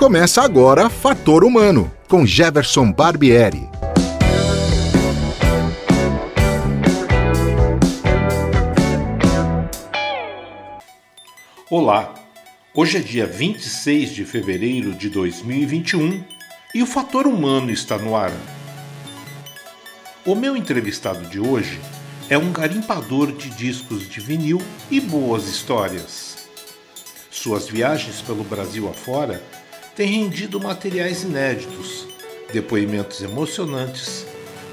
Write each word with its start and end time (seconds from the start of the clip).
Começa 0.00 0.40
agora 0.40 0.88
Fator 0.88 1.44
Humano, 1.44 1.92
com 2.08 2.24
Jefferson 2.24 2.90
Barbieri. 2.90 3.68
Olá, 11.68 12.14
hoje 12.72 12.96
é 12.96 13.00
dia 13.00 13.26
26 13.26 14.14
de 14.14 14.24
fevereiro 14.24 14.94
de 14.94 15.10
2021 15.10 16.24
e 16.74 16.82
o 16.82 16.86
Fator 16.86 17.26
Humano 17.26 17.70
está 17.70 17.98
no 17.98 18.16
ar. 18.16 18.32
O 20.24 20.34
meu 20.34 20.56
entrevistado 20.56 21.28
de 21.28 21.38
hoje 21.38 21.78
é 22.30 22.38
um 22.38 22.50
garimpador 22.50 23.32
de 23.32 23.50
discos 23.50 24.08
de 24.08 24.18
vinil 24.18 24.62
e 24.90 24.98
boas 24.98 25.46
histórias. 25.46 26.48
Suas 27.30 27.68
viagens 27.68 28.22
pelo 28.22 28.42
Brasil 28.42 28.88
afora 28.88 29.59
tem 29.94 30.06
rendido 30.06 30.60
materiais 30.60 31.22
inéditos, 31.22 32.06
depoimentos 32.52 33.22
emocionantes, 33.22 34.26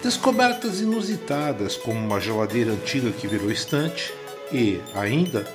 descobertas 0.04 0.80
inusitadas 0.80 1.76
como 1.76 2.00
uma 2.00 2.20
geladeira 2.20 2.72
antiga 2.72 3.12
que 3.12 3.28
virou 3.28 3.52
estante 3.52 4.14
e, 4.52 4.80
ainda, 4.96 5.48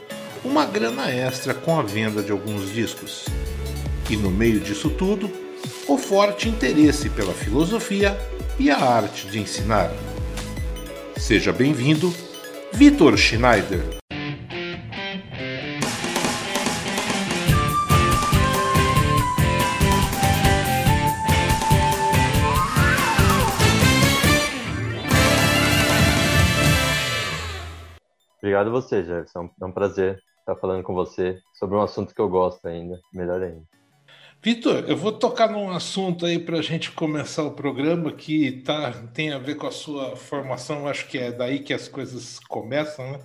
uma 0.44 0.66
grana 0.66 1.10
extra 1.10 1.54
com 1.54 1.78
a 1.78 1.82
venda 1.82 2.22
de 2.22 2.32
alguns 2.32 2.72
discos. 2.72 3.26
E 4.10 4.16
no 4.16 4.30
meio 4.30 4.60
disso 4.60 4.90
tudo, 4.90 5.30
o 5.86 5.96
forte 5.96 6.48
interesse 6.48 7.08
pela 7.10 7.32
filosofia 7.32 8.18
e 8.58 8.70
a 8.70 8.78
arte 8.78 9.26
de 9.28 9.38
ensinar. 9.38 9.90
Seja 11.16 11.52
bem-vindo, 11.52 12.12
Vitor 12.72 13.16
Schneider. 13.16 14.01
Obrigado 28.42 28.66
a 28.66 28.70
você, 28.70 29.04
Jefferson. 29.04 29.48
É 29.60 29.64
um 29.64 29.70
prazer 29.70 30.20
estar 30.40 30.56
falando 30.56 30.82
com 30.82 30.92
você 30.92 31.40
sobre 31.54 31.76
um 31.76 31.80
assunto 31.80 32.12
que 32.12 32.20
eu 32.20 32.28
gosto 32.28 32.66
ainda, 32.66 33.00
melhor 33.14 33.40
ainda. 33.40 33.62
Vitor, 34.42 34.84
eu 34.88 34.96
vou 34.96 35.12
tocar 35.12 35.48
num 35.48 35.70
assunto 35.70 36.26
aí 36.26 36.40
para 36.40 36.58
a 36.58 36.62
gente 36.62 36.90
começar 36.90 37.44
o 37.44 37.52
programa 37.52 38.10
que 38.10 38.62
tá, 38.62 38.90
tem 39.14 39.32
a 39.32 39.38
ver 39.38 39.54
com 39.54 39.68
a 39.68 39.70
sua 39.70 40.16
formação, 40.16 40.88
acho 40.88 41.06
que 41.06 41.16
é 41.16 41.30
daí 41.30 41.60
que 41.60 41.72
as 41.72 41.86
coisas 41.86 42.40
começam, 42.40 43.12
né? 43.12 43.20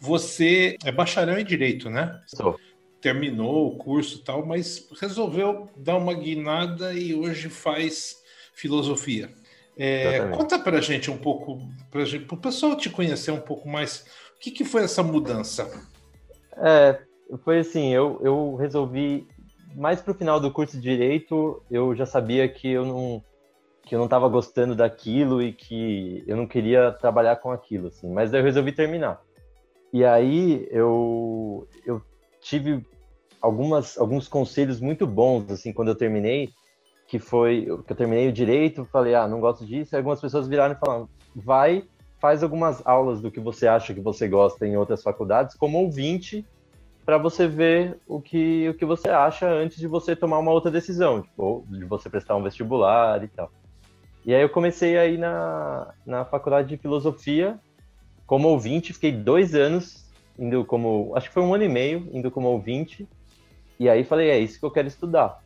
Você 0.00 0.76
é 0.84 0.90
bacharel 0.90 1.38
em 1.38 1.44
Direito, 1.44 1.88
né? 1.88 2.20
Sou. 2.26 2.58
Terminou 3.00 3.68
o 3.68 3.76
curso 3.76 4.18
e 4.18 4.24
tal, 4.24 4.44
mas 4.44 4.88
resolveu 5.00 5.68
dar 5.76 5.96
uma 5.96 6.14
guinada 6.14 6.92
e 6.92 7.14
hoje 7.14 7.48
faz 7.48 8.16
filosofia. 8.52 9.32
É, 9.80 10.26
conta 10.30 10.58
para 10.58 10.78
a 10.78 10.80
gente 10.80 11.08
um 11.08 11.16
pouco, 11.16 11.62
para 11.88 12.02
o 12.02 12.36
pessoal 12.36 12.76
te 12.76 12.90
conhecer 12.90 13.30
um 13.30 13.40
pouco 13.40 13.68
mais, 13.68 14.04
o 14.38 14.40
que, 14.40 14.52
que 14.52 14.64
foi 14.64 14.84
essa 14.84 15.02
mudança? 15.02 15.68
É, 16.56 17.00
foi 17.44 17.58
assim, 17.58 17.92
eu, 17.92 18.20
eu 18.22 18.54
resolvi, 18.54 19.26
mais 19.74 20.00
pro 20.00 20.14
final 20.14 20.38
do 20.38 20.52
curso 20.52 20.76
de 20.76 20.82
Direito, 20.82 21.60
eu 21.68 21.92
já 21.96 22.06
sabia 22.06 22.48
que 22.48 22.70
eu 22.70 22.86
não 22.86 23.22
que 23.84 23.94
eu 23.94 23.98
não 23.98 24.04
estava 24.04 24.28
gostando 24.28 24.74
daquilo 24.74 25.42
e 25.42 25.50
que 25.50 26.22
eu 26.26 26.36
não 26.36 26.46
queria 26.46 26.92
trabalhar 26.92 27.36
com 27.36 27.50
aquilo, 27.50 27.88
assim, 27.88 28.06
mas 28.12 28.34
eu 28.34 28.42
resolvi 28.42 28.70
terminar. 28.70 29.18
E 29.90 30.04
aí 30.04 30.68
eu, 30.70 31.66
eu 31.86 32.02
tive 32.38 32.84
algumas, 33.40 33.96
alguns 33.96 34.28
conselhos 34.28 34.78
muito 34.78 35.06
bons, 35.06 35.50
assim, 35.50 35.72
quando 35.72 35.88
eu 35.88 35.94
terminei, 35.94 36.50
que 37.06 37.18
foi 37.18 37.62
que 37.86 37.92
eu 37.92 37.96
terminei 37.96 38.28
o 38.28 38.32
direito, 38.32 38.84
falei, 38.92 39.14
ah, 39.14 39.26
não 39.26 39.40
gosto 39.40 39.64
disso, 39.64 39.94
e 39.94 39.96
algumas 39.96 40.20
pessoas 40.20 40.46
viraram 40.46 40.74
e 40.74 40.78
falaram, 40.78 41.08
vai 41.34 41.82
faz 42.18 42.42
algumas 42.42 42.84
aulas 42.86 43.20
do 43.20 43.30
que 43.30 43.40
você 43.40 43.66
acha 43.66 43.94
que 43.94 44.00
você 44.00 44.28
gosta 44.28 44.66
em 44.66 44.76
outras 44.76 45.02
faculdades 45.02 45.56
como 45.56 45.78
ouvinte 45.78 46.44
para 47.04 47.16
você 47.16 47.48
ver 47.48 47.96
o 48.06 48.20
que, 48.20 48.68
o 48.68 48.74
que 48.74 48.84
você 48.84 49.08
acha 49.08 49.48
antes 49.48 49.78
de 49.78 49.86
você 49.86 50.14
tomar 50.14 50.38
uma 50.38 50.52
outra 50.52 50.70
decisão, 50.70 51.22
tipo, 51.22 51.64
de 51.68 51.84
você 51.84 52.10
prestar 52.10 52.36
um 52.36 52.42
vestibular 52.42 53.24
e 53.24 53.28
tal. 53.28 53.50
E 54.26 54.34
aí 54.34 54.42
eu 54.42 54.50
comecei 54.50 54.98
aí 54.98 55.16
na, 55.16 55.94
na 56.04 56.24
faculdade 56.24 56.68
de 56.68 56.76
filosofia 56.76 57.58
como 58.26 58.48
ouvinte, 58.48 58.92
fiquei 58.92 59.10
dois 59.10 59.54
anos 59.54 60.06
indo 60.38 60.64
como, 60.66 61.12
acho 61.16 61.28
que 61.28 61.34
foi 61.34 61.42
um 61.42 61.54
ano 61.54 61.64
e 61.64 61.68
meio 61.68 62.06
indo 62.12 62.30
como 62.30 62.48
ouvinte, 62.48 63.08
e 63.80 63.88
aí 63.88 64.04
falei, 64.04 64.28
é 64.28 64.38
isso 64.38 64.60
que 64.60 64.66
eu 64.66 64.70
quero 64.70 64.86
estudar. 64.86 65.40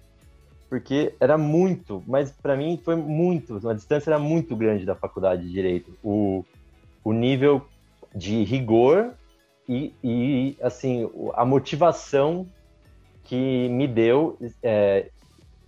Porque 0.69 1.15
era 1.21 1.39
muito, 1.39 2.03
mas 2.07 2.33
para 2.33 2.57
mim 2.57 2.81
foi 2.83 2.97
muito, 2.97 3.69
a 3.69 3.75
distância 3.75 4.11
era 4.11 4.19
muito 4.19 4.57
grande 4.57 4.85
da 4.85 4.97
faculdade 4.97 5.43
de 5.43 5.53
Direito. 5.53 5.97
O, 6.03 6.45
o 7.05 7.13
nível 7.13 7.67
de 8.15 8.45
rigor 8.45 9.15
e, 9.69 9.95
e 10.03 10.57
assim, 10.61 11.09
a 11.35 11.45
motivação 11.45 12.47
que 13.25 13.69
me 13.69 13.87
deu 13.87 14.39
é, 14.63 15.11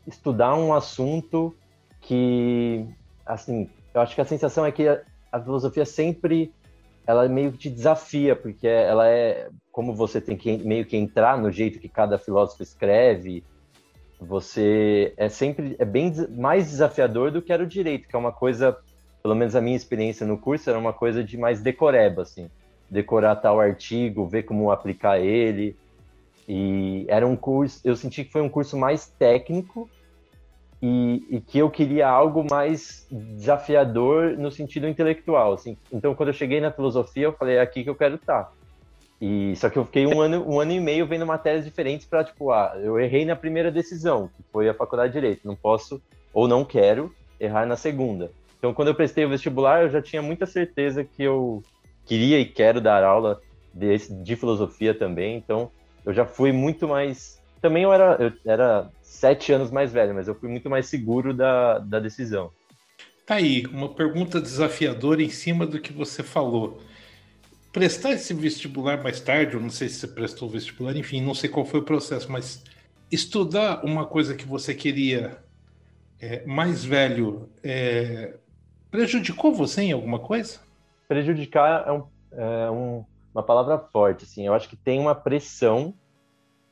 estudar 0.07 0.55
um 0.57 0.75
assunto 0.75 1.55
que, 2.01 2.87
assim, 3.25 3.71
eu 3.95 4.01
acho 4.01 4.15
que 4.15 4.21
a 4.21 4.25
sensação 4.25 4.67
é 4.67 4.73
que 4.73 4.87
a, 4.87 5.01
a 5.33 5.41
filosofia 5.41 5.85
sempre 5.85 6.53
ela 7.07 7.29
meio 7.29 7.53
que 7.53 7.59
te 7.59 7.71
desafia, 7.71 8.35
porque 8.35 8.67
ela 8.67 9.09
é 9.09 9.49
como 9.71 9.95
você 9.95 10.21
tem 10.21 10.37
que 10.37 10.57
meio 10.59 10.87
que 10.87 10.97
entrar 10.97 11.37
no 11.37 11.51
jeito 11.51 11.79
que 11.79 11.89
cada 11.89 12.19
filósofo 12.19 12.63
escreve, 12.63 13.45
você 14.19 15.13
é 15.17 15.29
sempre 15.29 15.77
é 15.79 15.85
bem 15.85 16.13
mais 16.31 16.71
desafiador 16.71 17.31
do 17.31 17.43
que 17.43 17.53
era 17.53 17.63
o 17.63 17.67
direito, 17.67 18.09
que 18.09 18.17
é 18.17 18.19
uma 18.19 18.33
coisa 18.33 18.77
pelo 19.25 19.35
menos 19.35 19.57
a 19.57 19.61
minha 19.63 19.75
experiência 19.75 20.27
no 20.27 20.37
curso 20.37 20.69
era 20.69 20.79
uma 20.79 20.93
coisa 20.93 21.25
de 21.25 21.39
mais 21.39 21.63
decoreba, 21.63 22.21
assim, 22.21 22.51
decorar 22.91 23.37
tal 23.37 23.59
artigo, 23.59 24.27
ver 24.27 24.43
como 24.43 24.71
aplicar 24.71 25.19
ele. 25.19 25.75
E 26.47 27.07
era 27.09 27.27
um 27.27 27.35
curso, 27.35 27.81
eu 27.83 27.97
senti 27.97 28.23
que 28.23 28.31
foi 28.31 28.43
um 28.43 28.51
curso 28.51 28.77
mais 28.77 29.07
técnico 29.07 29.89
e, 30.83 31.25
e 31.31 31.41
que 31.41 31.59
eu 31.59 31.71
queria 31.71 32.07
algo 32.07 32.45
mais 32.45 33.07
desafiador 33.11 34.37
no 34.37 34.51
sentido 34.51 34.87
intelectual, 34.87 35.55
assim. 35.55 35.75
Então, 35.91 36.15
quando 36.15 36.29
eu 36.29 36.35
cheguei 36.35 36.61
na 36.61 36.71
filosofia, 36.71 37.25
eu 37.25 37.33
falei, 37.33 37.57
é 37.57 37.63
aqui 37.63 37.83
que 37.83 37.89
eu 37.89 37.97
quero 37.97 38.17
estar. 38.17 38.53
E 39.19 39.57
só 39.57 39.71
que 39.71 39.79
eu 39.79 39.87
fiquei 39.87 40.07
um 40.07 40.21
ano, 40.21 40.45
um 40.47 40.61
ano 40.61 40.73
e 40.73 40.81
meio 40.81 41.07
vendo 41.07 41.25
matérias 41.25 41.65
diferentes 41.65 42.07
para 42.07 42.25
tipo, 42.25 42.51
ah, 42.51 42.75
eu 42.77 43.01
errei 43.01 43.25
na 43.25 43.35
primeira 43.35 43.73
decisão, 43.73 44.29
que 44.37 44.43
foi 44.53 44.69
a 44.69 44.75
faculdade 44.75 45.15
de 45.15 45.19
direito, 45.19 45.47
não 45.47 45.57
posso 45.57 45.99
ou 46.31 46.47
não 46.47 46.63
quero 46.63 47.11
errar 47.41 47.65
na 47.65 47.75
segunda. 47.75 48.31
Então, 48.65 48.73
quando 48.73 48.89
eu 48.89 48.95
prestei 48.95 49.27
o 49.27 49.29
vestibular, 49.29 49.83
eu 49.83 49.91
já 49.91 50.01
tinha 50.01 50.23
muita 50.23 50.47
certeza 50.47 51.05
que 51.05 51.23
eu 51.23 51.63
queria 52.07 52.41
e 52.41 52.47
quero 52.47 52.81
dar 52.81 53.05
aula 53.05 53.39
de, 53.75 53.95
de 54.23 54.37
filosofia 54.37 54.95
também. 54.95 55.37
Então, 55.37 55.71
eu 56.03 56.15
já 56.15 56.25
fui 56.25 56.51
muito 56.51 56.89
mais. 56.89 57.39
Também 57.61 57.83
eu 57.83 57.93
era, 57.93 58.17
eu 58.19 58.33
era 58.51 58.91
sete 59.03 59.53
anos 59.53 59.71
mais 59.71 59.93
velho, 59.93 60.15
mas 60.15 60.29
eu 60.29 60.35
fui 60.35 60.49
muito 60.49 60.71
mais 60.71 60.87
seguro 60.87 61.35
da, 61.35 61.79
da 61.79 62.01
decisão. 62.01 62.51
Tá 63.27 63.35
aí, 63.35 63.67
uma 63.67 63.91
pergunta 63.91 64.41
desafiadora 64.41 65.23
em 65.23 65.29
cima 65.29 65.67
do 65.67 65.79
que 65.79 65.93
você 65.93 66.23
falou. 66.23 66.81
Prestar 67.71 68.13
esse 68.13 68.33
vestibular 68.33 69.03
mais 69.03 69.21
tarde, 69.21 69.57
eu 69.57 69.61
não 69.61 69.69
sei 69.69 69.91
se 69.91 69.97
você 69.97 70.09
prestou 70.09 70.49
o 70.49 70.53
vestibular, 70.53 70.97
enfim, 70.97 71.21
não 71.21 71.35
sei 71.35 71.51
qual 71.51 71.67
foi 71.67 71.81
o 71.81 71.85
processo, 71.85 72.33
mas 72.33 72.65
estudar 73.13 73.85
uma 73.85 74.07
coisa 74.07 74.35
que 74.35 74.47
você 74.47 74.75
queria 74.75 75.37
é, 76.19 76.47
mais 76.47 76.83
velho 76.83 77.51
é, 77.63 78.39
Prejudicou 78.95 79.53
você 79.53 79.83
em 79.83 79.91
alguma 79.91 80.21
coisa? 80.21 80.61
Prejudicar 81.09 81.85
é, 81.85 81.91
um, 81.91 82.07
é 82.31 82.71
um, 82.71 83.05
uma 83.35 83.43
palavra 83.43 83.77
forte, 83.77 84.23
assim. 84.23 84.47
Eu 84.47 84.55
acho 84.55 84.69
que 84.69 84.77
tem 84.77 85.01
uma 85.01 85.17
pressão 85.17 85.93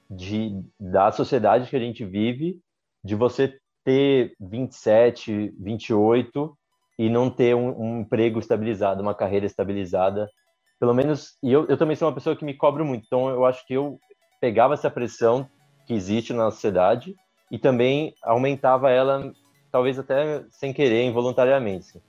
de, 0.08 0.62
da 0.78 1.10
sociedade 1.10 1.68
que 1.68 1.74
a 1.74 1.80
gente 1.80 2.04
vive 2.04 2.60
de 3.02 3.16
você 3.16 3.58
ter 3.84 4.36
27, 4.38 5.52
28 5.58 6.56
e 6.96 7.10
não 7.10 7.28
ter 7.28 7.56
um, 7.56 7.76
um 7.76 8.00
emprego 8.02 8.38
estabilizado, 8.38 9.02
uma 9.02 9.16
carreira 9.16 9.44
estabilizada. 9.44 10.30
Pelo 10.78 10.94
menos, 10.94 11.36
e 11.42 11.50
eu, 11.52 11.66
eu 11.66 11.76
também 11.76 11.96
sou 11.96 12.06
uma 12.06 12.14
pessoa 12.14 12.36
que 12.36 12.44
me 12.44 12.54
cobro 12.54 12.84
muito, 12.84 13.04
então 13.04 13.30
eu 13.30 13.44
acho 13.44 13.66
que 13.66 13.74
eu 13.74 13.98
pegava 14.40 14.74
essa 14.74 14.88
pressão 14.88 15.50
que 15.88 15.92
existe 15.92 16.32
na 16.32 16.52
sociedade 16.52 17.16
e 17.50 17.58
também 17.58 18.14
aumentava 18.22 18.92
ela, 18.92 19.34
talvez 19.72 19.98
até 19.98 20.44
sem 20.50 20.72
querer, 20.72 21.02
involuntariamente. 21.02 22.00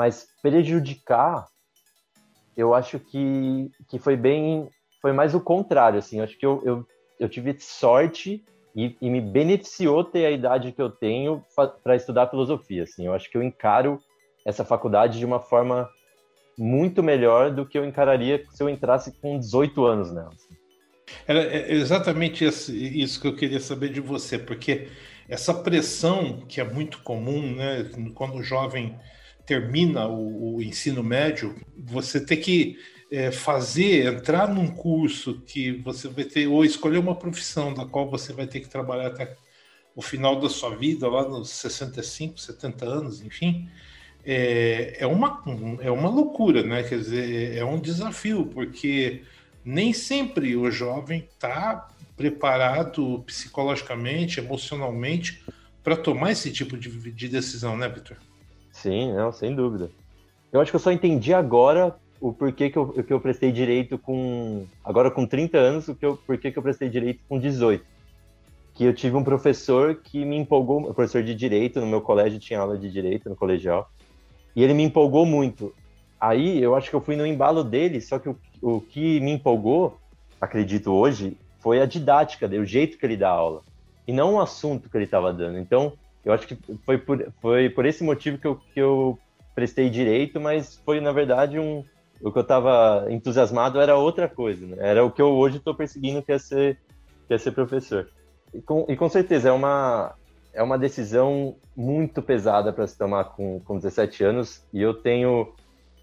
Mas 0.00 0.28
prejudicar, 0.40 1.46
eu 2.56 2.72
acho 2.72 2.98
que, 2.98 3.70
que 3.86 3.98
foi 3.98 4.16
bem. 4.16 4.66
Foi 5.02 5.12
mais 5.12 5.34
o 5.34 5.40
contrário, 5.40 5.98
assim. 5.98 6.16
Eu 6.16 6.24
acho 6.24 6.38
que 6.38 6.46
eu, 6.46 6.62
eu, 6.64 6.86
eu 7.18 7.28
tive 7.28 7.54
sorte 7.60 8.42
e, 8.74 8.96
e, 8.98 9.10
me 9.10 9.20
beneficiou 9.20 10.02
ter 10.02 10.24
a 10.24 10.30
idade 10.30 10.72
que 10.72 10.80
eu 10.80 10.88
tenho 10.88 11.44
para 11.84 11.94
estudar 11.94 12.30
filosofia, 12.30 12.84
assim. 12.84 13.04
Eu 13.04 13.12
acho 13.12 13.30
que 13.30 13.36
eu 13.36 13.42
encaro 13.42 14.00
essa 14.42 14.64
faculdade 14.64 15.18
de 15.18 15.26
uma 15.26 15.38
forma 15.38 15.86
muito 16.56 17.02
melhor 17.02 17.50
do 17.50 17.66
que 17.66 17.76
eu 17.76 17.84
encararia 17.84 18.42
se 18.52 18.62
eu 18.62 18.70
entrasse 18.70 19.12
com 19.20 19.38
18 19.38 19.84
anos 19.84 20.10
nela. 20.14 20.30
Assim. 20.30 20.56
Era 21.26 21.40
é 21.40 21.72
exatamente 21.72 22.42
isso 22.42 23.20
que 23.20 23.28
eu 23.28 23.36
queria 23.36 23.60
saber 23.60 23.90
de 23.90 24.00
você, 24.00 24.38
porque 24.38 24.88
essa 25.28 25.52
pressão 25.52 26.40
que 26.48 26.58
é 26.58 26.64
muito 26.64 27.02
comum, 27.02 27.54
né? 27.54 27.84
Quando 28.14 28.36
o 28.36 28.42
jovem 28.42 28.98
termina 29.50 30.06
o, 30.06 30.54
o 30.54 30.62
ensino 30.62 31.02
médio, 31.02 31.56
você 31.76 32.24
tem 32.24 32.40
que 32.40 32.78
é, 33.10 33.32
fazer, 33.32 34.06
entrar 34.06 34.46
num 34.46 34.68
curso 34.68 35.40
que 35.44 35.72
você 35.72 36.06
vai 36.06 36.22
ter, 36.22 36.46
ou 36.46 36.64
escolher 36.64 36.98
uma 36.98 37.16
profissão 37.16 37.74
da 37.74 37.84
qual 37.84 38.08
você 38.08 38.32
vai 38.32 38.46
ter 38.46 38.60
que 38.60 38.68
trabalhar 38.68 39.08
até 39.08 39.36
o 39.96 40.00
final 40.00 40.38
da 40.38 40.48
sua 40.48 40.76
vida, 40.76 41.08
lá 41.08 41.28
nos 41.28 41.50
65, 41.50 42.38
70 42.38 42.84
anos, 42.84 43.22
enfim, 43.22 43.68
é, 44.24 44.98
é, 45.00 45.06
uma, 45.08 45.42
é 45.80 45.90
uma 45.90 46.08
loucura, 46.08 46.62
né? 46.62 46.84
Quer 46.84 46.98
dizer, 47.00 47.56
é 47.56 47.64
um 47.64 47.80
desafio, 47.80 48.46
porque 48.46 49.24
nem 49.64 49.92
sempre 49.92 50.54
o 50.54 50.70
jovem 50.70 51.28
está 51.28 51.88
preparado 52.16 53.24
psicologicamente, 53.26 54.38
emocionalmente, 54.38 55.42
para 55.82 55.96
tomar 55.96 56.30
esse 56.30 56.52
tipo 56.52 56.78
de, 56.78 56.88
de 57.10 57.28
decisão, 57.28 57.76
né, 57.76 57.88
Vitor? 57.88 58.16
Sim, 58.80 59.12
não, 59.12 59.30
sem 59.30 59.54
dúvida. 59.54 59.90
Eu 60.50 60.60
acho 60.60 60.72
que 60.72 60.76
eu 60.76 60.80
só 60.80 60.90
entendi 60.90 61.34
agora 61.34 61.94
o 62.18 62.32
porquê 62.32 62.70
que 62.70 62.78
eu, 62.78 62.88
que 62.88 63.12
eu 63.12 63.20
prestei 63.20 63.52
direito 63.52 63.98
com. 63.98 64.66
Agora 64.82 65.10
com 65.10 65.26
30 65.26 65.58
anos, 65.58 65.88
o 65.88 65.94
que 65.94 66.04
eu, 66.04 66.16
porquê 66.16 66.50
que 66.50 66.58
eu 66.58 66.62
prestei 66.62 66.88
direito 66.88 67.20
com 67.28 67.38
18. 67.38 67.84
Que 68.74 68.84
eu 68.84 68.94
tive 68.94 69.16
um 69.16 69.24
professor 69.24 69.96
que 69.96 70.24
me 70.24 70.36
empolgou, 70.36 70.94
professor 70.94 71.22
de 71.22 71.34
direito, 71.34 71.78
no 71.78 71.86
meu 71.86 72.00
colégio 72.00 72.38
tinha 72.38 72.60
aula 72.60 72.78
de 72.78 72.90
direito 72.90 73.28
no 73.28 73.36
colegial, 73.36 73.90
e 74.56 74.64
ele 74.64 74.72
me 74.72 74.82
empolgou 74.82 75.26
muito. 75.26 75.74
Aí 76.18 76.62
eu 76.62 76.74
acho 76.74 76.88
que 76.88 76.96
eu 76.96 77.00
fui 77.02 77.16
no 77.16 77.26
embalo 77.26 77.62
dele, 77.62 78.00
só 78.00 78.18
que 78.18 78.30
o, 78.30 78.38
o 78.62 78.80
que 78.80 79.20
me 79.20 79.32
empolgou, 79.32 79.98
acredito 80.40 80.90
hoje, 80.90 81.36
foi 81.58 81.82
a 81.82 81.86
didática 81.86 82.46
o 82.46 82.64
jeito 82.64 82.96
que 82.96 83.04
ele 83.04 83.16
dá 83.16 83.28
aula, 83.28 83.60
e 84.08 84.12
não 84.12 84.34
o 84.34 84.40
assunto 84.40 84.88
que 84.88 84.96
ele 84.96 85.04
estava 85.04 85.32
dando. 85.32 85.58
Então, 85.58 85.92
eu 86.24 86.32
acho 86.32 86.46
que 86.46 86.58
foi 86.84 86.98
por, 86.98 87.32
foi 87.40 87.70
por 87.70 87.86
esse 87.86 88.04
motivo 88.04 88.38
que 88.38 88.46
eu, 88.46 88.56
que 88.74 88.80
eu 88.80 89.18
prestei 89.54 89.88
direito, 89.88 90.40
mas 90.40 90.80
foi, 90.84 91.00
na 91.00 91.12
verdade, 91.12 91.58
um, 91.58 91.84
o 92.22 92.30
que 92.30 92.38
eu 92.38 92.42
estava 92.42 93.06
entusiasmado 93.10 93.80
era 93.80 93.96
outra 93.96 94.28
coisa, 94.28 94.66
né? 94.66 94.76
Era 94.78 95.04
o 95.04 95.10
que 95.10 95.22
eu 95.22 95.28
hoje 95.28 95.56
estou 95.56 95.74
perseguindo, 95.74 96.22
que 96.22 96.32
é 96.32 96.38
ser, 96.38 96.78
que 97.26 97.34
é 97.34 97.38
ser 97.38 97.52
professor. 97.52 98.08
E 98.52 98.60
com, 98.60 98.84
e 98.88 98.96
com 98.96 99.08
certeza 99.08 99.48
é 99.48 99.52
uma, 99.52 100.14
é 100.52 100.62
uma 100.62 100.78
decisão 100.78 101.56
muito 101.74 102.20
pesada 102.20 102.72
para 102.72 102.86
se 102.86 102.96
tomar 102.96 103.24
com, 103.24 103.60
com 103.60 103.76
17 103.76 104.24
anos, 104.24 104.62
e 104.72 104.82
eu 104.82 104.92
tenho, 104.92 105.52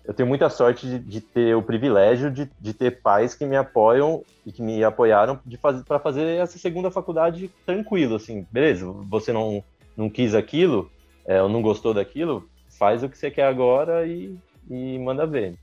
eu 0.04 0.14
tenho 0.14 0.28
muita 0.28 0.50
sorte 0.50 0.88
de, 0.88 1.00
de 1.00 1.22
ter 1.22 1.56
o 1.56 1.62
privilégio 1.62 2.32
de, 2.32 2.50
de 2.60 2.74
ter 2.74 3.02
pais 3.02 3.36
que 3.36 3.46
me 3.46 3.56
apoiam 3.56 4.24
e 4.46 4.52
que 4.52 4.62
me 4.62 4.84
apoiaram 4.84 5.40
para 5.88 6.00
fazer 6.00 6.38
essa 6.38 6.58
segunda 6.58 6.90
faculdade 6.90 7.52
tranquilo, 7.66 8.16
assim, 8.16 8.48
beleza, 8.52 8.88
você 9.08 9.32
não, 9.32 9.64
não 9.98 10.10
quis 10.10 10.36
aquilo, 10.36 10.92
é, 11.26 11.42
ou 11.42 11.50
não 11.50 11.62
gostou 11.62 11.94
daquilo, 11.94 12.48
faz 12.70 13.04
o 13.04 13.10
que 13.10 13.18
você 13.18 13.32
quer 13.32 13.46
agora 13.46 14.06
e, 14.06 14.38
e 14.70 15.00
manda 15.00 15.26
ver. 15.26 15.56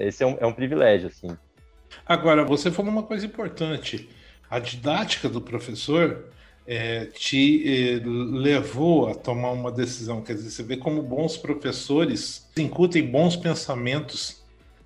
Esse 0.00 0.24
é 0.24 0.26
um, 0.26 0.36
é 0.40 0.46
um 0.46 0.52
privilégio, 0.52 1.08
assim. 1.08 1.36
Agora, 2.06 2.44
você 2.44 2.70
falou 2.70 2.90
uma 2.90 3.02
coisa 3.02 3.26
importante. 3.26 4.08
A 4.50 4.58
didática 4.58 5.28
do 5.28 5.40
professor 5.40 6.24
é, 6.66 7.06
te 7.06 7.62
é, 7.66 8.00
levou 8.04 9.08
a 9.08 9.14
tomar 9.14 9.50
uma 9.50 9.70
decisão. 9.70 10.22
Quer 10.22 10.34
dizer, 10.34 10.50
você 10.50 10.62
vê 10.62 10.76
como 10.76 11.02
bons 11.02 11.36
professores 11.36 12.50
incutem 12.56 13.06
bons 13.06 13.36
pensamentos 13.36 14.42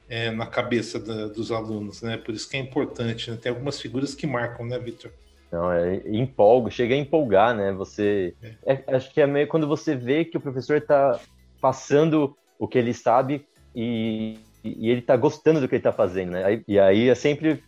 é, 0.08 0.30
na 0.30 0.46
cabeça 0.46 0.98
da, 0.98 1.28
dos 1.28 1.52
alunos, 1.52 2.02
né? 2.02 2.16
Por 2.16 2.34
isso 2.34 2.48
que 2.48 2.56
é 2.56 2.60
importante. 2.60 3.30
Né? 3.30 3.36
Tem 3.40 3.50
algumas 3.50 3.80
figuras 3.80 4.14
que 4.14 4.26
marcam, 4.26 4.66
né, 4.66 4.78
Victor? 4.78 5.12
Não, 5.50 5.72
é 5.72 6.02
empolgo, 6.06 6.70
chega 6.70 6.94
a 6.94 6.98
empolgar, 6.98 7.54
né? 7.54 7.72
Você. 7.72 8.34
É. 8.64 8.74
É, 8.74 8.96
acho 8.96 9.12
que 9.12 9.20
é 9.20 9.26
meio 9.26 9.48
quando 9.48 9.66
você 9.66 9.96
vê 9.96 10.24
que 10.24 10.36
o 10.36 10.40
professor 10.40 10.76
está 10.76 11.18
passando 11.60 12.36
o 12.58 12.68
que 12.68 12.78
ele 12.78 12.92
sabe 12.92 13.46
e, 13.74 14.38
e 14.62 14.90
ele 14.90 15.00
está 15.00 15.16
gostando 15.16 15.60
do 15.60 15.68
que 15.68 15.74
ele 15.74 15.80
está 15.80 15.92
fazendo, 15.92 16.32
né? 16.32 16.62
E 16.66 16.78
aí 16.78 17.08
é 17.08 17.14
sempre, 17.14 17.62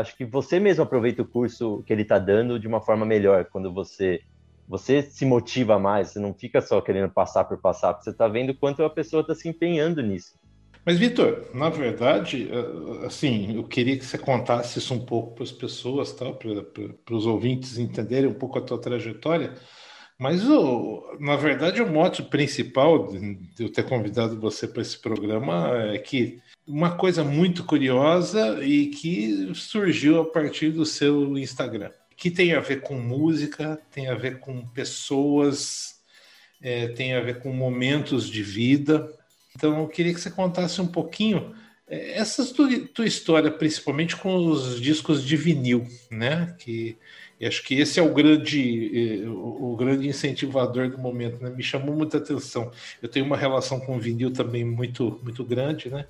acho 0.00 0.16
que 0.16 0.24
você 0.24 0.60
mesmo 0.60 0.84
aproveita 0.84 1.22
o 1.22 1.26
curso 1.26 1.82
que 1.86 1.92
ele 1.92 2.02
está 2.02 2.18
dando 2.18 2.58
de 2.58 2.68
uma 2.68 2.80
forma 2.80 3.04
melhor, 3.04 3.46
quando 3.46 3.72
você 3.72 4.20
você 4.66 5.02
se 5.02 5.26
motiva 5.26 5.78
mais, 5.78 6.08
você 6.08 6.18
não 6.18 6.32
fica 6.32 6.62
só 6.62 6.80
querendo 6.80 7.10
passar 7.10 7.44
por 7.44 7.58
passar, 7.58 7.92
porque 7.92 8.04
você 8.04 8.10
está 8.10 8.26
vendo 8.26 8.54
quanto 8.54 8.82
a 8.82 8.88
pessoa 8.88 9.20
está 9.20 9.34
se 9.34 9.46
empenhando 9.46 10.02
nisso. 10.02 10.34
Mas, 10.84 10.98
Vitor, 10.98 11.48
na 11.54 11.70
verdade, 11.70 12.48
eh, 12.50 13.06
assim, 13.06 13.56
eu 13.56 13.64
queria 13.64 13.96
que 13.96 14.04
você 14.04 14.18
contasse 14.18 14.78
isso 14.78 14.92
um 14.92 15.04
pouco 15.04 15.34
para 15.34 15.44
as 15.44 15.52
pessoas, 15.52 16.12
tá? 16.12 16.26
para 16.32 17.14
os 17.14 17.26
ouvintes 17.26 17.78
entenderem 17.78 18.28
um 18.28 18.34
pouco 18.34 18.58
a 18.58 18.62
tua 18.62 18.78
trajetória, 18.78 19.54
mas, 20.18 20.48
o, 20.48 21.16
na 21.18 21.36
verdade, 21.36 21.82
o 21.82 21.90
mote 21.90 22.22
principal 22.22 23.08
de 23.12 23.64
eu 23.64 23.72
ter 23.72 23.82
convidado 23.84 24.38
você 24.38 24.68
para 24.68 24.82
esse 24.82 24.98
programa 24.98 25.70
é 25.92 25.98
que 25.98 26.40
uma 26.66 26.96
coisa 26.96 27.24
muito 27.24 27.64
curiosa 27.64 28.64
e 28.64 28.86
que 28.86 29.52
surgiu 29.54 30.20
a 30.20 30.24
partir 30.24 30.70
do 30.70 30.86
seu 30.86 31.36
Instagram, 31.36 31.90
que 32.16 32.30
tem 32.30 32.54
a 32.54 32.60
ver 32.60 32.82
com 32.82 32.94
música, 32.94 33.80
tem 33.90 34.08
a 34.08 34.14
ver 34.14 34.38
com 34.38 34.66
pessoas, 34.68 36.00
é, 36.62 36.88
tem 36.88 37.14
a 37.14 37.20
ver 37.20 37.40
com 37.40 37.52
momentos 37.52 38.28
de 38.28 38.42
vida. 38.42 39.12
Então, 39.56 39.80
eu 39.80 39.88
queria 39.88 40.12
que 40.12 40.20
você 40.20 40.30
contasse 40.30 40.80
um 40.80 40.86
pouquinho 40.86 41.54
é, 41.86 42.18
essa 42.18 42.44
tua, 42.52 43.06
história, 43.06 43.50
principalmente 43.50 44.16
com 44.16 44.36
os 44.36 44.80
discos 44.80 45.24
de 45.24 45.36
vinil, 45.36 45.86
né? 46.10 46.54
Que 46.58 46.96
acho 47.42 47.62
que 47.62 47.74
esse 47.74 48.00
é 48.00 48.02
o 48.02 48.14
grande, 48.14 49.22
eh, 49.22 49.28
o 49.28 49.76
grande 49.76 50.08
incentivador 50.08 50.90
do 50.90 50.98
momento, 50.98 51.42
né? 51.42 51.50
Me 51.50 51.62
chamou 51.62 51.94
muita 51.94 52.18
atenção. 52.18 52.70
Eu 53.02 53.08
tenho 53.08 53.26
uma 53.26 53.36
relação 53.36 53.78
com 53.80 53.96
o 53.96 54.00
vinil 54.00 54.32
também 54.32 54.64
muito, 54.64 55.20
muito 55.22 55.44
grande, 55.44 55.90
né? 55.90 56.06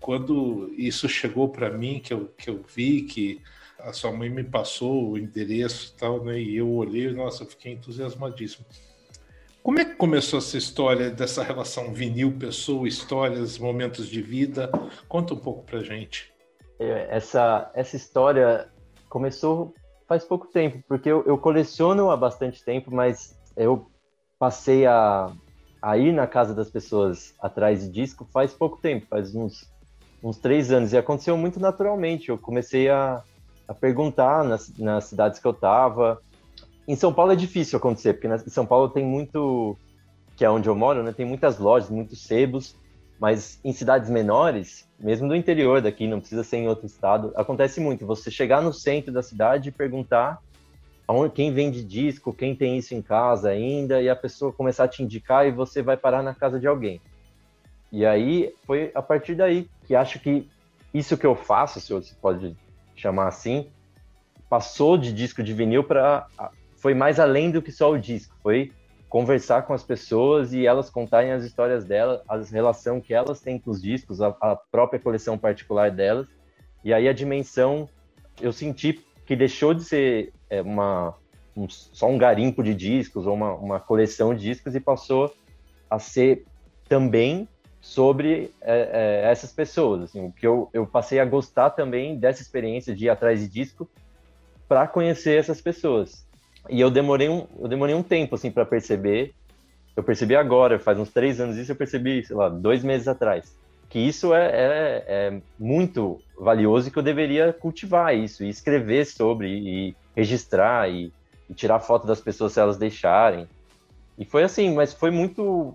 Quando 0.00 0.72
isso 0.76 1.08
chegou 1.08 1.48
para 1.48 1.70
mim, 1.70 2.00
que 2.00 2.12
eu, 2.14 2.32
que 2.38 2.48
eu 2.48 2.64
vi 2.74 3.02
que 3.02 3.42
a 3.78 3.92
sua 3.92 4.12
mãe 4.12 4.30
me 4.30 4.44
passou 4.44 5.10
o 5.10 5.18
endereço 5.18 5.92
e 5.94 5.98
tal, 5.98 6.24
né? 6.24 6.40
E 6.40 6.56
eu 6.56 6.70
olhei, 6.70 7.10
nossa, 7.12 7.42
eu 7.42 7.48
fiquei 7.48 7.72
entusiasmadíssimo. 7.72 8.64
Como 9.68 9.80
é 9.80 9.84
que 9.84 9.96
começou 9.96 10.38
essa 10.38 10.56
história 10.56 11.10
dessa 11.10 11.42
relação 11.42 11.92
vinil, 11.92 12.32
pessoa, 12.32 12.88
histórias, 12.88 13.58
momentos 13.58 14.08
de 14.08 14.22
vida? 14.22 14.70
Conta 15.06 15.34
um 15.34 15.36
pouco 15.36 15.62
pra 15.62 15.80
gente. 15.80 16.32
É, 16.78 17.06
essa, 17.10 17.70
essa 17.74 17.94
história 17.94 18.66
começou 19.10 19.74
faz 20.08 20.24
pouco 20.24 20.46
tempo, 20.46 20.82
porque 20.88 21.10
eu, 21.10 21.22
eu 21.26 21.36
coleciono 21.36 22.10
há 22.10 22.16
bastante 22.16 22.64
tempo, 22.64 22.90
mas 22.90 23.38
eu 23.58 23.90
passei 24.38 24.86
a, 24.86 25.30
a 25.82 25.98
ir 25.98 26.12
na 26.14 26.26
casa 26.26 26.54
das 26.54 26.70
pessoas 26.70 27.34
atrás 27.38 27.82
de 27.82 27.90
disco 27.90 28.26
faz 28.32 28.54
pouco 28.54 28.78
tempo, 28.78 29.06
faz 29.06 29.34
uns, 29.34 29.70
uns 30.24 30.38
três 30.38 30.72
anos, 30.72 30.94
e 30.94 30.96
aconteceu 30.96 31.36
muito 31.36 31.60
naturalmente. 31.60 32.30
Eu 32.30 32.38
comecei 32.38 32.88
a, 32.88 33.22
a 33.68 33.74
perguntar 33.74 34.44
nas, 34.44 34.74
nas 34.78 35.04
cidades 35.04 35.38
que 35.38 35.46
eu 35.46 35.52
estava. 35.52 36.22
Em 36.88 36.96
São 36.96 37.12
Paulo 37.12 37.32
é 37.32 37.36
difícil 37.36 37.76
acontecer, 37.76 38.14
porque 38.14 38.26
em 38.26 38.50
São 38.50 38.64
Paulo 38.64 38.88
tem 38.88 39.04
muito, 39.04 39.76
que 40.34 40.42
é 40.42 40.48
onde 40.48 40.70
eu 40.70 40.74
moro, 40.74 41.02
né, 41.02 41.12
tem 41.12 41.26
muitas 41.26 41.58
lojas, 41.58 41.90
muitos 41.90 42.22
sebos, 42.22 42.74
mas 43.20 43.60
em 43.62 43.74
cidades 43.74 44.08
menores, 44.08 44.88
mesmo 44.98 45.28
do 45.28 45.36
interior 45.36 45.82
daqui, 45.82 46.06
não 46.06 46.18
precisa 46.18 46.42
ser 46.42 46.56
em 46.56 46.66
outro 46.66 46.86
estado, 46.86 47.30
acontece 47.36 47.78
muito. 47.78 48.06
Você 48.06 48.30
chegar 48.30 48.62
no 48.62 48.72
centro 48.72 49.12
da 49.12 49.22
cidade 49.22 49.68
e 49.68 49.72
perguntar 49.72 50.38
quem 51.34 51.52
vende 51.52 51.84
disco, 51.84 52.32
quem 52.32 52.54
tem 52.54 52.78
isso 52.78 52.94
em 52.94 53.02
casa 53.02 53.50
ainda, 53.50 54.00
e 54.00 54.08
a 54.08 54.16
pessoa 54.16 54.50
começar 54.50 54.84
a 54.84 54.88
te 54.88 55.02
indicar 55.02 55.46
e 55.46 55.50
você 55.50 55.82
vai 55.82 55.96
parar 55.96 56.22
na 56.22 56.34
casa 56.34 56.58
de 56.58 56.66
alguém. 56.66 57.02
E 57.92 58.06
aí 58.06 58.54
foi 58.66 58.92
a 58.94 59.02
partir 59.02 59.34
daí 59.34 59.68
que 59.86 59.94
acho 59.94 60.20
que 60.20 60.48
isso 60.94 61.18
que 61.18 61.26
eu 61.26 61.34
faço, 61.34 61.80
se 61.80 61.92
você 61.92 62.14
pode 62.14 62.56
chamar 62.94 63.28
assim, 63.28 63.68
passou 64.48 64.96
de 64.96 65.12
disco 65.12 65.42
de 65.42 65.52
vinil 65.52 65.84
para 65.84 66.26
foi 66.78 66.94
mais 66.94 67.20
além 67.20 67.50
do 67.50 67.60
que 67.60 67.72
só 67.72 67.92
o 67.92 67.98
disco, 67.98 68.34
foi 68.42 68.72
conversar 69.08 69.62
com 69.62 69.72
as 69.72 69.82
pessoas 69.82 70.52
e 70.52 70.66
elas 70.66 70.90
contarem 70.90 71.32
as 71.32 71.44
histórias 71.44 71.84
delas, 71.84 72.20
a 72.28 72.36
relação 72.36 73.00
que 73.00 73.14
elas 73.14 73.40
têm 73.40 73.58
com 73.58 73.70
os 73.70 73.80
discos, 73.80 74.20
a, 74.20 74.28
a 74.40 74.56
própria 74.56 75.00
coleção 75.00 75.38
particular 75.38 75.90
delas. 75.90 76.28
E 76.84 76.92
aí 76.92 77.08
a 77.08 77.12
dimensão, 77.12 77.88
eu 78.40 78.52
senti 78.52 79.04
que 79.26 79.34
deixou 79.34 79.72
de 79.74 79.82
ser 79.82 80.32
é, 80.50 80.60
uma, 80.60 81.14
um, 81.56 81.68
só 81.68 82.08
um 82.08 82.18
garimpo 82.18 82.62
de 82.62 82.74
discos 82.74 83.26
ou 83.26 83.34
uma, 83.34 83.54
uma 83.54 83.80
coleção 83.80 84.34
de 84.34 84.42
discos 84.42 84.74
e 84.74 84.80
passou 84.80 85.34
a 85.90 85.98
ser 85.98 86.44
também 86.86 87.48
sobre 87.80 88.52
é, 88.60 89.22
é, 89.24 89.30
essas 89.30 89.52
pessoas. 89.52 90.02
Assim, 90.02 90.30
que 90.32 90.46
eu, 90.46 90.68
eu 90.72 90.86
passei 90.86 91.18
a 91.18 91.24
gostar 91.24 91.70
também 91.70 92.18
dessa 92.18 92.42
experiência 92.42 92.94
de 92.94 93.06
ir 93.06 93.08
atrás 93.08 93.40
de 93.40 93.48
disco 93.48 93.88
para 94.68 94.86
conhecer 94.86 95.38
essas 95.38 95.62
pessoas. 95.62 96.27
E 96.68 96.80
eu 96.80 96.90
demorei 96.90 97.28
um, 97.28 97.46
eu 97.58 97.68
demorei 97.68 97.94
um 97.94 98.02
tempo, 98.02 98.34
assim, 98.34 98.50
para 98.50 98.64
perceber. 98.64 99.34
Eu 99.96 100.02
percebi 100.02 100.36
agora, 100.36 100.78
faz 100.78 100.98
uns 100.98 101.10
três 101.10 101.40
anos 101.40 101.56
isso, 101.56 101.72
eu 101.72 101.76
percebi, 101.76 102.24
sei 102.24 102.36
lá, 102.36 102.48
dois 102.48 102.84
meses 102.84 103.08
atrás. 103.08 103.56
Que 103.88 103.98
isso 103.98 104.34
é, 104.34 104.46
é, 104.46 105.04
é 105.08 105.40
muito 105.58 106.20
valioso 106.38 106.88
e 106.88 106.90
que 106.90 106.98
eu 106.98 107.02
deveria 107.02 107.52
cultivar 107.52 108.14
isso, 108.14 108.44
e 108.44 108.48
escrever 108.48 109.06
sobre, 109.06 109.48
e 109.48 109.96
registrar, 110.14 110.88
e, 110.88 111.12
e 111.48 111.54
tirar 111.54 111.80
foto 111.80 112.06
das 112.06 112.20
pessoas 112.20 112.52
se 112.52 112.60
elas 112.60 112.76
deixarem. 112.76 113.48
E 114.18 114.24
foi 114.24 114.42
assim, 114.42 114.74
mas 114.74 114.92
foi 114.92 115.10
muito. 115.10 115.74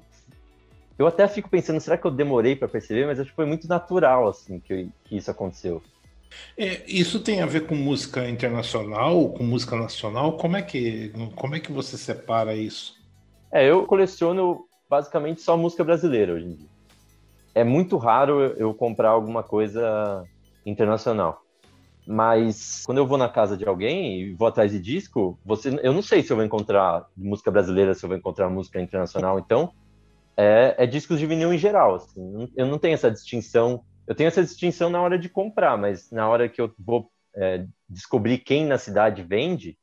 Eu 0.98 1.08
até 1.08 1.28
fico 1.28 1.50
pensando, 1.50 1.80
será 1.80 1.98
que 1.98 2.06
eu 2.06 2.12
demorei 2.12 2.56
para 2.56 2.68
perceber? 2.68 3.08
Mas 3.08 3.20
acho 3.20 3.32
que 3.32 3.36
foi 3.36 3.46
muito 3.46 3.68
natural 3.68 4.28
assim 4.28 4.60
que, 4.60 4.88
que 5.06 5.18
isso 5.18 5.32
aconteceu. 5.32 5.82
É, 6.58 6.84
isso 6.88 7.20
tem 7.20 7.42
a 7.42 7.46
ver 7.46 7.66
com 7.66 7.76
música 7.76 8.28
internacional, 8.30 9.30
com 9.30 9.44
música 9.44 9.76
nacional? 9.76 10.38
Como 10.38 10.56
é 10.58 10.62
que, 10.62 11.12
como 11.36 11.56
é 11.56 11.60
que 11.60 11.72
você 11.72 11.98
separa 11.98 12.56
isso? 12.56 12.96
É, 13.52 13.70
eu 13.70 13.86
coleciono 13.86 14.66
basicamente 14.90 15.42
só 15.42 15.58
música 15.58 15.84
brasileira 15.84 16.34
hoje 16.34 16.46
em 16.46 16.56
dia. 16.56 16.68
É 17.56 17.64
muito 17.64 17.98
raro 17.98 18.42
eu 18.58 18.74
comprar 18.74 19.10
alguma 19.10 19.44
coisa 19.44 20.24
internacional. 20.66 21.44
Mas 22.06 22.84
quando 22.86 22.98
eu 22.98 23.08
vou 23.08 23.18
na 23.18 23.30
casa 23.30 23.56
de 23.56 23.66
alguém 23.66 24.20
e 24.20 24.34
vou 24.34 24.48
atrás 24.48 24.72
de 24.72 24.80
disco, 24.80 25.40
você, 25.46 25.80
eu 25.82 25.94
não 25.94 26.02
sei 26.02 26.22
se 26.22 26.32
eu 26.32 26.36
vou 26.36 26.46
encontrar 26.46 27.08
música 27.16 27.50
brasileira, 27.50 27.94
se 27.94 28.04
eu 28.04 28.10
vou 28.10 28.18
encontrar 28.18 28.50
música 28.50 28.82
internacional. 28.82 29.40
Então, 29.40 29.72
é, 30.36 30.76
é 30.78 30.86
discos 30.86 31.20
de 31.20 31.26
vinil 31.26 31.54
em 31.54 31.58
geral. 31.58 31.96
Assim. 31.96 32.50
Eu 32.56 32.66
não 32.66 32.78
tenho 32.78 32.94
essa 32.94 33.10
distinção. 33.10 33.84
Eu 34.08 34.16
tenho 34.16 34.28
essa 34.28 34.44
distinção 34.44 34.90
na 34.90 35.02
hora 35.02 35.18
de 35.18 35.30
comprar, 35.30 35.78
mas 35.78 36.12
na 36.12 36.28
hora 36.28 36.50
que 36.50 36.62
eu 36.62 36.74
vou 36.78 37.12
é, 37.36 37.66
descobrir 37.90 38.40
quem 38.40 38.66
na 38.66 38.78
cidade 38.78 39.24
vende, 39.24 39.78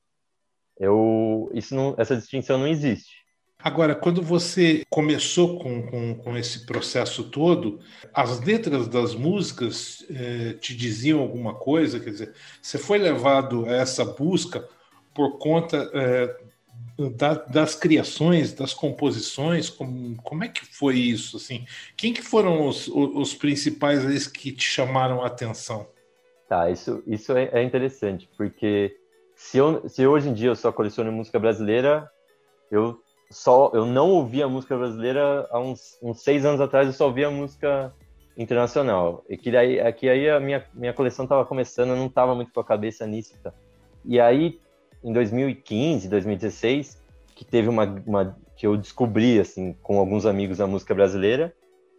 eu, 0.79 1.51
isso 1.55 1.75
não, 1.75 1.95
essa 1.99 2.17
distinção 2.17 2.59
não 2.59 2.67
existe. 2.67 3.21
Agora, 3.63 3.95
quando 3.95 4.23
você 4.23 4.85
começou 4.89 5.59
com, 5.59 5.83
com, 5.83 6.15
com, 6.15 6.37
esse 6.37 6.65
processo 6.65 7.25
todo, 7.25 7.79
as 8.15 8.41
letras 8.41 8.89
das 8.89 9.15
músicas 9.15 10.03
eh, 10.09 10.55
te 10.55 10.75
diziam 10.75 11.21
alguma 11.21 11.55
coisa? 11.55 12.01
Quer 12.01 12.11
dizer, 12.11 12.35
você 12.63 12.79
foi 12.79 12.97
levado 12.97 13.67
a 13.67 13.73
essa 13.73 14.03
busca 14.03 14.67
por 15.15 15.37
conta 15.37 15.91
eh, 15.93 16.37
da, 17.17 17.35
das 17.35 17.75
criações, 17.75 18.53
das 18.53 18.75
composições? 18.75 19.71
Como, 19.71 20.17
como 20.23 20.45
é 20.45 20.49
que 20.49 20.65
foi 20.65 20.97
isso? 20.97 21.37
Assim, 21.37 21.65
quem 21.97 22.13
que 22.13 22.23
foram 22.23 22.67
os, 22.67 22.89
os 22.89 23.35
principais 23.35 24.27
que 24.27 24.53
te 24.53 24.65
chamaram 24.65 25.23
a 25.23 25.27
atenção? 25.27 25.87
Tá, 26.49 26.69
isso, 26.69 27.03
isso 27.07 27.33
é, 27.33 27.49
é 27.53 27.63
interessante, 27.63 28.29
porque 28.37 28.97
se, 29.37 29.57
eu, 29.57 29.89
se 29.89 30.05
hoje 30.05 30.29
em 30.29 30.35
dia 30.35 30.49
eu 30.49 30.57
só 30.57 30.73
coleciono 30.73 31.13
música 31.13 31.39
brasileira, 31.39 32.11
eu 32.71 33.01
só 33.31 33.71
eu 33.73 33.87
não 33.87 34.11
ouvia 34.11 34.49
música 34.49 34.77
brasileira 34.77 35.47
há 35.51 35.61
uns, 35.61 35.97
uns 36.03 36.23
seis 36.23 36.45
anos 36.45 36.61
atrás 36.61 36.89
eu 36.89 36.93
só 36.93 37.07
ouvia 37.07 37.31
música 37.31 37.95
internacional 38.37 39.25
e 39.29 39.37
que 39.37 39.51
daí 39.51 39.81
aqui 39.81 40.09
aí 40.09 40.29
a 40.29 40.41
minha 40.41 40.67
minha 40.75 40.93
coleção 40.93 41.25
estava 41.25 41.45
começando 41.45 41.91
eu 41.91 41.97
não 41.97 42.07
estava 42.07 42.35
muito 42.35 42.53
com 42.53 42.61
a 42.61 42.65
cabeça 42.65 43.07
nisso 43.07 43.35
tá? 43.43 43.53
e 44.05 44.19
aí 44.19 44.61
em 45.03 45.13
2015 45.13 46.09
2016 46.09 47.01
que 47.35 47.45
teve 47.45 47.69
uma, 47.69 47.85
uma 48.07 48.37
que 48.57 48.67
eu 48.67 48.77
descobri 48.77 49.41
assim 49.41 49.75
com 49.83 49.99
alguns 49.99 50.27
amigos 50.27 50.61
a 50.61 50.67
música 50.67 50.95
brasileira 50.95 51.55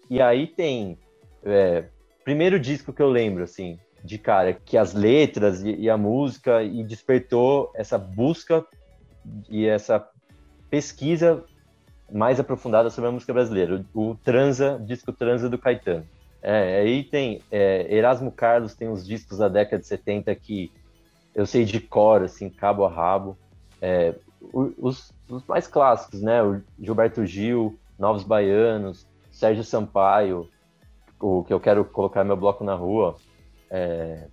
e 0.09 0.21
aí 0.21 0.47
tem 0.47 0.97
é, 1.43 1.85
primeiro 2.23 2.59
disco 2.59 2.93
que 2.93 3.01
eu 3.01 3.09
lembro 3.09 3.43
assim 3.43 3.79
de 4.03 4.17
cara 4.17 4.53
que 4.53 4.77
as 4.77 4.93
letras 4.93 5.61
e, 5.63 5.75
e 5.75 5.89
a 5.89 5.97
música 5.97 6.63
e 6.63 6.83
despertou 6.83 7.71
essa 7.75 7.97
busca 7.97 8.65
e 9.49 9.65
essa 9.65 10.07
pesquisa 10.69 11.43
mais 12.11 12.39
aprofundada 12.39 12.89
sobre 12.89 13.09
a 13.09 13.13
música 13.13 13.33
brasileira, 13.33 13.85
o, 13.93 14.09
o 14.09 14.15
Transa, 14.15 14.81
disco 14.85 15.13
Transa 15.13 15.49
do 15.49 15.57
Caetano. 15.57 16.05
É, 16.41 16.81
aí 16.81 17.03
tem 17.03 17.41
é, 17.51 17.93
Erasmo 17.93 18.31
Carlos, 18.31 18.73
tem 18.73 18.89
os 18.89 19.05
discos 19.05 19.37
da 19.37 19.47
década 19.47 19.79
de 19.79 19.87
70 19.87 20.33
que 20.35 20.71
eu 21.33 21.45
sei 21.45 21.65
de 21.65 21.79
cor, 21.79 22.23
assim, 22.23 22.49
cabo 22.49 22.85
a 22.85 22.89
rabo. 22.89 23.37
É, 23.81 24.15
os, 24.53 25.11
os, 25.29 25.45
mais 25.45 25.67
clássicos, 25.67 26.21
né? 26.21 26.41
O 26.43 26.61
Gilberto 26.79 27.25
Gil, 27.25 27.77
Novos 27.97 28.23
Baianos, 28.23 29.07
Sérgio 29.31 29.63
Sampaio, 29.63 30.49
o 31.19 31.43
que 31.43 31.53
eu 31.53 31.59
quero 31.59 31.85
colocar 31.85 32.23
meu 32.23 32.35
bloco 32.35 32.63
na 32.63 32.75
rua. 32.75 33.15
É, 33.69 34.27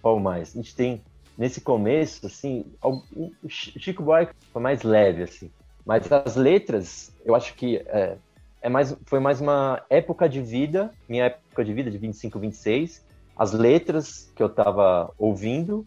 qual 0.00 0.18
mais? 0.18 0.50
A 0.50 0.54
gente 0.54 0.74
tem 0.74 1.02
nesse 1.36 1.60
começo, 1.60 2.26
assim, 2.26 2.66
o 2.82 3.48
Chico 3.48 4.02
Buarque 4.02 4.34
foi 4.52 4.62
mais 4.62 4.82
leve, 4.82 5.22
assim. 5.22 5.50
Mas 5.84 6.10
as 6.12 6.36
letras, 6.36 7.12
eu 7.24 7.34
acho 7.34 7.54
que 7.54 7.78
é, 7.86 8.16
é 8.60 8.68
mais, 8.68 8.96
foi 9.06 9.18
mais 9.18 9.40
uma 9.40 9.82
época 9.90 10.28
de 10.28 10.40
vida, 10.40 10.92
minha 11.08 11.24
época 11.24 11.64
de 11.64 11.72
vida, 11.72 11.90
de 11.90 11.98
25, 11.98 12.38
26, 12.38 13.04
as 13.36 13.52
letras 13.52 14.30
que 14.36 14.42
eu 14.42 14.46
estava 14.46 15.12
ouvindo, 15.18 15.86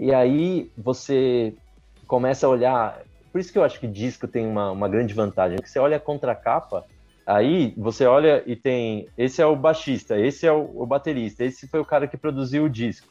e 0.00 0.12
aí 0.12 0.70
você 0.76 1.54
começa 2.06 2.46
a 2.46 2.50
olhar. 2.50 3.02
Por 3.32 3.40
isso 3.40 3.52
que 3.52 3.58
eu 3.58 3.64
acho 3.64 3.78
que 3.78 3.86
disco 3.86 4.26
tem 4.26 4.46
uma, 4.46 4.70
uma 4.70 4.88
grande 4.88 5.14
vantagem, 5.14 5.58
que 5.58 5.68
você 5.68 5.78
olha 5.78 5.96
a 5.96 6.00
contracapa, 6.00 6.84
aí 7.26 7.74
você 7.76 8.06
olha 8.06 8.42
e 8.46 8.56
tem. 8.56 9.08
Esse 9.16 9.42
é 9.42 9.46
o 9.46 9.56
baixista, 9.56 10.18
esse 10.18 10.46
é 10.46 10.52
o, 10.52 10.70
o 10.74 10.86
baterista, 10.86 11.44
esse 11.44 11.68
foi 11.68 11.80
o 11.80 11.84
cara 11.84 12.06
que 12.06 12.16
produziu 12.16 12.64
o 12.64 12.70
disco. 12.70 13.08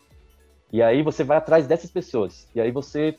E 0.71 0.81
aí 0.81 1.01
você 1.01 1.23
vai 1.23 1.37
atrás 1.37 1.67
dessas 1.67 1.89
pessoas. 1.89 2.47
E 2.53 2.59
aí 2.59 2.71
você 2.71 3.15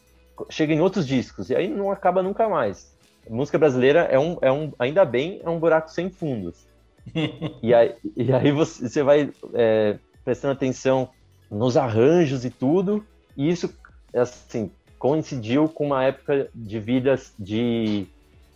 chega 0.50 0.72
em 0.72 0.80
outros 0.80 1.06
discos. 1.06 1.50
E 1.50 1.56
aí 1.56 1.68
não 1.68 1.90
acaba 1.90 2.22
nunca 2.22 2.48
mais. 2.48 2.94
A 3.28 3.32
música 3.32 3.58
brasileira 3.58 4.00
é 4.00 4.18
um, 4.18 4.38
é 4.40 4.52
um 4.52 4.72
ainda 4.78 5.04
bem, 5.04 5.40
é 5.42 5.48
um 5.48 5.58
buraco 5.58 5.90
sem 5.90 6.10
fundos. 6.10 6.66
e, 7.62 7.72
aí, 7.72 7.94
e 8.16 8.32
aí 8.32 8.52
você, 8.52 8.88
você 8.88 9.02
vai 9.02 9.30
é, 9.54 9.98
prestando 10.24 10.52
atenção 10.52 11.08
nos 11.50 11.76
arranjos 11.76 12.44
e 12.44 12.50
tudo. 12.50 13.04
E 13.36 13.48
isso, 13.50 13.72
assim, 14.14 14.70
coincidiu 14.98 15.68
com 15.68 15.86
uma 15.86 16.04
época 16.04 16.48
de 16.54 16.80
vidas 16.80 17.34
de 17.38 18.06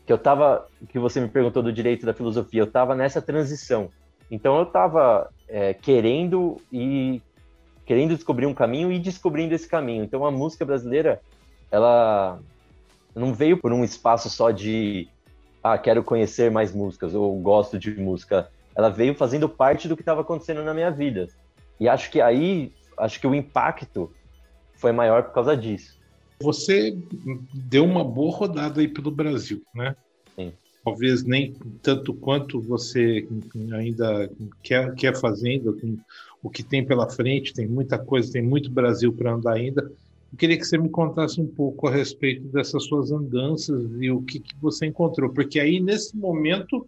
que 0.06 0.12
eu 0.12 0.18
tava, 0.18 0.66
que 0.88 0.98
você 0.98 1.20
me 1.20 1.28
perguntou 1.28 1.62
do 1.62 1.72
direito 1.72 2.04
da 2.04 2.14
filosofia, 2.14 2.62
eu 2.62 2.70
tava 2.70 2.94
nessa 2.94 3.22
transição. 3.22 3.90
Então 4.30 4.58
eu 4.58 4.66
tava 4.66 5.30
é, 5.48 5.74
querendo 5.74 6.56
e 6.72 7.20
querendo 7.84 8.14
descobrir 8.14 8.46
um 8.46 8.54
caminho 8.54 8.90
e 8.90 8.98
descobrindo 8.98 9.54
esse 9.54 9.68
caminho. 9.68 10.04
Então 10.04 10.24
a 10.24 10.30
música 10.30 10.64
brasileira, 10.64 11.20
ela 11.70 12.38
não 13.14 13.34
veio 13.34 13.56
por 13.58 13.72
um 13.72 13.84
espaço 13.84 14.30
só 14.30 14.50
de 14.50 15.08
ah, 15.62 15.76
quero 15.76 16.02
conhecer 16.02 16.50
mais 16.50 16.72
músicas 16.72 17.14
ou 17.14 17.38
gosto 17.38 17.78
de 17.78 17.90
música. 18.00 18.48
Ela 18.74 18.88
veio 18.88 19.14
fazendo 19.14 19.48
parte 19.48 19.88
do 19.88 19.96
que 19.96 20.02
estava 20.02 20.22
acontecendo 20.22 20.62
na 20.62 20.72
minha 20.72 20.90
vida. 20.90 21.28
E 21.78 21.88
acho 21.88 22.10
que 22.10 22.20
aí, 22.20 22.72
acho 22.96 23.20
que 23.20 23.26
o 23.26 23.34
impacto 23.34 24.10
foi 24.80 24.92
maior 24.92 25.24
por 25.24 25.34
causa 25.34 25.56
disso. 25.56 25.98
Você 26.42 26.96
deu 27.54 27.84
uma 27.84 28.02
boa 28.02 28.34
rodada 28.34 28.80
aí 28.80 28.88
pelo 28.88 29.10
Brasil, 29.10 29.62
né? 29.74 29.94
Sim. 30.34 30.52
Talvez 30.82 31.22
nem 31.22 31.52
tanto 31.82 32.14
quanto 32.14 32.60
você 32.60 33.28
ainda 33.72 34.30
quer, 34.62 34.94
quer 34.94 35.14
fazendo, 35.20 35.78
o 36.42 36.48
que 36.48 36.62
tem 36.62 36.84
pela 36.84 37.08
frente, 37.10 37.52
tem 37.52 37.68
muita 37.68 37.98
coisa, 37.98 38.32
tem 38.32 38.42
muito 38.42 38.70
Brasil 38.70 39.12
para 39.12 39.34
andar 39.34 39.52
ainda. 39.52 39.82
Eu 40.32 40.38
queria 40.38 40.56
que 40.56 40.64
você 40.64 40.78
me 40.78 40.88
contasse 40.88 41.38
um 41.38 41.46
pouco 41.46 41.86
a 41.86 41.90
respeito 41.90 42.48
dessas 42.48 42.84
suas 42.84 43.12
andanças 43.12 43.90
e 44.00 44.10
o 44.10 44.22
que, 44.22 44.40
que 44.40 44.54
você 44.62 44.86
encontrou, 44.86 45.30
porque 45.30 45.60
aí 45.60 45.78
nesse 45.78 46.16
momento 46.16 46.86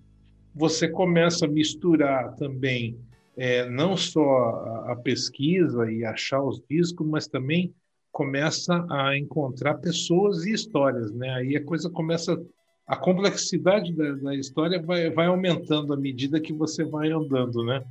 você 0.55 0.89
começa 0.89 1.45
a 1.45 1.49
misturar 1.49 2.35
também 2.37 2.97
é, 3.37 3.69
não 3.69 3.97
só 3.97 4.21
a, 4.21 4.93
a, 4.93 4.97
pesquisa 4.97 5.91
e 5.91 6.05
achar 6.05 6.43
os 6.43 6.63
discos, 6.69 7.07
mas 7.07 7.27
também 7.27 7.75
começa 8.13 8.87
a 8.91 9.17
encontrar 9.17 9.75
pessoas 9.79 10.45
e 10.45 10.53
histórias, 10.53 11.11
né? 11.13 11.31
Aí 11.31 11.57
a 11.57 11.65
coisa 11.65 11.89
começa, 11.89 12.39
a 12.87 12.95
complexidade 12.95 13.93
da, 13.95 14.13
da 14.13 14.35
história 14.35 14.81
vai, 14.81 15.11
vai 15.11 15.27
aumentando 15.27 15.95
à 15.95 15.97
medida 15.97 16.39
que 16.39 16.53
você 16.53 16.85
vai 16.85 17.11
andando, 17.11 17.65
né? 17.65 17.83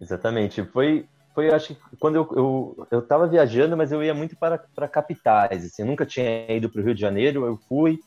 Exatamente. 0.00 0.62
Foi, 0.66 1.06
foi 1.34 1.52
acho 1.52 1.74
que 1.74 1.96
quando 1.98 2.14
eu, 2.14 2.76
eu, 2.88 3.02
eu 3.10 3.28
viajando, 3.28 3.76
mas 3.76 3.90
eu 3.90 4.02
ia 4.02 4.14
muito 4.14 4.36
para, 4.36 4.58
para 4.58 4.86
capitais. 4.86 5.64
Assim, 5.64 5.82
eu 5.82 5.86
nunca 5.86 6.06
tinha 6.06 6.50
ido 6.52 6.70
para 6.70 6.80
o 6.80 6.84
Rio 6.84 6.94
de 6.94 7.00
Janeiro, 7.00 7.44
eu 7.44 7.58
fui, 7.68 7.98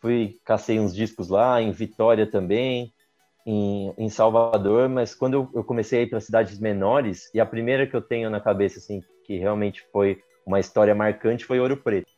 fui, 0.00 0.38
cacei 0.42 0.80
uns 0.80 0.94
discos 0.94 1.28
lá, 1.28 1.60
em 1.60 1.70
Vitória 1.70 2.26
também, 2.26 2.94
em, 3.44 3.92
em 3.98 4.08
Salvador, 4.08 4.88
mas 4.88 5.14
quando 5.14 5.34
eu, 5.34 5.50
eu 5.54 5.62
comecei 5.62 6.00
a 6.00 6.02
ir 6.02 6.06
para 6.08 6.20
cidades 6.20 6.58
menores, 6.58 7.30
e 7.34 7.40
a 7.40 7.46
primeira 7.46 7.86
que 7.86 7.94
eu 7.94 8.00
tenho 8.00 8.30
na 8.30 8.40
cabeça, 8.40 8.78
assim, 8.78 9.02
que 9.26 9.36
realmente 9.36 9.84
foi 9.92 10.22
uma 10.48 10.58
história 10.58 10.94
marcante, 10.94 11.44
foi 11.44 11.60
Ouro 11.60 11.76
Preto. 11.76 12.10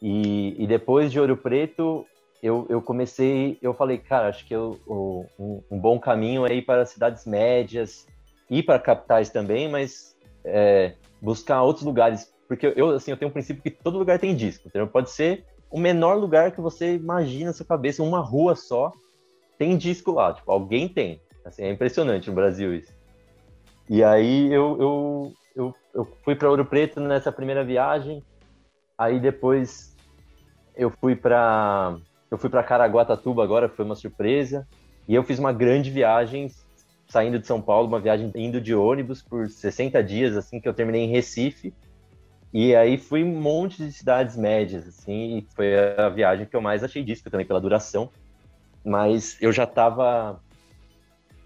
E, 0.00 0.56
e 0.58 0.66
depois 0.66 1.12
de 1.12 1.20
Ouro 1.20 1.36
Preto, 1.36 2.06
eu, 2.42 2.66
eu 2.70 2.80
comecei, 2.80 3.58
eu 3.60 3.74
falei, 3.74 3.98
cara, 3.98 4.28
acho 4.28 4.46
que 4.46 4.54
eu, 4.54 4.80
um, 4.88 5.62
um, 5.70 5.78
bom 5.78 6.00
caminho 6.00 6.46
é 6.46 6.54
ir 6.54 6.62
para 6.62 6.86
cidades 6.86 7.26
médias, 7.26 8.06
ir 8.48 8.62
para 8.62 8.78
capitais 8.78 9.28
também, 9.28 9.68
mas 9.68 10.16
é, 10.42 10.94
buscar 11.20 11.62
outros 11.62 11.84
lugares, 11.84 12.32
porque 12.48 12.72
eu, 12.74 12.88
assim, 12.90 13.10
eu 13.10 13.18
tenho 13.18 13.28
um 13.28 13.34
princípio 13.34 13.62
que 13.62 13.70
todo 13.70 13.98
lugar 13.98 14.18
tem 14.18 14.34
disco, 14.34 14.66
entendeu? 14.66 14.88
Pode 14.88 15.10
ser 15.10 15.44
o 15.70 15.78
menor 15.78 16.14
lugar 16.14 16.52
que 16.52 16.60
você 16.62 16.94
imagina 16.94 17.48
na 17.48 17.52
sua 17.52 17.66
cabeça, 17.66 18.02
uma 18.02 18.20
rua 18.20 18.56
só, 18.56 18.90
tem 19.58 19.76
disco 19.76 20.12
lá, 20.12 20.32
tipo, 20.32 20.50
alguém 20.50 20.88
tem. 20.88 21.20
Assim, 21.44 21.64
é 21.64 21.70
impressionante 21.70 22.30
no 22.30 22.34
Brasil 22.34 22.74
isso. 22.74 22.92
E 23.90 24.02
aí 24.02 24.50
eu, 24.50 24.80
eu, 24.80 25.32
eu, 25.54 25.74
eu 25.94 26.04
fui 26.24 26.34
para 26.34 26.50
Ouro 26.50 26.64
Preto 26.64 27.00
nessa 27.00 27.30
primeira 27.30 27.64
viagem, 27.64 28.22
Aí 29.00 29.18
depois 29.18 29.96
eu 30.76 30.90
fui 30.90 31.16
para 31.16 31.96
eu 32.30 32.36
fui 32.36 32.50
para 32.50 32.62
Caraguatatuba 32.62 33.42
agora, 33.42 33.66
foi 33.66 33.82
uma 33.82 33.94
surpresa. 33.94 34.68
E 35.08 35.14
eu 35.14 35.24
fiz 35.24 35.38
uma 35.38 35.54
grande 35.54 35.90
viagem 35.90 36.50
saindo 37.08 37.38
de 37.38 37.46
São 37.46 37.62
Paulo, 37.62 37.88
uma 37.88 37.98
viagem 37.98 38.30
indo 38.34 38.60
de 38.60 38.74
ônibus 38.74 39.22
por 39.22 39.48
60 39.48 40.04
dias, 40.04 40.36
assim, 40.36 40.60
que 40.60 40.68
eu 40.68 40.74
terminei 40.74 41.00
em 41.00 41.10
Recife. 41.10 41.72
E 42.52 42.76
aí 42.76 42.98
fui 42.98 43.24
um 43.24 43.40
monte 43.40 43.78
de 43.78 43.90
cidades 43.90 44.36
médias, 44.36 44.86
assim, 44.86 45.38
e 45.38 45.46
foi 45.56 45.74
a 45.96 46.10
viagem 46.10 46.44
que 46.44 46.54
eu 46.54 46.60
mais 46.60 46.84
achei 46.84 47.02
disso, 47.02 47.24
também 47.30 47.46
pela 47.46 47.60
duração. 47.60 48.10
Mas 48.84 49.38
eu 49.40 49.50
já 49.50 49.64
estava 49.64 50.42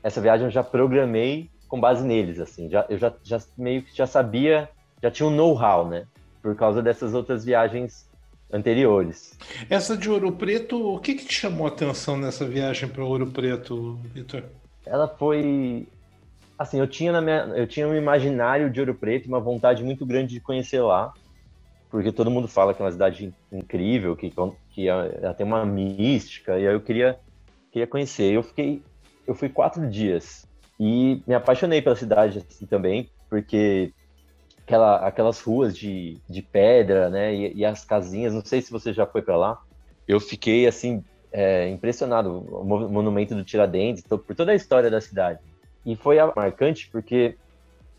essa 0.03 0.21
viagem 0.21 0.47
eu 0.47 0.51
já 0.51 0.65
programei 0.65 1.49
com 1.69 1.81
base 1.81 2.05
neles, 2.05 2.39
assim, 2.39 2.69
já, 2.69 2.87
eu 2.89 2.99
já, 2.99 3.13
já 3.23 3.41
meio 3.57 3.83
que 3.83 3.97
já 3.97 4.07
sabia, 4.07 4.69
já 5.03 5.11
tinha 5.11 5.29
um 5.29 5.35
know-how, 5.35 5.89
né, 5.89 6.07
por 6.43 6.55
causa 6.55 6.83
dessas 6.83 7.15
outras 7.15 7.45
viagens 7.45 8.09
anteriores. 8.53 9.39
Essa 9.69 9.97
de 9.97 10.09
Ouro 10.09 10.33
Preto, 10.33 10.95
o 10.95 11.01
que, 11.01 11.15
que 11.15 11.25
te 11.25 11.35
chamou 11.35 11.67
a 11.67 11.71
atenção 11.71 12.17
nessa 12.17 12.45
viagem 12.45 12.89
para 12.89 13.05
Ouro 13.05 13.27
Preto, 13.27 13.99
Vitor? 14.13 14.45
Ela 14.87 15.09
foi 15.09 15.89
assim, 16.59 16.79
eu 16.79 16.87
tinha 16.87 17.13
na 17.13 17.21
minha, 17.21 17.53
eu 17.57 17.67
tinha 17.67 17.87
um 17.87 17.97
imaginário 17.97 18.71
de 18.71 18.81
Ouro 18.81 18.95
Preto, 18.95 19.27
uma 19.27 19.41
vontade 19.41 19.83
muito 19.83 20.07
grande 20.07 20.35
de 20.35 20.41
conhecer 20.41 20.81
lá, 20.81 21.13
porque 21.91 22.13
todo 22.13 22.31
mundo 22.31 22.49
fala 22.49 22.73
que 22.73 22.81
é 22.81 22.85
uma 22.85 22.93
cidade 22.93 23.33
incrível, 23.53 24.17
que 24.17 24.33
que 24.71 24.89
ela 24.89 25.35
tem 25.35 25.47
uma 25.47 25.65
mística, 25.65 26.59
e 26.59 26.67
aí 26.67 26.75
eu 26.75 26.81
queria 26.81 27.19
queria 27.73 27.87
conhecer. 27.87 28.33
Eu 28.33 28.43
fiquei 28.43 28.83
eu 29.27 29.35
fui 29.35 29.49
quatro 29.49 29.89
dias 29.89 30.47
e 30.79 31.23
me 31.27 31.35
apaixonei 31.35 31.81
pela 31.81 31.97
cidade 31.97 32.39
assim 32.39 32.67
também, 32.67 33.11
porque 33.29 33.93
aquela, 34.67 34.97
aquelas 35.07 35.41
ruas 35.41 35.77
de, 35.77 36.19
de 36.29 36.43
pedra, 36.43 37.09
né? 37.11 37.35
E, 37.35 37.55
e 37.55 37.65
as 37.65 37.85
casinhas, 37.85 38.35
não 38.35 38.45
sei 38.45 38.61
se 38.61 38.73
você 38.73 38.93
já 38.93 39.07
foi 39.07 39.23
para 39.23 39.37
lá. 39.37 39.63
Eu 40.07 40.21
fiquei 40.21 40.67
assim 40.67 41.03
é, 41.33 41.69
impressionado, 41.69 42.39
o 42.39 42.65
monumento 42.65 43.35
do 43.35 43.45
Tiradentes, 43.45 44.03
por 44.03 44.35
toda 44.35 44.53
a 44.53 44.55
história 44.55 44.91
da 44.91 45.01
cidade. 45.01 45.41
E 45.85 45.97
foi 45.97 46.17
marcante 46.35 46.89
porque 46.91 47.37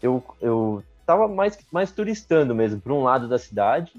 eu, 0.02 0.24
eu 0.42 0.84
tava 1.06 1.28
mais, 1.28 1.58
mais 1.72 1.92
turistando 1.92 2.56
mesmo, 2.56 2.82
por 2.82 2.92
um 2.92 3.04
lado 3.04 3.28
da 3.28 3.38
cidade. 3.38 3.92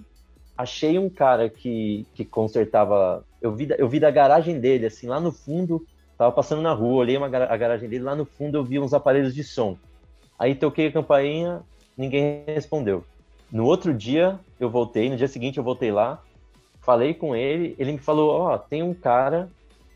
Achei 0.57 0.99
um 0.99 1.11
cara 1.11 1.49
que, 1.49 2.07
que 2.15 2.25
consertava. 2.25 3.25
Eu 3.41 3.55
vi, 3.55 3.69
eu 3.79 3.89
vi 3.89 4.01
da 4.01 4.11
garagem 4.11 4.59
dele, 4.59 4.87
assim, 4.87 5.07
lá 5.07 5.21
no 5.21 5.31
fundo, 5.31 5.87
tava 6.17 6.33
passando 6.33 6.63
na 6.63 6.73
rua, 6.73 6.97
olhei 6.97 7.17
uma, 7.17 7.27
a 7.27 7.57
garagem 7.57 7.89
dele, 7.89 8.05
lá 8.05 8.15
no 8.15 8.25
fundo 8.25 8.57
eu 8.57 8.65
vi 8.65 8.79
uns 8.79 8.95
aparelhos 8.95 9.35
de 9.35 9.45
som. 9.45 9.77
Aí 10.39 10.55
toquei 10.55 10.89
a 10.89 10.93
campainha, 10.93 11.63
ninguém 11.97 12.43
respondeu. 12.47 13.05
No 13.51 13.65
outro 13.65 13.95
dia 13.95 14.39
eu 14.59 14.69
voltei, 14.69 15.09
no 15.09 15.17
dia 15.17 15.29
seguinte 15.29 15.59
eu 15.59 15.65
voltei 15.65 15.93
lá, 15.93 16.23
falei 16.81 17.15
com 17.15 17.35
ele, 17.35 17.75
ele 17.79 17.93
me 17.93 17.99
falou, 17.99 18.31
ó, 18.31 18.55
oh, 18.55 18.59
tem 18.59 18.83
um 18.83 18.95
cara 18.95 19.49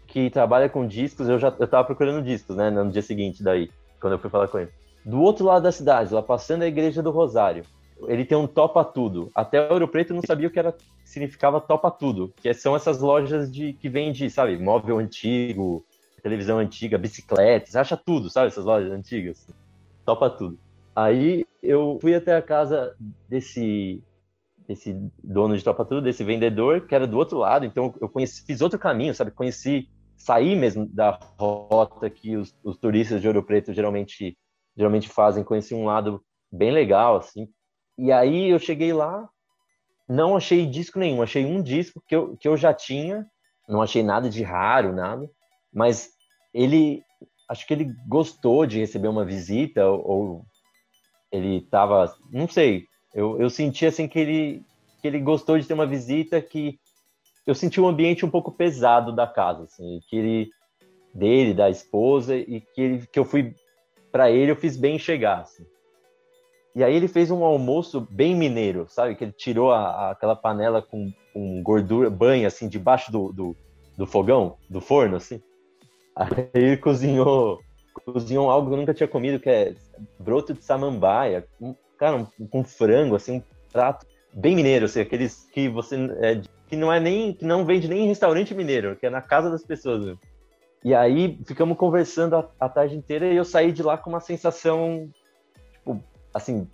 que 0.06 0.28
trabalha 0.30 0.68
com 0.68 0.86
discos, 0.86 1.28
eu 1.28 1.38
já 1.38 1.54
eu 1.58 1.68
tava 1.68 1.84
procurando 1.84 2.24
discos, 2.24 2.56
né, 2.56 2.70
no 2.70 2.90
dia 2.90 3.02
seguinte 3.02 3.42
daí, 3.42 3.70
quando 4.00 4.14
eu 4.14 4.18
fui 4.18 4.30
falar 4.30 4.48
com 4.48 4.58
ele. 4.58 4.70
Do 5.04 5.20
outro 5.20 5.46
lado 5.46 5.62
da 5.62 5.72
cidade, 5.72 6.12
lá 6.12 6.22
passando 6.22 6.62
a 6.62 6.66
igreja 6.66 7.02
do 7.02 7.10
Rosário, 7.10 7.64
ele 8.06 8.24
tem 8.24 8.36
um 8.36 8.46
topa 8.46 8.84
tudo. 8.84 9.30
Até 9.34 9.68
o 9.68 9.72
Ouro 9.72 9.88
Preto 9.88 10.14
não 10.14 10.22
sabia 10.22 10.48
o 10.48 10.50
que 10.50 10.58
era 10.58 10.74
significava 11.04 11.60
topa 11.60 11.90
tudo, 11.90 12.32
que 12.36 12.52
são 12.54 12.76
essas 12.76 13.00
lojas 13.00 13.50
de 13.50 13.72
que 13.72 13.88
vende, 13.88 14.30
sabe, 14.30 14.56
móvel 14.56 14.98
antigo, 14.98 15.84
televisão 16.20 16.58
antiga, 16.58 16.98
bicicletas, 16.98 17.76
acha 17.76 17.96
tudo, 17.96 18.30
sabe, 18.30 18.48
essas 18.48 18.64
lojas 18.64 18.92
antigas. 18.92 19.46
Topa 20.04 20.30
tudo. 20.30 20.58
Aí 20.94 21.46
eu 21.62 21.98
fui 22.00 22.14
até 22.14 22.36
a 22.36 22.42
casa 22.42 22.96
desse 23.28 24.02
desse 24.66 24.94
dono 25.24 25.56
de 25.56 25.64
tropa 25.64 25.84
tudo, 25.84 26.02
desse 26.02 26.22
vendedor, 26.22 26.86
que 26.86 26.94
era 26.94 27.04
do 27.04 27.18
outro 27.18 27.38
lado, 27.38 27.66
então 27.66 27.92
eu 28.00 28.08
conheci, 28.08 28.44
fiz 28.46 28.60
outro 28.60 28.78
caminho, 28.78 29.12
sabe? 29.12 29.32
Conheci, 29.32 29.88
saí 30.16 30.54
mesmo 30.54 30.86
da 30.86 31.18
rota 31.36 32.08
que 32.08 32.36
os, 32.36 32.54
os 32.62 32.76
turistas 32.76 33.20
de 33.20 33.26
Ouro 33.26 33.42
Preto 33.42 33.74
geralmente 33.74 34.38
geralmente 34.76 35.08
fazem, 35.08 35.42
conheci 35.42 35.74
um 35.74 35.84
lado 35.84 36.22
bem 36.52 36.70
legal, 36.70 37.16
assim. 37.16 37.48
E 37.98 38.12
aí 38.12 38.48
eu 38.48 38.60
cheguei 38.60 38.92
lá, 38.92 39.28
não 40.08 40.36
achei 40.36 40.64
disco 40.64 40.98
nenhum, 40.98 41.20
achei 41.20 41.44
um 41.44 41.60
disco 41.60 42.02
que 42.06 42.14
eu, 42.14 42.36
que 42.36 42.46
eu 42.46 42.56
já 42.56 42.72
tinha, 42.72 43.26
não 43.68 43.82
achei 43.82 44.02
nada 44.02 44.30
de 44.30 44.42
raro, 44.42 44.92
nada, 44.92 45.28
mas 45.72 46.10
ele, 46.52 47.02
acho 47.48 47.66
que 47.66 47.74
ele 47.74 47.92
gostou 48.08 48.66
de 48.66 48.78
receber 48.78 49.08
uma 49.08 49.24
visita, 49.24 49.88
ou, 49.88 50.44
ele 51.32 51.60
tava, 51.62 52.12
não 52.32 52.48
sei, 52.48 52.84
eu, 53.14 53.40
eu 53.40 53.48
senti 53.48 53.86
assim 53.86 54.08
que 54.08 54.18
ele, 54.18 54.62
que 55.00 55.08
ele 55.08 55.20
gostou 55.20 55.58
de 55.58 55.66
ter 55.66 55.74
uma 55.74 55.86
visita 55.86 56.40
que 56.40 56.78
eu 57.46 57.54
senti 57.54 57.80
um 57.80 57.88
ambiente 57.88 58.24
um 58.24 58.30
pouco 58.30 58.52
pesado 58.52 59.14
da 59.14 59.26
casa, 59.26 59.64
assim, 59.64 60.00
que 60.08 60.16
ele 60.16 60.50
dele, 61.12 61.54
da 61.54 61.68
esposa 61.68 62.36
e 62.36 62.60
que 62.60 62.80
ele, 62.80 63.06
que 63.06 63.18
eu 63.18 63.24
fui 63.24 63.54
para 64.12 64.30
ele 64.30 64.50
eu 64.50 64.56
fiz 64.56 64.76
bem 64.76 64.98
chegar, 64.98 65.40
assim. 65.40 65.64
E 66.74 66.84
aí 66.84 66.94
ele 66.94 67.08
fez 67.08 67.30
um 67.30 67.44
almoço 67.44 68.06
bem 68.10 68.34
mineiro, 68.34 68.86
sabe? 68.88 69.16
Que 69.16 69.24
ele 69.24 69.32
tirou 69.32 69.72
a, 69.72 69.80
a, 69.80 70.10
aquela 70.12 70.36
panela 70.36 70.80
com, 70.80 71.12
com 71.32 71.62
gordura, 71.62 72.08
banha, 72.08 72.46
assim, 72.46 72.68
debaixo 72.68 73.10
do, 73.10 73.32
do, 73.32 73.56
do 73.96 74.06
fogão, 74.06 74.56
do 74.68 74.80
forno, 74.80 75.16
assim. 75.16 75.42
Aí 76.16 76.76
cozinhou 76.76 77.60
cozinham 78.04 78.48
algo 78.50 78.68
que 78.68 78.74
eu 78.74 78.78
nunca 78.78 78.94
tinha 78.94 79.08
comido, 79.08 79.40
que 79.40 79.50
é 79.50 79.74
broto 80.18 80.54
de 80.54 80.64
samambaia, 80.64 81.46
um, 81.60 81.74
cara, 81.98 82.16
um, 82.16 82.46
com 82.46 82.64
frango, 82.64 83.16
assim, 83.16 83.38
um 83.38 83.42
prato 83.72 84.06
bem 84.32 84.54
mineiro, 84.54 84.86
assim, 84.86 85.00
aqueles 85.00 85.48
que 85.52 85.68
você 85.68 85.96
é, 86.20 86.40
que 86.68 86.76
não 86.76 86.92
é 86.92 87.00
nem 87.00 87.32
que 87.32 87.44
não 87.44 87.64
vende 87.64 87.88
nem 87.88 88.04
em 88.04 88.08
restaurante 88.08 88.54
mineiro, 88.54 88.96
que 88.96 89.06
é 89.06 89.10
na 89.10 89.20
casa 89.20 89.50
das 89.50 89.64
pessoas. 89.64 90.06
Né? 90.06 90.16
E 90.84 90.94
aí 90.94 91.38
ficamos 91.46 91.76
conversando 91.76 92.36
a, 92.36 92.48
a, 92.58 92.68
tarde 92.68 92.96
inteira 92.96 93.26
e 93.26 93.36
eu 93.36 93.44
saí 93.44 93.72
de 93.72 93.82
lá 93.82 93.98
com 93.98 94.10
uma 94.10 94.20
sensação, 94.20 95.10
tipo, 95.72 96.02
assim, 96.32 96.66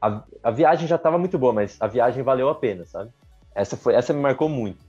a, 0.00 0.22
a 0.42 0.50
viagem 0.50 0.86
já 0.86 0.96
estava 0.96 1.18
muito 1.18 1.38
boa, 1.38 1.52
mas 1.52 1.76
a 1.80 1.86
viagem 1.86 2.22
valeu 2.22 2.48
a 2.48 2.54
pena, 2.54 2.84
sabe? 2.84 3.10
Essa 3.54 3.76
foi, 3.76 3.94
essa 3.94 4.12
me 4.12 4.20
marcou 4.20 4.48
muito. 4.48 4.84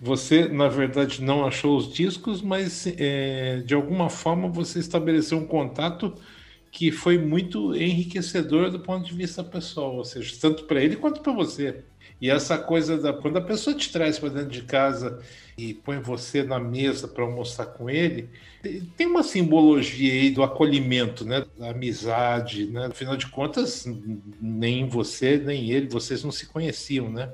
Você, 0.00 0.48
na 0.48 0.66
verdade, 0.68 1.22
não 1.22 1.44
achou 1.46 1.76
os 1.76 1.92
discos, 1.92 2.40
mas 2.40 2.86
é, 2.86 3.60
de 3.60 3.74
alguma 3.74 4.08
forma 4.08 4.48
você 4.48 4.78
estabeleceu 4.78 5.36
um 5.38 5.46
contato 5.46 6.14
que 6.70 6.90
foi 6.92 7.18
muito 7.18 7.74
enriquecedor 7.76 8.70
do 8.70 8.80
ponto 8.80 9.04
de 9.06 9.14
vista 9.14 9.44
pessoal, 9.44 9.96
ou 9.96 10.04
seja, 10.04 10.34
tanto 10.40 10.64
para 10.64 10.82
ele 10.82 10.96
quanto 10.96 11.20
para 11.20 11.32
você. 11.32 11.84
E 12.20 12.30
essa 12.30 12.58
coisa 12.58 12.96
da 12.98 13.12
quando 13.12 13.38
a 13.38 13.40
pessoa 13.42 13.76
te 13.76 13.90
traz 13.92 14.18
para 14.18 14.28
dentro 14.30 14.50
de 14.50 14.62
casa 14.62 15.20
e 15.56 15.74
põe 15.74 16.00
você 16.00 16.42
na 16.42 16.58
mesa 16.60 17.08
para 17.08 17.24
almoçar 17.24 17.66
com 17.66 17.90
ele, 17.90 18.30
tem 18.96 19.06
uma 19.06 19.22
simbologia 19.22 20.12
aí 20.12 20.30
do 20.30 20.42
acolhimento, 20.42 21.24
né, 21.24 21.44
da 21.58 21.70
amizade, 21.70 22.66
né? 22.66 22.86
Afinal 22.86 23.16
de 23.16 23.26
contas, 23.26 23.84
nem 24.40 24.86
você 24.88 25.38
nem 25.38 25.70
ele, 25.70 25.88
vocês 25.88 26.22
não 26.24 26.30
se 26.32 26.46
conheciam, 26.46 27.10
né? 27.10 27.32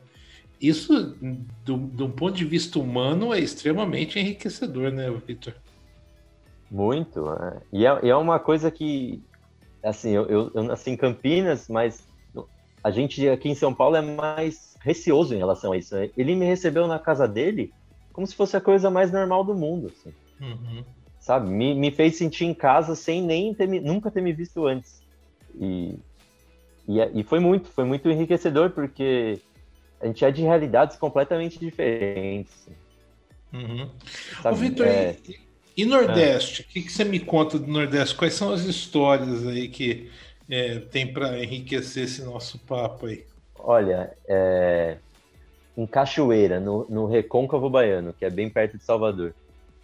Isso, 0.61 1.17
do, 1.65 1.77
do 1.77 2.09
ponto 2.09 2.33
de 2.33 2.45
vista 2.45 2.79
humano, 2.79 3.33
é 3.35 3.39
extremamente 3.39 4.19
enriquecedor, 4.19 4.91
né, 4.91 5.11
Victor? 5.27 5.55
Muito. 6.71 7.31
É. 7.31 7.61
E, 7.73 7.87
é, 7.87 8.01
e, 8.03 8.09
é, 8.09 8.17
uma 8.17 8.39
coisa 8.39 8.71
que, 8.71 9.23
assim, 9.83 10.11
eu, 10.11 10.27
eu, 10.27 10.51
eu, 10.55 10.63
nasci 10.65 10.91
em 10.91 10.97
Campinas, 10.97 11.69
mas 11.69 12.07
a 12.83 12.91
gente 12.91 13.29
aqui 13.29 13.49
em 13.49 13.55
São 13.55 13.75
Paulo 13.75 13.97
é 13.97 14.03
mais 14.03 14.77
receoso 14.81 15.35
em 15.35 15.39
relação 15.39 15.73
a 15.73 15.77
isso. 15.77 15.95
Né? 15.95 16.11
Ele 16.17 16.35
me 16.35 16.47
recebeu 16.47 16.87
na 16.87 16.99
casa 16.99 17.29
dele 17.29 17.73
como 18.13 18.27
se 18.27 18.35
fosse 18.35 18.57
a 18.57 18.61
coisa 18.61 18.89
mais 18.89 19.13
normal 19.13 19.45
do 19.45 19.55
mundo, 19.55 19.89
assim. 19.89 20.15
Uhum. 20.41 20.83
Sabe? 21.21 21.51
Me, 21.51 21.75
me 21.75 21.91
fez 21.91 22.17
sentir 22.17 22.45
em 22.45 22.55
casa 22.55 22.95
sem 22.95 23.21
nem 23.21 23.53
ter, 23.53 23.67
nunca 23.67 24.11
ter 24.11 24.23
me 24.23 24.33
visto 24.33 24.67
antes. 24.67 25.03
E, 25.55 25.99
e, 26.89 27.21
e 27.21 27.23
foi 27.25 27.41
muito, 27.41 27.69
foi 27.69 27.85
muito 27.85 28.09
enriquecedor, 28.09 28.71
porque 28.71 29.41
a 30.01 30.07
gente 30.07 30.25
é 30.25 30.31
de 30.31 30.43
realidades 30.43 30.97
completamente 30.97 31.59
diferentes. 31.59 32.69
Uhum. 33.53 33.91
Ô, 34.45 34.55
Vitor, 34.55 34.87
é... 34.87 35.17
e, 35.27 35.39
e, 35.83 35.85
Nordeste? 35.85 36.63
O 36.63 36.65
é. 36.65 36.67
que, 36.73 36.83
que, 36.83 36.93
você 36.93 37.05
me 37.05 37.21
conta 37.21 37.59
do 37.59 37.67
Nordeste? 37.67 38.15
Quais 38.15 38.35
são 38.35 38.53
as 38.53 38.63
histórias 38.63 39.47
aí 39.47 39.69
que 39.69 40.11
é, 40.49 40.79
tem 40.79 41.13
para 41.13 41.43
enriquecer 41.43 42.05
esse 42.05 42.23
nosso 42.23 42.59
papo 42.61 43.07
aí? 43.07 43.25
Olha, 43.59 44.13
é... 44.29 44.99
em 45.77 45.87
Cachoeira, 45.87 46.61
no, 46.61 46.87
no 46.89 47.07
Recôncavo 47.07 47.71
Baiano, 47.71 48.13
que 48.13 48.25
é 48.25 48.31
bem 48.31 48.51
perto 48.51 48.77
de 48.77 48.85
Salvador, 48.85 49.35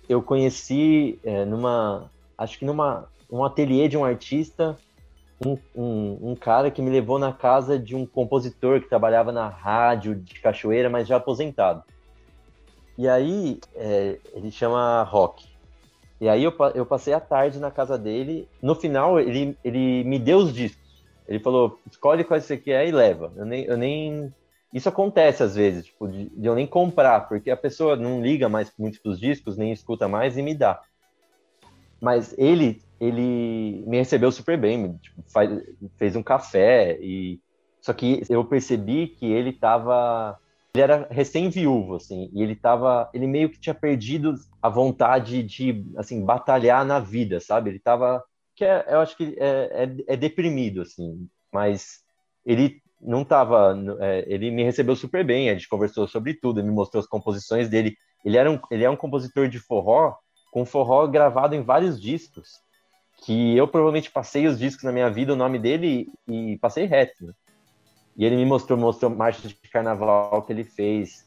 eu 0.09 0.23
conheci 0.23 1.19
é, 1.25 1.45
numa, 1.45 2.11
acho 2.37 2.59
que 2.59 2.65
numa 2.65 3.09
um 3.31 3.43
ateliê 3.43 3.89
de 3.89 3.97
um 3.97 4.05
artista 4.05 4.77
um, 5.45 5.59
um, 5.75 6.31
um, 6.31 6.35
cara 6.37 6.71
que 6.71 6.83
me 6.83 6.91
levou 6.91 7.19
na 7.19 7.33
casa 7.33 7.79
de 7.79 7.95
um 7.95 8.07
compositor 8.07 8.81
que 8.81 8.89
trabalhava 8.89 9.33
na 9.33 9.49
rádio 9.49 10.15
de 10.15 10.41
Cachoeira, 10.41 10.89
mas 10.89 11.09
já 11.09 11.17
aposentado. 11.17 11.83
E 12.97 13.09
aí, 13.09 13.59
é, 13.75 14.19
ele 14.35 14.51
chama 14.51 15.03
Rock. 15.03 15.47
E 16.21 16.29
aí 16.29 16.45
eu, 16.45 16.55
eu 16.75 16.87
passei 16.87 17.13
a 17.13 17.21
tarde 17.21 17.59
na 17.59 17.71
casa 17.71 17.99
dele. 17.99 18.49
No 18.63 18.75
final, 18.75 19.19
ele, 19.19 19.57
ele 19.65 20.05
me 20.05 20.19
deu 20.19 20.39
os 20.39 20.53
discos. 20.53 21.03
Ele 21.27 21.41
falou, 21.41 21.81
escolhe 21.91 22.25
qual 22.25 22.41
você 22.41 22.57
quer 22.57 22.87
e 22.87 22.93
leva. 22.93 23.33
Eu 23.37 23.45
nem, 23.45 23.65
eu 23.65 23.77
nem, 23.77 24.33
isso 24.73 24.89
acontece 24.89 25.43
às 25.43 25.55
vezes, 25.55 25.87
tipo, 25.87 26.09
de, 26.09 26.29
de, 26.29 26.47
eu 26.47 26.55
nem 26.55 26.67
comprar, 26.67 27.29
porque 27.29 27.51
a 27.51 27.57
pessoa 27.57 27.97
não 27.97 28.23
liga 28.23 28.49
mais 28.49 28.73
muito 28.79 29.01
pros 29.03 29.19
discos, 29.19 29.57
nem 29.57 29.73
escuta 29.73 30.07
mais 30.07 30.37
e 30.37 30.43
me 30.43 30.55
dá. 30.55 30.81
Mas 32.01 32.35
ele, 32.39 32.83
ele 33.03 33.83
me 33.85 33.97
recebeu 33.97 34.31
super 34.31 34.57
bem, 34.57 34.97
tipo, 34.99 35.23
faz, 35.33 35.51
fez 35.97 36.15
um 36.15 36.23
café 36.23 36.97
e 37.01 37.41
só 37.81 37.93
que 37.93 38.23
eu 38.31 38.45
percebi 38.45 39.09
que 39.09 39.27
ele 39.27 39.53
tava 39.53 40.39
ele 40.75 40.83
era 40.83 41.07
recém-viúvo, 41.11 41.97
assim, 41.97 42.31
e 42.33 42.43
ele 42.43 42.57
tava, 42.57 43.11
ele 43.13 43.27
meio 43.27 43.51
que 43.51 43.61
tinha 43.61 43.75
perdido 43.75 44.35
a 44.63 44.71
vontade 44.71 45.43
de, 45.43 45.85
assim, 45.99 46.25
batalhar 46.25 46.83
na 46.83 46.99
vida, 46.99 47.41
sabe? 47.41 47.69
Ele 47.69 47.79
tava, 47.79 48.25
que 48.57 48.65
é, 48.65 48.87
eu 48.89 49.01
acho 49.01 49.15
que 49.15 49.37
é, 49.39 49.85
é, 49.85 50.15
é 50.15 50.17
deprimido, 50.17 50.81
assim, 50.81 51.29
mas 51.53 52.01
ele 52.47 52.81
não 52.99 53.23
tava, 53.23 53.77
é, 54.01 54.25
ele 54.27 54.51
me 54.51 54.65
recebeu 54.65 54.97
super 54.97 55.23
bem, 55.23 55.51
a 55.51 55.53
gente 55.53 55.69
conversou 55.69 56.09
sobre 56.09 56.33
tudo, 56.33 56.61
ele 56.61 56.69
me 56.69 56.75
mostrou 56.75 57.03
as 57.03 57.07
composições 57.07 57.69
dele. 57.69 57.95
Ele 58.25 58.39
era 58.39 58.51
um, 58.51 58.59
ele 58.71 58.85
é 58.85 58.89
um 58.89 58.97
compositor 58.97 59.49
de 59.49 59.59
forró, 59.59 60.15
com 60.51 60.65
forró 60.65 61.07
gravado 61.07 61.55
em 61.55 61.63
vários 61.63 62.01
discos, 62.01 62.63
que 63.23 63.57
eu 63.57 63.69
provavelmente 63.69 64.11
passei 64.11 64.47
os 64.47 64.59
discos 64.59 64.83
na 64.83 64.93
minha 64.93 65.09
vida, 65.09 65.33
o 65.33 65.37
nome 65.37 65.59
dele 65.59 66.09
e, 66.29 66.59
passei 66.59 66.87
reto. 66.87 67.27
Né? 67.27 67.33
E 68.17 68.25
ele 68.25 68.37
me 68.37 68.45
mostrou, 68.45 68.77
mostrou 68.77 69.11
marcha 69.11 69.47
de 69.47 69.55
carnaval 69.73 70.43
que 70.43 70.53
ele 70.53 70.65
fez, 70.65 71.25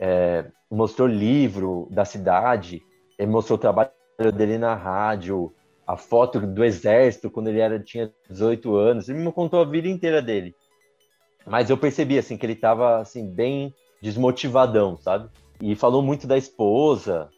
é, 0.00 0.46
mostrou 0.70 1.06
livro 1.06 1.88
da 1.90 2.04
cidade, 2.04 2.82
ele 3.18 3.30
mostrou 3.30 3.58
o 3.58 3.60
trabalho 3.60 3.90
dele 4.34 4.56
na 4.56 4.74
rádio, 4.74 5.52
a 5.86 5.96
foto 5.96 6.40
do 6.40 6.64
exército 6.64 7.30
quando 7.30 7.48
ele 7.48 7.60
era 7.60 7.78
tinha 7.78 8.10
18 8.30 8.74
anos, 8.74 9.08
ele 9.08 9.18
me 9.18 9.30
contou 9.30 9.60
a 9.60 9.64
vida 9.64 9.88
inteira 9.88 10.22
dele. 10.22 10.54
Mas 11.46 11.68
eu 11.68 11.76
percebi, 11.76 12.18
assim, 12.18 12.36
que 12.36 12.44
ele 12.44 12.56
tava, 12.56 12.98
assim, 12.98 13.28
bem 13.28 13.72
desmotivadão, 14.02 14.96
sabe? 14.96 15.28
E 15.60 15.76
falou 15.76 16.02
muito 16.02 16.26
da 16.26 16.36
esposa. 16.36 17.28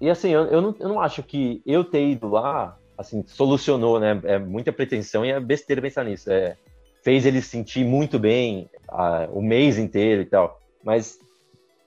E, 0.00 0.08
assim, 0.08 0.30
eu, 0.30 0.44
eu, 0.44 0.62
não, 0.62 0.76
eu 0.78 0.88
não 0.88 1.00
acho 1.00 1.22
que 1.22 1.60
eu 1.66 1.82
ter 1.82 2.06
ido 2.06 2.28
lá, 2.28 2.78
assim, 3.00 3.24
solucionou, 3.26 3.98
né? 3.98 4.20
É 4.24 4.38
muita 4.38 4.70
pretensão 4.70 5.24
e 5.24 5.30
é 5.30 5.40
besteira 5.40 5.80
pensar 5.80 6.04
nisso. 6.04 6.30
É, 6.30 6.56
fez 7.02 7.24
ele 7.24 7.40
sentir 7.40 7.82
muito 7.82 8.18
bem 8.18 8.68
a, 8.86 9.26
o 9.32 9.40
mês 9.40 9.78
inteiro 9.78 10.20
e 10.20 10.26
tal. 10.26 10.60
Mas, 10.84 11.18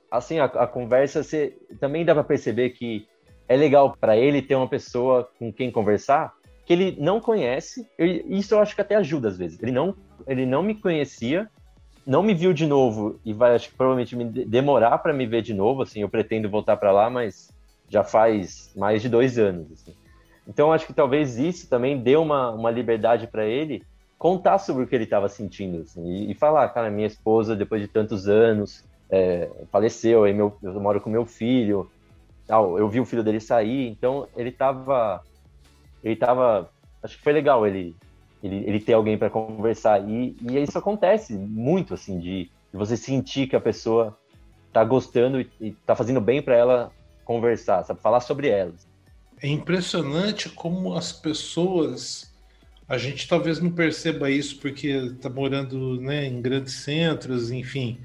assim, 0.10 0.40
a, 0.40 0.46
a 0.46 0.66
conversa, 0.66 1.22
você, 1.22 1.56
também 1.80 2.04
dá 2.04 2.16
para 2.16 2.24
perceber 2.24 2.72
que 2.72 3.08
é 3.48 3.56
legal 3.56 3.96
para 4.00 4.18
ele 4.18 4.42
ter 4.42 4.56
uma 4.56 4.68
pessoa 4.68 5.30
com 5.38 5.54
quem 5.54 5.70
conversar 5.70 6.34
que 6.66 6.74
ele 6.74 6.98
não 7.00 7.20
conhece. 7.20 7.88
Isso 8.00 8.56
eu 8.56 8.60
acho 8.60 8.74
que 8.74 8.82
até 8.82 8.96
ajuda 8.96 9.28
às 9.28 9.38
vezes. 9.38 9.62
Ele 9.62 9.72
não 9.72 9.96
ele 10.26 10.46
não 10.46 10.64
me 10.64 10.74
conhecia, 10.74 11.50
não 12.08 12.24
me 12.24 12.34
viu 12.34 12.54
de 12.54 12.66
novo 12.66 13.20
e 13.26 13.34
vai, 13.34 13.54
acho 13.54 13.70
que 13.70 13.76
provavelmente 13.76 14.16
me 14.16 14.24
demorar 14.24 14.98
para 15.00 15.14
me 15.14 15.26
ver 15.26 15.42
de 15.42 15.54
novo. 15.54 15.82
Assim, 15.82 16.02
eu 16.02 16.10
pretendo 16.10 16.50
voltar 16.50 16.78
para 16.78 16.92
lá, 16.92 17.10
mas 17.10 17.52
já 17.90 18.04
faz 18.04 18.72
mais 18.76 19.02
de 19.02 19.10
dois 19.10 19.38
anos. 19.38 19.70
Assim. 19.74 19.94
Então, 20.48 20.72
acho 20.72 20.86
que 20.86 20.94
talvez 20.94 21.38
isso 21.38 21.70
também 21.70 21.98
deu 21.98 22.22
uma, 22.22 22.52
uma 22.52 22.72
liberdade 22.72 23.28
para 23.28 23.46
ele 23.46 23.84
contar 24.18 24.58
sobre 24.58 24.84
o 24.84 24.88
que 24.88 24.96
ele 24.96 25.04
estava 25.04 25.28
sentindo 25.28 25.82
assim, 25.82 26.06
e, 26.06 26.32
e, 26.32 26.34
falar, 26.34 26.70
cara, 26.70 26.90
minha 26.90 27.08
esposa, 27.08 27.56
depois 27.56 27.82
de 27.82 27.88
tantos 27.88 28.28
anos, 28.28 28.84
é, 29.10 29.50
faleceu, 29.72 30.24
aí 30.24 30.34
meu, 30.34 30.58
eu 30.64 30.80
moro 30.80 31.02
com 31.02 31.10
meu 31.10 31.26
filho, 31.26 31.90
tal, 32.48 32.78
eu 32.78 32.88
vi 32.88 33.02
o 33.02 33.06
filho 33.06 33.24
dele 33.24 33.40
sair, 33.40 33.90
então 33.90 34.28
ele 34.36 34.50
estava 34.50 35.22
ele 36.02 36.16
tava, 36.16 36.70
acho 37.02 37.18
que 37.18 37.24
foi 37.24 37.34
legal 37.34 37.66
ele 37.68 37.96
ele, 38.44 38.64
ele 38.68 38.80
ter 38.80 38.94
alguém 38.94 39.18
para 39.18 39.30
conversar. 39.30 40.08
E, 40.08 40.36
e 40.42 40.62
isso 40.62 40.78
acontece 40.78 41.34
muito, 41.34 41.94
assim, 41.94 42.20
de, 42.20 42.44
de 42.72 42.78
você 42.78 42.98
sentir 42.98 43.48
que 43.48 43.56
a 43.56 43.62
pessoa 43.62 44.18
tá 44.74 44.84
gostando 44.84 45.40
e, 45.40 45.50
e 45.62 45.72
tá 45.72 45.96
fazendo 45.96 46.20
bem 46.20 46.42
para 46.42 46.56
ela 46.56 46.92
conversar, 47.24 47.84
sabe? 47.86 48.02
Falar 48.02 48.20
sobre 48.20 48.50
elas. 48.50 48.86
É 49.44 49.48
impressionante 49.50 50.48
como 50.48 50.96
as 50.96 51.12
pessoas. 51.12 52.34
A 52.88 52.98
gente 52.98 53.28
talvez 53.28 53.60
não 53.60 53.70
perceba 53.70 54.32
isso 54.32 54.58
porque 54.58 54.88
está 54.88 55.30
morando 55.30 56.00
né, 56.00 56.26
em 56.26 56.42
grandes 56.42 56.76
centros, 56.76 57.52
enfim, 57.52 58.00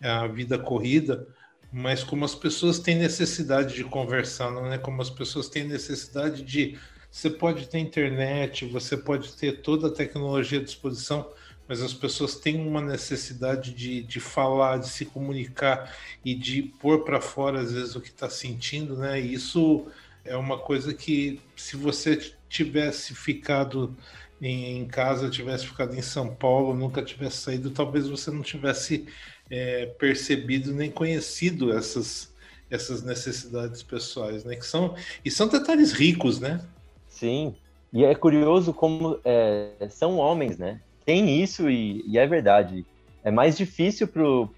é 0.00 0.08
a 0.08 0.28
vida 0.28 0.56
corrida, 0.56 1.26
mas 1.72 2.04
como 2.04 2.24
as 2.24 2.36
pessoas 2.36 2.78
têm 2.78 2.94
necessidade 2.94 3.74
de 3.74 3.82
conversar, 3.82 4.52
não 4.52 4.72
é? 4.72 4.78
Como 4.78 5.02
as 5.02 5.10
pessoas 5.10 5.48
têm 5.48 5.64
necessidade 5.64 6.44
de 6.44 6.78
você 7.10 7.28
pode 7.28 7.68
ter 7.68 7.80
internet, 7.80 8.64
você 8.64 8.96
pode 8.96 9.32
ter 9.32 9.62
toda 9.62 9.88
a 9.88 9.92
tecnologia 9.92 10.60
à 10.60 10.62
disposição, 10.62 11.28
mas 11.66 11.82
as 11.82 11.92
pessoas 11.92 12.36
têm 12.36 12.64
uma 12.64 12.80
necessidade 12.80 13.72
de, 13.72 14.00
de 14.04 14.20
falar, 14.20 14.78
de 14.78 14.88
se 14.88 15.04
comunicar 15.06 15.92
e 16.24 16.36
de 16.36 16.62
pôr 16.62 17.02
para 17.04 17.20
fora, 17.20 17.60
às 17.60 17.72
vezes, 17.72 17.96
o 17.96 18.00
que 18.00 18.10
está 18.10 18.30
sentindo, 18.30 18.96
né? 18.96 19.20
E 19.20 19.32
isso 19.32 19.88
é 20.24 20.36
uma 20.36 20.58
coisa 20.58 20.94
que, 20.94 21.40
se 21.56 21.76
você 21.76 22.16
tivesse 22.48 23.14
ficado 23.14 23.94
em, 24.40 24.78
em, 24.78 24.86
casa, 24.86 25.30
tivesse 25.30 25.66
ficado 25.66 25.94
em 25.94 26.02
São 26.02 26.34
Paulo, 26.34 26.74
nunca 26.74 27.02
tivesse 27.02 27.38
saído, 27.38 27.70
talvez 27.70 28.08
você 28.08 28.30
não 28.30 28.42
tivesse 28.42 29.06
é, 29.50 29.86
percebido 29.98 30.72
nem 30.72 30.90
conhecido 30.90 31.72
essas, 31.72 32.32
essas 32.70 33.02
necessidades 33.02 33.82
pessoais, 33.82 34.44
né? 34.44 34.56
Que 34.56 34.66
são, 34.66 34.94
e 35.24 35.30
são 35.30 35.48
detalhes 35.48 35.92
ricos, 35.92 36.40
né? 36.40 36.64
Sim. 37.08 37.54
E 37.92 38.04
é 38.04 38.14
curioso 38.14 38.72
como 38.72 39.20
é, 39.24 39.70
são 39.90 40.16
homens, 40.16 40.58
né? 40.58 40.80
Tem 41.04 41.42
isso 41.42 41.68
e, 41.68 42.02
e 42.06 42.18
é 42.18 42.26
verdade. 42.26 42.84
É 43.22 43.30
mais 43.30 43.56
difícil 43.56 44.08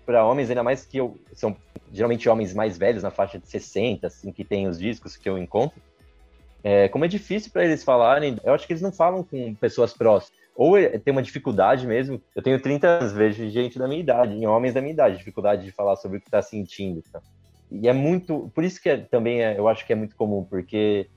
para 0.05 0.25
homens, 0.25 0.49
ainda 0.49 0.63
mais 0.63 0.85
que 0.85 0.97
eu, 0.97 1.19
são 1.35 1.57
geralmente 1.97 2.29
homens 2.29 2.55
mais 2.55 2.77
velhos, 2.77 3.03
na 3.03 3.11
faixa 3.11 3.39
de 3.39 3.49
60, 3.49 4.07
assim, 4.07 4.31
que 4.31 4.45
tem 4.45 4.69
os 4.69 4.79
discos 4.79 5.17
que 5.17 5.29
eu 5.29 5.39
encontro. 5.39 5.81
É, 6.63 6.89
como 6.89 7.05
é 7.05 7.09
difícil 7.09 7.51
para 7.53 7.65
eles 7.65 7.83
falarem, 7.83 8.37
eu 8.45 8.53
acho 8.53 8.67
que 8.67 8.73
eles 8.73 8.83
não 8.83 8.93
falam 8.93 9.23
com 9.23 9.55
pessoas 9.55 9.93
próximas. 9.93 10.37
Ou 10.55 10.79
é, 10.79 10.99
tem 10.99 11.13
uma 11.13 11.23
dificuldade 11.23 11.87
mesmo. 11.87 12.21
Eu 12.35 12.43
tenho 12.43 12.61
30 12.61 12.87
anos, 12.87 13.13
vejo 13.13 13.49
gente 13.51 13.79
da 13.79 13.87
minha 13.87 14.01
idade, 14.01 14.35
em 14.35 14.47
homens 14.47 14.75
da 14.75 14.81
minha 14.81 14.93
idade, 14.93 15.19
dificuldade 15.19 15.65
de 15.65 15.71
falar 15.71 15.97
sobre 15.97 16.19
o 16.19 16.21
que 16.21 16.29
está 16.29 16.43
sentindo. 16.43 17.03
Tá? 17.13 17.21
E 17.71 17.89
é 17.89 17.93
muito. 17.93 18.51
Por 18.55 18.65
isso 18.65 18.81
que 18.81 18.89
é, 18.89 18.97
também 18.97 19.43
é, 19.43 19.59
eu 19.59 19.69
acho 19.69 19.87
que 19.87 19.93
é 19.93 19.97
muito 19.97 20.17
comum, 20.17 20.45
porque 20.45 21.09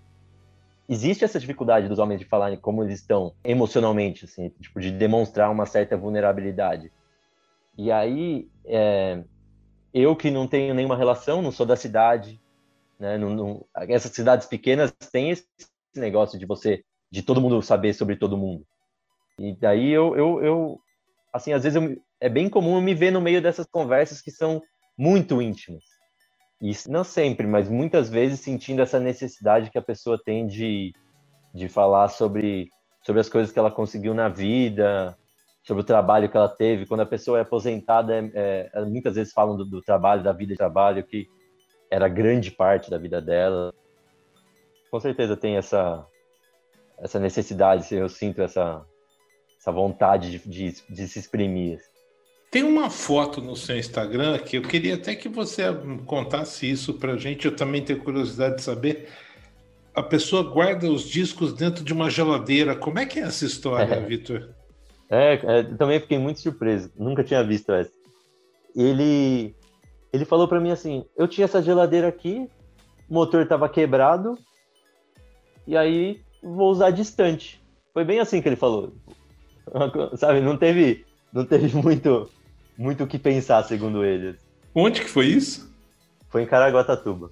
existe 0.87 1.23
essa 1.23 1.39
dificuldade 1.39 1.87
dos 1.87 1.99
homens 1.99 2.19
de 2.19 2.25
falarem 2.25 2.57
como 2.57 2.83
eles 2.83 2.99
estão 2.99 3.33
emocionalmente, 3.43 4.25
assim, 4.25 4.49
tipo, 4.59 4.79
de 4.79 4.91
demonstrar 4.91 5.49
uma 5.51 5.65
certa 5.65 5.95
vulnerabilidade. 5.95 6.91
E 7.77 7.91
aí, 7.91 8.49
é, 8.65 9.23
eu 9.93 10.15
que 10.15 10.29
não 10.29 10.47
tenho 10.47 10.73
nenhuma 10.73 10.97
relação, 10.97 11.41
não 11.41 11.51
sou 11.51 11.65
da 11.65 11.75
cidade, 11.75 12.39
né, 12.99 13.17
não, 13.17 13.29
não, 13.29 13.65
essas 13.75 14.11
cidades 14.11 14.47
pequenas 14.47 14.91
têm 15.11 15.31
esse 15.31 15.45
negócio 15.95 16.37
de 16.37 16.45
você, 16.45 16.83
de 17.11 17.23
todo 17.23 17.41
mundo 17.41 17.61
saber 17.61 17.93
sobre 17.93 18.15
todo 18.15 18.37
mundo. 18.37 18.65
E 19.39 19.53
daí 19.55 19.89
eu, 19.89 20.15
eu, 20.15 20.43
eu 20.43 20.81
assim, 21.33 21.53
às 21.53 21.63
vezes 21.63 21.81
eu, 21.81 21.97
é 22.19 22.27
bem 22.27 22.49
comum 22.49 22.75
eu 22.75 22.81
me 22.81 22.93
ver 22.93 23.11
no 23.11 23.21
meio 23.21 23.41
dessas 23.41 23.65
conversas 23.65 24.21
que 24.21 24.31
são 24.31 24.61
muito 24.97 25.41
íntimas. 25.41 25.83
E 26.61 26.71
não 26.89 27.05
sempre, 27.05 27.47
mas 27.47 27.69
muitas 27.69 28.09
vezes 28.09 28.41
sentindo 28.41 28.81
essa 28.81 28.99
necessidade 28.99 29.71
que 29.71 29.77
a 29.77 29.81
pessoa 29.81 30.21
tem 30.21 30.45
de, 30.45 30.91
de 31.53 31.69
falar 31.69 32.09
sobre, 32.09 32.67
sobre 33.05 33.21
as 33.21 33.29
coisas 33.29 33.51
que 33.51 33.57
ela 33.57 33.71
conseguiu 33.71 34.13
na 34.13 34.27
vida, 34.27 35.17
sobre 35.69 35.83
o 35.83 35.85
trabalho 35.85 36.27
que 36.27 36.35
ela 36.35 36.49
teve. 36.49 36.87
Quando 36.87 37.01
a 37.01 37.05
pessoa 37.05 37.37
é 37.37 37.41
aposentada, 37.41 38.27
é, 38.33 38.71
é, 38.73 38.81
muitas 38.85 39.13
vezes 39.13 39.31
falam 39.31 39.55
do, 39.55 39.63
do, 39.63 39.83
trabalho, 39.83 40.23
da 40.23 40.33
vida 40.33 40.53
de 40.53 40.57
trabalho, 40.57 41.03
que 41.03 41.27
era 41.91 42.07
grande 42.07 42.49
parte 42.49 42.89
da 42.89 42.97
vida 42.97 43.21
dela. 43.21 43.71
Com 44.89 44.99
certeza 44.99 45.37
tem 45.37 45.57
essa, 45.57 46.03
essa 46.97 47.19
necessidade, 47.19 47.93
eu 47.93 48.09
sinto 48.09 48.41
essa, 48.41 48.83
essa 49.59 49.71
vontade 49.71 50.31
de, 50.31 50.49
de, 50.49 50.83
de 50.89 51.07
se 51.07 51.19
exprimir. 51.19 51.79
Tem 52.49 52.63
uma 52.63 52.89
foto 52.89 53.39
no 53.39 53.55
seu 53.55 53.77
Instagram 53.77 54.39
que 54.39 54.57
eu 54.57 54.63
queria 54.63 54.95
até 54.95 55.13
que 55.13 55.29
você 55.29 55.65
contasse 56.07 56.67
isso 56.67 56.95
pra 56.95 57.15
gente. 57.15 57.45
Eu 57.45 57.55
também 57.55 57.85
tenho 57.85 57.99
curiosidade 57.99 58.55
de 58.55 58.63
saber. 58.63 59.07
A 59.93 60.01
pessoa 60.01 60.41
guarda 60.41 60.91
os 60.91 61.03
discos 61.03 61.53
dentro 61.53 61.83
de 61.83 61.93
uma 61.93 62.09
geladeira. 62.09 62.75
Como 62.75 62.97
é 62.97 63.05
que 63.05 63.19
é 63.19 63.21
essa 63.21 63.45
história, 63.45 63.93
é. 63.93 64.01
Vitor? 64.01 64.57
É, 65.09 65.33
é, 65.33 65.63
também 65.63 65.99
fiquei 65.99 66.19
muito 66.19 66.39
surpreso. 66.39 66.91
Nunca 66.97 67.23
tinha 67.23 67.43
visto 67.43 67.71
essa. 67.71 67.91
Ele, 68.75 69.55
ele 70.13 70.25
falou 70.25 70.47
para 70.47 70.59
mim 70.59 70.71
assim: 70.71 71.05
eu 71.17 71.27
tinha 71.27 71.45
essa 71.45 71.61
geladeira 71.61 72.07
aqui, 72.07 72.47
o 73.09 73.13
motor 73.13 73.41
estava 73.41 73.67
quebrado, 73.67 74.37
e 75.65 75.75
aí 75.75 76.21
vou 76.43 76.71
usar 76.71 76.91
distante. 76.91 77.61
Foi 77.93 78.05
bem 78.05 78.19
assim 78.19 78.41
que 78.41 78.47
ele 78.47 78.55
falou. 78.55 78.93
Sabe, 80.15 80.41
não 80.41 80.57
teve, 80.57 81.05
não 81.33 81.45
teve 81.45 81.75
muito 81.77 82.29
muito 82.79 83.03
o 83.03 83.07
que 83.07 83.19
pensar, 83.19 83.61
segundo 83.63 84.05
eles. 84.05 84.37
Onde 84.73 85.01
que 85.01 85.09
foi 85.09 85.25
isso? 85.25 85.69
Foi 86.29 86.43
em 86.43 86.45
Caraguatatuba. 86.45 87.29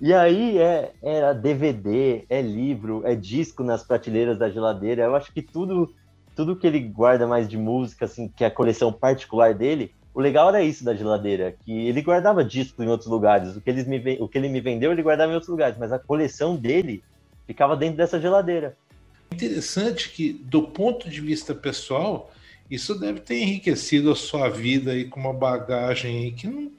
E 0.00 0.14
aí 0.14 0.56
é, 0.56 0.92
é 1.02 1.34
DVD, 1.34 2.24
é 2.30 2.40
livro, 2.40 3.02
é 3.04 3.14
disco 3.14 3.62
nas 3.62 3.84
prateleiras 3.84 4.38
da 4.38 4.48
geladeira. 4.48 5.02
Eu 5.02 5.14
acho 5.14 5.30
que 5.34 5.42
tudo, 5.42 5.92
tudo 6.36 6.54
que 6.54 6.66
ele 6.66 6.78
guarda 6.80 7.26
mais 7.26 7.48
de 7.48 7.56
música, 7.56 8.04
assim, 8.04 8.28
que 8.28 8.44
é 8.44 8.46
a 8.46 8.50
coleção 8.50 8.92
particular 8.92 9.54
dele, 9.54 9.92
o 10.14 10.20
legal 10.20 10.50
era 10.50 10.62
isso 10.62 10.84
da 10.84 10.94
geladeira, 10.94 11.56
que 11.64 11.88
ele 11.88 12.02
guardava 12.02 12.44
disco 12.44 12.82
em 12.82 12.88
outros 12.88 13.08
lugares. 13.08 13.56
O 13.56 13.60
que, 13.60 13.70
eles 13.70 13.86
me, 13.86 13.98
o 14.20 14.28
que 14.28 14.36
ele 14.36 14.48
me 14.48 14.60
vendeu, 14.60 14.92
ele 14.92 15.02
guardava 15.02 15.32
em 15.32 15.34
outros 15.34 15.50
lugares, 15.50 15.78
mas 15.78 15.92
a 15.92 15.98
coleção 15.98 16.54
dele 16.54 17.02
ficava 17.46 17.74
dentro 17.74 17.96
dessa 17.96 18.20
geladeira. 18.20 18.76
Interessante 19.32 20.10
que, 20.10 20.32
do 20.32 20.62
ponto 20.62 21.08
de 21.08 21.20
vista 21.20 21.54
pessoal, 21.54 22.30
isso 22.70 22.98
deve 22.98 23.20
ter 23.20 23.38
enriquecido 23.38 24.10
a 24.10 24.16
sua 24.16 24.48
vida 24.48 24.92
aí 24.92 25.06
com 25.06 25.18
uma 25.18 25.32
bagagem 25.32 26.32
que 26.32 26.46
não. 26.46 26.70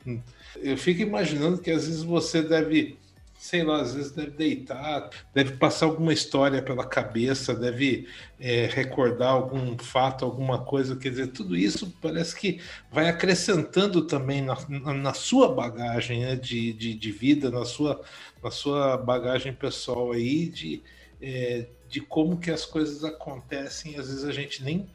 Eu 0.61 0.77
fico 0.77 1.01
imaginando 1.01 1.57
que 1.57 1.71
às 1.71 1.85
vezes 1.87 2.03
você 2.03 2.41
deve 2.41 2.97
sei 3.38 3.63
lá, 3.63 3.82
às 3.82 3.93
vezes 3.93 4.12
deve 4.12 4.32
deitar, 4.32 5.10
deve 5.34 5.58
passar 5.58 5.86
alguma 5.86 6.12
história 6.12 6.62
pela 6.62 6.86
cabeça, 6.86 7.54
deve 7.54 8.08
é, 8.39 8.65
recordar 8.65 9.30
algum 9.30 9.78
fato, 9.78 10.26
alguma 10.26 10.63
coisa, 10.63 10.95
quer 10.95 11.12
dizer, 11.12 11.28
tudo 11.28 11.56
isso 11.56 11.95
parece 12.02 12.36
que 12.36 12.60
vai 12.91 13.08
acrescentando 13.08 14.06
também 14.06 14.41
na, 14.41 14.58
na 14.93 15.13
sua 15.13 15.54
bagagem 15.54 16.21
né, 16.21 16.36
de, 16.36 16.73
de, 16.73 16.95
de, 16.95 17.12
vida, 17.12 17.52
na 17.52 17.63
sua, 17.63 18.02
na 18.43 18.50
sua 18.50 18.97
bagagem 18.97 19.54
pessoal 19.54 20.12
aí, 20.12 20.50
de, 20.50 20.82
é, 21.21 21.67
de 21.88 22.02
como 22.02 22.39
que 22.39 22.50
as 22.50 22.65
coisas 22.65 23.04
acontecem, 23.04 23.97
às 23.97 24.08
vezes 24.08 24.26
a 24.26 24.32
gente 24.32 24.63
nem 24.63 24.89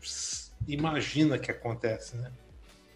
imagina 0.67 1.39
que 1.39 1.51
acontece, 1.51 2.17
né? 2.17 2.31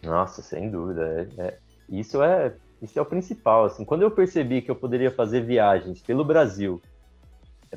Nossa, 0.02 0.42
sem 0.42 0.70
dúvida. 0.70 1.28
É, 1.38 1.42
é, 1.42 1.58
isso 1.88 2.22
é 2.22 2.54
isso 2.80 2.98
é 2.98 3.02
o 3.02 3.06
principal. 3.06 3.64
Assim, 3.64 3.84
quando 3.84 4.02
eu 4.02 4.10
percebi 4.10 4.62
que 4.62 4.70
eu 4.70 4.76
poderia 4.76 5.10
fazer 5.10 5.44
viagens 5.44 6.00
pelo 6.02 6.24
Brasil, 6.24 6.80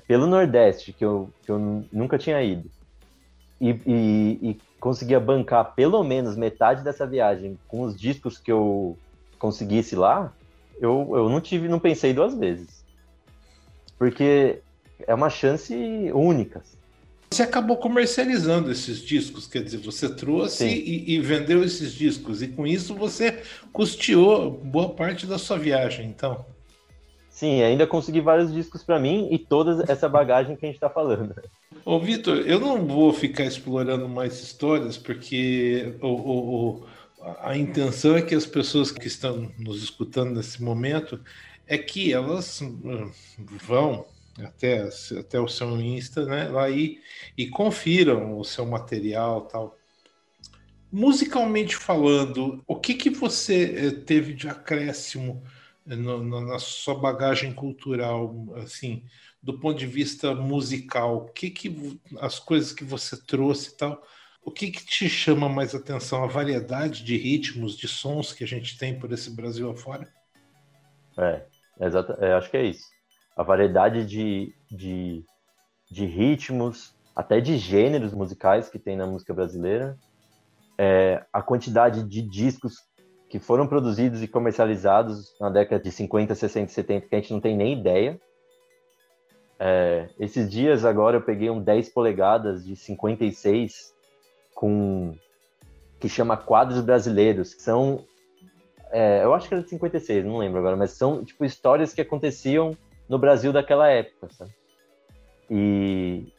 pelo 0.08 0.28
Nordeste, 0.28 0.94
que 0.94 1.04
eu, 1.04 1.30
que 1.44 1.52
eu 1.52 1.86
nunca 1.92 2.18
tinha 2.18 2.42
ido, 2.42 2.70
e, 3.60 3.70
e, 3.86 4.50
e 4.50 4.58
conseguia 4.80 5.20
bancar 5.20 5.74
pelo 5.76 6.04
menos 6.04 6.38
metade 6.38 6.84
dessa 6.84 7.06
viagem 7.06 7.58
com 7.68 7.82
os 7.82 8.00
discos 8.00 8.38
que 8.38 8.52
eu 8.52 8.98
conseguisse 9.38 9.96
lá, 9.96 10.34
eu, 10.80 11.10
eu 11.14 11.30
não 11.30 11.42
tive, 11.42 11.68
não 11.68 11.80
pensei 11.80 12.14
duas 12.14 12.34
vezes. 12.36 12.86
Porque 13.98 14.62
é 15.06 15.14
uma 15.14 15.30
chance 15.30 15.74
única. 16.14 16.62
Você 17.32 17.44
acabou 17.44 17.78
comercializando 17.78 18.72
esses 18.72 19.02
discos, 19.02 19.46
quer 19.46 19.64
dizer, 19.64 19.78
você 19.78 20.10
trouxe 20.10 20.66
e, 20.68 21.14
e, 21.14 21.20
vendeu 21.20 21.64
esses 21.64 21.94
discos, 21.94 22.42
e 22.42 22.48
com 22.48 22.66
isso 22.66 22.96
você 22.96 23.44
custeou 23.72 24.50
boa 24.50 24.90
parte 24.90 25.28
da 25.28 25.38
sua 25.38 25.58
viagem, 25.58 26.08
então. 26.08 26.44
Sim, 27.30 27.62
ainda 27.62 27.86
consegui 27.86 28.20
vários 28.20 28.52
discos 28.52 28.84
para 28.84 29.00
mim 29.00 29.30
e 29.32 29.38
toda 29.38 29.86
essa 29.88 30.10
bagagem 30.10 30.56
que 30.56 30.66
a 30.66 30.70
gente 30.70 30.76
está 30.78 30.90
falando. 30.90 31.36
Ô, 31.86 32.00
Vitor, 32.00 32.38
eu 32.38 32.60
não 32.60 32.86
vou 32.86 33.14
ficar 33.14 33.46
explorando 33.46 34.10
mais 34.10 34.42
histórias, 34.42 34.98
porque 34.98 35.96
o, 36.02 36.08
o, 36.08 36.74
o, 36.82 36.86
a 37.42 37.56
intenção 37.56 38.18
é 38.18 38.24
que 38.24 38.34
as 38.34 38.46
pessoas 38.46 38.92
que 38.92 39.08
estão 39.08 39.52
nos 39.58 39.84
escutando 39.84 40.32
nesse 40.32 40.62
momento 40.64 41.20
é 41.68 41.78
que 41.78 42.12
elas 42.12 42.60
hum, 42.62 43.12
vão 43.66 44.06
até, 44.46 44.90
até 45.20 45.40
o 45.40 45.48
seu 45.48 45.80
Insta, 45.80 46.26
né? 46.26 46.48
Lá 46.48 46.70
e, 46.70 47.00
e 47.38 47.48
confiram 47.48 48.38
o 48.38 48.44
seu 48.44 48.66
material 48.66 49.42
tal. 49.42 49.78
Musicalmente 50.92 51.76
falando, 51.76 52.64
o 52.68 52.76
que, 52.76 52.96
que 52.96 53.10
você 53.10 53.88
eh, 53.88 53.92
teve 53.92 54.34
de 54.34 54.48
acréscimo 54.48 55.44
eh, 55.88 55.96
no, 55.96 56.24
no, 56.24 56.42
na 56.42 56.58
sua 56.58 56.96
bagagem 56.96 57.54
cultural, 57.54 58.36
assim, 58.56 59.04
do 59.42 59.60
ponto 59.60 59.78
de 59.78 59.86
vista 59.86 60.34
musical? 60.34 61.18
O 61.18 61.30
que 61.30 61.50
que 61.50 62.00
as 62.20 62.40
coisas 62.40 62.74
que 62.74 62.84
você 62.84 63.16
trouxe 63.24 63.70
e 63.70 63.78
tal? 63.78 64.02
O 64.44 64.52
que, 64.52 64.72
que 64.72 64.84
te 64.84 65.08
chama 65.08 65.48
mais 65.48 65.76
atenção? 65.76 66.24
A 66.24 66.28
variedade 66.28 67.04
de 67.04 67.16
ritmos, 67.18 67.78
de 67.78 67.88
sons 67.88 68.34
que 68.34 68.44
a 68.44 68.48
gente 68.48 68.78
tem 68.78 68.98
por 68.98 69.12
esse 69.12 69.30
Brasil 69.30 69.70
afora? 69.70 70.12
É, 71.18 71.46
exato, 71.82 72.14
é, 72.14 72.34
acho 72.34 72.50
que 72.50 72.58
é 72.58 72.66
isso 72.66 72.99
a 73.40 73.44
variedade 73.44 74.06
de, 74.06 74.54
de, 74.70 75.24
de 75.90 76.06
ritmos, 76.06 76.94
até 77.16 77.40
de 77.40 77.56
gêneros 77.56 78.14
musicais 78.14 78.68
que 78.68 78.78
tem 78.78 78.98
na 78.98 79.08
música 79.08 79.34
brasileira, 79.34 79.98
é, 80.78 81.24
a 81.32 81.42
quantidade 81.42 82.04
de 82.04 82.22
discos 82.22 82.74
que 83.30 83.40
foram 83.40 83.66
produzidos 83.66 84.22
e 84.22 84.28
comercializados 84.28 85.34
na 85.40 85.50
década 85.50 85.82
de 85.82 85.90
50, 85.90 86.36
60 86.36 86.70
70, 86.70 87.08
que 87.08 87.16
a 87.16 87.18
gente 87.18 87.32
não 87.32 87.40
tem 87.40 87.56
nem 87.56 87.80
ideia. 87.80 88.20
É, 89.58 90.10
esses 90.20 90.50
dias 90.50 90.84
agora 90.84 91.16
eu 91.16 91.22
peguei 91.22 91.50
um 91.50 91.64
10 91.64 91.94
polegadas 91.94 92.66
de 92.66 92.76
56 92.76 93.94
com 94.54 95.16
que 95.98 96.10
chama 96.10 96.36
Quadros 96.36 96.82
Brasileiros, 96.82 97.54
que 97.54 97.62
são 97.62 98.04
é, 98.92 99.24
eu 99.24 99.34
acho 99.34 99.48
que 99.48 99.54
era 99.54 99.64
de 99.64 99.70
56, 99.70 100.26
não 100.26 100.40
lembro 100.40 100.60
agora, 100.60 100.76
mas 100.76 100.92
são 100.92 101.24
tipo 101.24 101.46
histórias 101.46 101.94
que 101.94 102.02
aconteciam 102.02 102.76
no 103.10 103.18
Brasil 103.18 103.52
daquela 103.52 103.90
época, 103.90 104.30
sabe? 104.32 104.54
E 105.50 106.32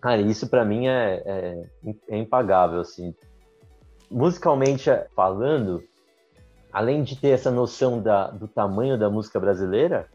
cara, 0.00 0.20
isso 0.20 0.48
para 0.48 0.64
mim 0.64 0.88
é, 0.88 1.22
é, 1.24 1.62
é, 2.08 2.18
impagável, 2.18 2.80
assim. 2.80 3.14
Musicalmente 4.10 4.90
falando, 5.14 5.84
além 6.72 7.04
de 7.04 7.16
ter 7.16 7.28
essa 7.28 7.50
noção 7.50 8.02
da, 8.02 8.28
do 8.28 8.48
tamanho 8.48 8.98
da 8.98 9.08
música 9.08 9.38
brasileira, 9.38 10.08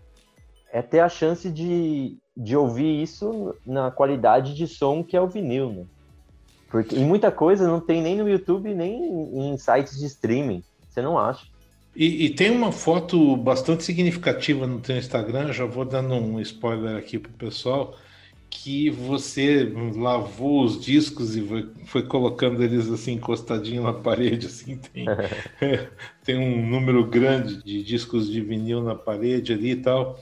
é 0.71 0.81
ter 0.81 0.99
a 0.99 1.07
chance 1.07 1.49
de, 1.49 2.17
de 2.35 2.57
ouvir 2.57 3.01
isso 3.01 3.55
na 3.65 3.89
qualidade 3.89 4.53
de 4.53 4.67
som 4.67 5.01
que 5.01 5.15
é 5.15 5.21
o 5.21 5.27
vinil, 5.27 5.71
né? 5.71 5.85
Porque 6.69 6.95
em 6.95 7.05
muita 7.05 7.31
coisa 7.31 7.65
não 7.65 7.79
tem 7.79 8.01
nem 8.01 8.17
no 8.17 8.27
YouTube, 8.27 8.73
nem 8.73 9.53
em 9.53 9.57
sites 9.57 9.97
de 9.97 10.07
streaming. 10.07 10.61
Você 10.89 11.01
não 11.01 11.17
acha. 11.17 11.45
E, 11.95 12.25
e, 12.25 12.29
tem 12.29 12.51
uma 12.51 12.73
foto 12.73 13.37
bastante 13.37 13.83
significativa 13.83 14.67
no 14.67 14.81
teu 14.81 14.97
Instagram, 14.97 15.53
já 15.53 15.63
vou 15.63 15.85
dando 15.85 16.13
um 16.13 16.41
spoiler 16.41 16.97
aqui 16.97 17.17
pro 17.17 17.31
pessoal, 17.31 17.97
que 18.49 18.89
você 18.89 19.71
lavou 19.95 20.63
os 20.63 20.83
discos 20.83 21.35
e 21.35 21.41
foi, 21.41 21.69
foi 21.85 22.03
colocando 22.03 22.61
eles 22.61 22.89
assim 22.89 23.13
encostadinho 23.13 23.83
na 23.83 23.93
parede, 23.93 24.47
assim, 24.47 24.77
tem, 24.77 25.05
tem 26.23 26.37
um 26.37 26.65
número 26.65 27.05
grande 27.05 27.63
de 27.63 27.81
discos 27.81 28.29
de 28.29 28.41
vinil 28.41 28.83
na 28.83 28.95
parede 28.95 29.53
ali 29.53 29.71
e 29.71 29.75
tal. 29.77 30.19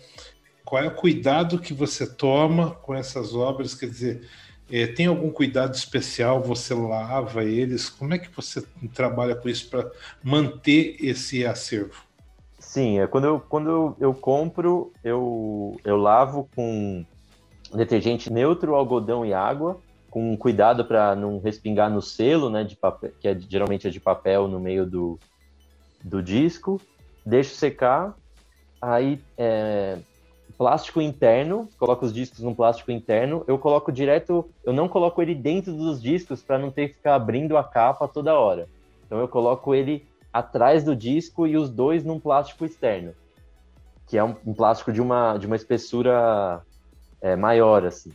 Qual 0.63 0.81
é 0.81 0.87
o 0.87 0.95
cuidado 0.95 1.59
que 1.59 1.73
você 1.73 2.07
toma 2.07 2.71
com 2.71 2.93
essas 2.93 3.35
obras? 3.35 3.75
Quer 3.75 3.87
dizer, 3.87 4.27
é, 4.71 4.87
tem 4.87 5.07
algum 5.07 5.29
cuidado 5.29 5.73
especial? 5.75 6.41
Você 6.41 6.73
lava 6.73 7.43
eles? 7.43 7.89
Como 7.89 8.13
é 8.13 8.17
que 8.17 8.29
você 8.35 8.63
trabalha 8.93 9.35
com 9.35 9.49
isso 9.49 9.69
para 9.69 9.91
manter 10.23 10.95
esse 10.99 11.45
acervo? 11.45 12.01
Sim, 12.59 12.99
é, 12.99 13.07
quando 13.07 13.25
eu, 13.25 13.39
quando 13.39 13.69
eu, 13.69 13.97
eu 13.99 14.13
compro, 14.13 14.91
eu, 15.03 15.79
eu 15.83 15.97
lavo 15.97 16.49
com 16.55 17.05
detergente 17.73 18.31
neutro, 18.31 18.75
algodão 18.75 19.25
e 19.25 19.33
água, 19.33 19.79
com 20.09 20.35
cuidado 20.37 20.85
para 20.85 21.15
não 21.15 21.39
respingar 21.39 21.89
no 21.89 22.01
selo, 22.01 22.49
né, 22.49 22.63
de 22.63 22.75
papel, 22.75 23.11
que 23.19 23.27
é, 23.27 23.37
geralmente 23.39 23.87
é 23.87 23.91
de 23.91 23.99
papel 23.99 24.47
no 24.47 24.59
meio 24.59 24.85
do, 24.85 25.19
do 26.03 26.21
disco. 26.21 26.79
Deixo 27.25 27.55
secar, 27.55 28.15
aí 28.81 29.19
é, 29.37 29.99
plástico 30.57 31.01
interno, 31.01 31.67
coloco 31.77 32.05
os 32.05 32.13
discos 32.13 32.39
no 32.39 32.55
plástico 32.55 32.91
interno, 32.91 33.43
eu 33.47 33.57
coloco 33.57 33.91
direto, 33.91 34.49
eu 34.63 34.73
não 34.73 34.87
coloco 34.87 35.21
ele 35.21 35.35
dentro 35.35 35.73
dos 35.73 36.01
discos 36.01 36.41
para 36.41 36.57
não 36.57 36.71
ter 36.71 36.89
que 36.89 36.95
ficar 36.95 37.15
abrindo 37.15 37.57
a 37.57 37.63
capa 37.63 38.07
toda 38.07 38.37
hora. 38.37 38.67
Então 39.05 39.19
eu 39.19 39.27
coloco 39.27 39.73
ele 39.73 40.05
atrás 40.31 40.83
do 40.83 40.95
disco 40.95 41.45
e 41.45 41.57
os 41.57 41.69
dois 41.69 42.03
num 42.03 42.19
plástico 42.19 42.65
externo, 42.65 43.13
que 44.07 44.17
é 44.17 44.23
um, 44.23 44.35
um 44.45 44.53
plástico 44.53 44.91
de 44.91 45.01
uma, 45.01 45.37
de 45.37 45.45
uma 45.45 45.55
espessura 45.55 46.61
é, 47.21 47.35
maior, 47.35 47.85
assim. 47.85 48.11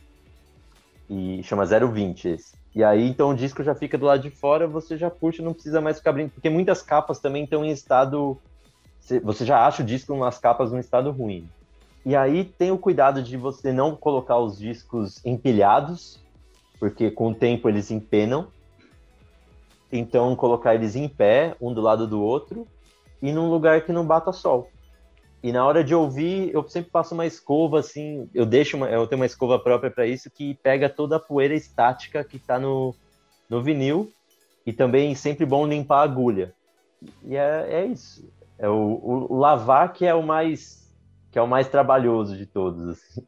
E 1.09 1.41
chama 1.43 1.63
0,20 1.63 2.25
esse. 2.25 2.59
E 2.75 2.83
aí, 2.83 3.07
então, 3.07 3.31
o 3.31 3.35
disco 3.35 3.63
já 3.63 3.73
fica 3.73 3.97
do 3.97 4.05
lado 4.05 4.21
de 4.21 4.29
fora, 4.29 4.67
você 4.67 4.95
já 4.95 5.09
puxa, 5.09 5.41
não 5.41 5.53
precisa 5.53 5.81
mais 5.81 5.97
ficar 5.97 6.11
abrindo, 6.11 6.29
porque 6.29 6.49
muitas 6.49 6.81
capas 6.81 7.19
também 7.19 7.43
estão 7.43 7.65
em 7.65 7.71
estado... 7.71 8.37
Você 9.23 9.43
já 9.43 9.65
acha 9.65 9.81
o 9.81 9.85
disco 9.85 10.15
nas 10.15 10.37
capas 10.37 10.71
num 10.71 10.77
estado 10.77 11.09
ruim. 11.09 11.49
E 12.05 12.15
aí 12.15 12.43
tem 12.43 12.71
o 12.71 12.77
cuidado 12.77 13.21
de 13.21 13.35
você 13.35 13.71
não 13.71 13.95
colocar 13.95 14.37
os 14.37 14.57
discos 14.57 15.23
empilhados, 15.25 16.19
porque 16.79 17.11
com 17.11 17.29
o 17.29 17.35
tempo 17.35 17.67
eles 17.67 17.91
empenam. 17.91 18.47
Então 19.91 20.35
colocar 20.35 20.75
eles 20.75 20.95
em 20.95 21.07
pé, 21.07 21.55
um 21.59 21.73
do 21.73 21.81
lado 21.81 22.07
do 22.07 22.21
outro, 22.21 22.67
e 23.21 23.31
num 23.31 23.49
lugar 23.49 23.81
que 23.81 23.91
não 23.91 24.05
bata 24.05 24.31
sol. 24.31 24.69
E 25.41 25.51
na 25.51 25.65
hora 25.65 25.83
de 25.83 25.95
ouvir, 25.95 26.53
eu 26.53 26.67
sempre 26.67 26.91
passo 26.91 27.13
uma 27.13 27.25
escova 27.25 27.79
assim, 27.79 28.29
eu 28.33 28.45
deixo 28.45 28.75
uma, 28.75 28.89
eu 28.89 29.07
tenho 29.07 29.21
uma 29.21 29.25
escova 29.25 29.57
própria 29.57 29.89
para 29.89 30.05
isso 30.05 30.29
que 30.29 30.53
pega 30.55 30.89
toda 30.89 31.15
a 31.15 31.19
poeira 31.19 31.55
estática 31.55 32.23
que 32.23 32.35
está 32.35 32.59
no, 32.59 32.93
no 33.49 33.63
vinil 33.63 34.11
e 34.65 34.73
também 34.73 35.15
sempre 35.15 35.45
bom 35.45 35.65
limpar 35.65 35.99
a 35.99 36.03
agulha. 36.03 36.53
E 37.23 37.35
é, 37.35 37.67
é 37.69 37.85
isso. 37.85 38.29
É 38.57 38.67
o, 38.67 39.27
o 39.29 39.37
lavar 39.37 39.93
que 39.93 40.05
é 40.05 40.13
o 40.13 40.21
mais 40.21 40.88
que 41.31 41.39
é 41.39 41.41
o 41.41 41.47
mais 41.47 41.67
trabalhoso 41.67 42.37
de 42.37 42.45
todos. 42.45 42.87
Assim. 42.89 43.25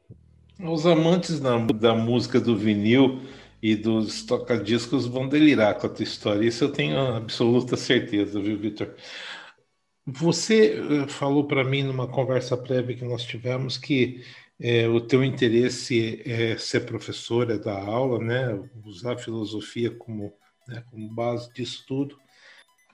Os 0.60 0.86
amantes 0.86 1.40
da, 1.40 1.58
da 1.58 1.96
música 1.96 2.40
do 2.40 2.56
vinil, 2.56 3.22
e 3.62 3.76
dos 3.76 4.24
tocadiscos 4.24 5.06
vão 5.06 5.28
delirar 5.28 5.76
com 5.76 5.86
a 5.86 5.90
tua 5.90 6.04
história. 6.04 6.48
Isso 6.48 6.64
eu 6.64 6.72
tenho 6.72 6.98
absoluta 7.16 7.78
certeza, 7.78 8.42
viu, 8.42 8.58
Vitor? 8.58 8.96
Você 10.06 10.80
eh, 10.80 11.08
falou 11.08 11.46
para 11.46 11.64
mim 11.64 11.84
numa 11.84 12.08
conversa 12.08 12.58
prévia 12.58 12.96
que 12.96 13.06
nós 13.06 13.24
tivemos 13.24 13.78
que 13.78 14.24
é, 14.60 14.88
o 14.88 15.00
teu 15.00 15.24
interesse 15.24 16.22
é 16.26 16.58
ser 16.58 16.82
professora, 16.82 17.60
dar 17.60 17.84
aula, 17.84 18.20
né? 18.20 18.60
usar 18.84 19.14
a 19.14 19.18
filosofia 19.18 19.92
como, 19.92 20.34
né, 20.68 20.84
como 20.90 21.10
base 21.14 21.52
disso 21.54 21.84
tudo. 21.88 22.16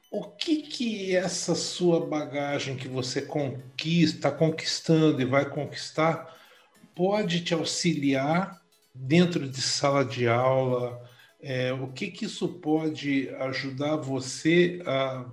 O 0.10 0.24
que 0.24 0.62
que 0.62 1.16
essa 1.16 1.54
sua 1.54 2.06
bagagem 2.06 2.78
que 2.78 2.88
você 2.88 3.22
conquista, 3.22 4.18
está 4.18 4.32
conquistando 4.32 5.22
e 5.22 5.26
vai 5.26 5.50
conquistar, 5.50 6.34
pode 6.96 7.44
te 7.44 7.54
auxiliar 7.54 8.62
dentro 8.96 9.50
de 9.50 9.62
sala 9.62 10.06
de 10.06 10.28
aula? 10.28 11.02
É, 11.42 11.74
o 11.74 11.88
que 11.90 12.10
que 12.10 12.26
isso 12.26 12.48
pode 12.48 13.30
ajudar 13.40 13.98
você 13.98 14.82
a, 14.86 15.26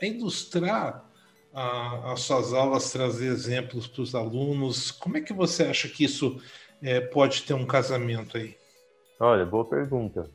a 0.00 0.06
ilustrar 0.06 1.04
a, 1.52 2.12
as 2.12 2.20
suas 2.20 2.52
aulas, 2.52 2.92
trazer 2.92 3.26
exemplos 3.26 3.88
para 3.88 4.02
os 4.02 4.14
alunos? 4.14 4.92
Como 4.92 5.16
é 5.16 5.20
que 5.20 5.32
você 5.32 5.64
acha 5.64 5.88
que 5.88 6.04
isso 6.04 6.40
é, 6.80 7.00
pode 7.00 7.42
ter 7.42 7.54
um 7.54 7.66
casamento 7.66 8.36
aí? 8.36 8.56
Olha, 9.18 9.44
boa 9.44 9.64
pergunta. 9.64 10.30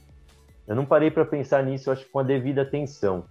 Eu 0.67 0.76
não 0.76 0.86
parei 0.86 1.10
para 1.10 1.23
pensar 1.23 1.63
nisso, 1.63 1.89
acho 1.89 2.04
que 2.04 2.12
com 2.12 2.19
a 2.19 2.23
devida 2.23 2.63
atenção. 2.63 3.26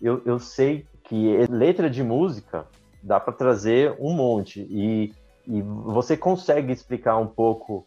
Eu, 0.00 0.22
eu 0.24 0.38
sei 0.38 0.86
que 1.04 1.46
letra 1.50 1.90
de 1.90 2.02
música 2.02 2.66
dá 3.02 3.18
para 3.18 3.32
trazer 3.32 3.96
um 3.98 4.12
monte 4.12 4.60
e, 4.70 5.12
e 5.46 5.62
você 5.62 6.16
consegue 6.16 6.72
explicar 6.72 7.16
um 7.16 7.26
pouco, 7.26 7.86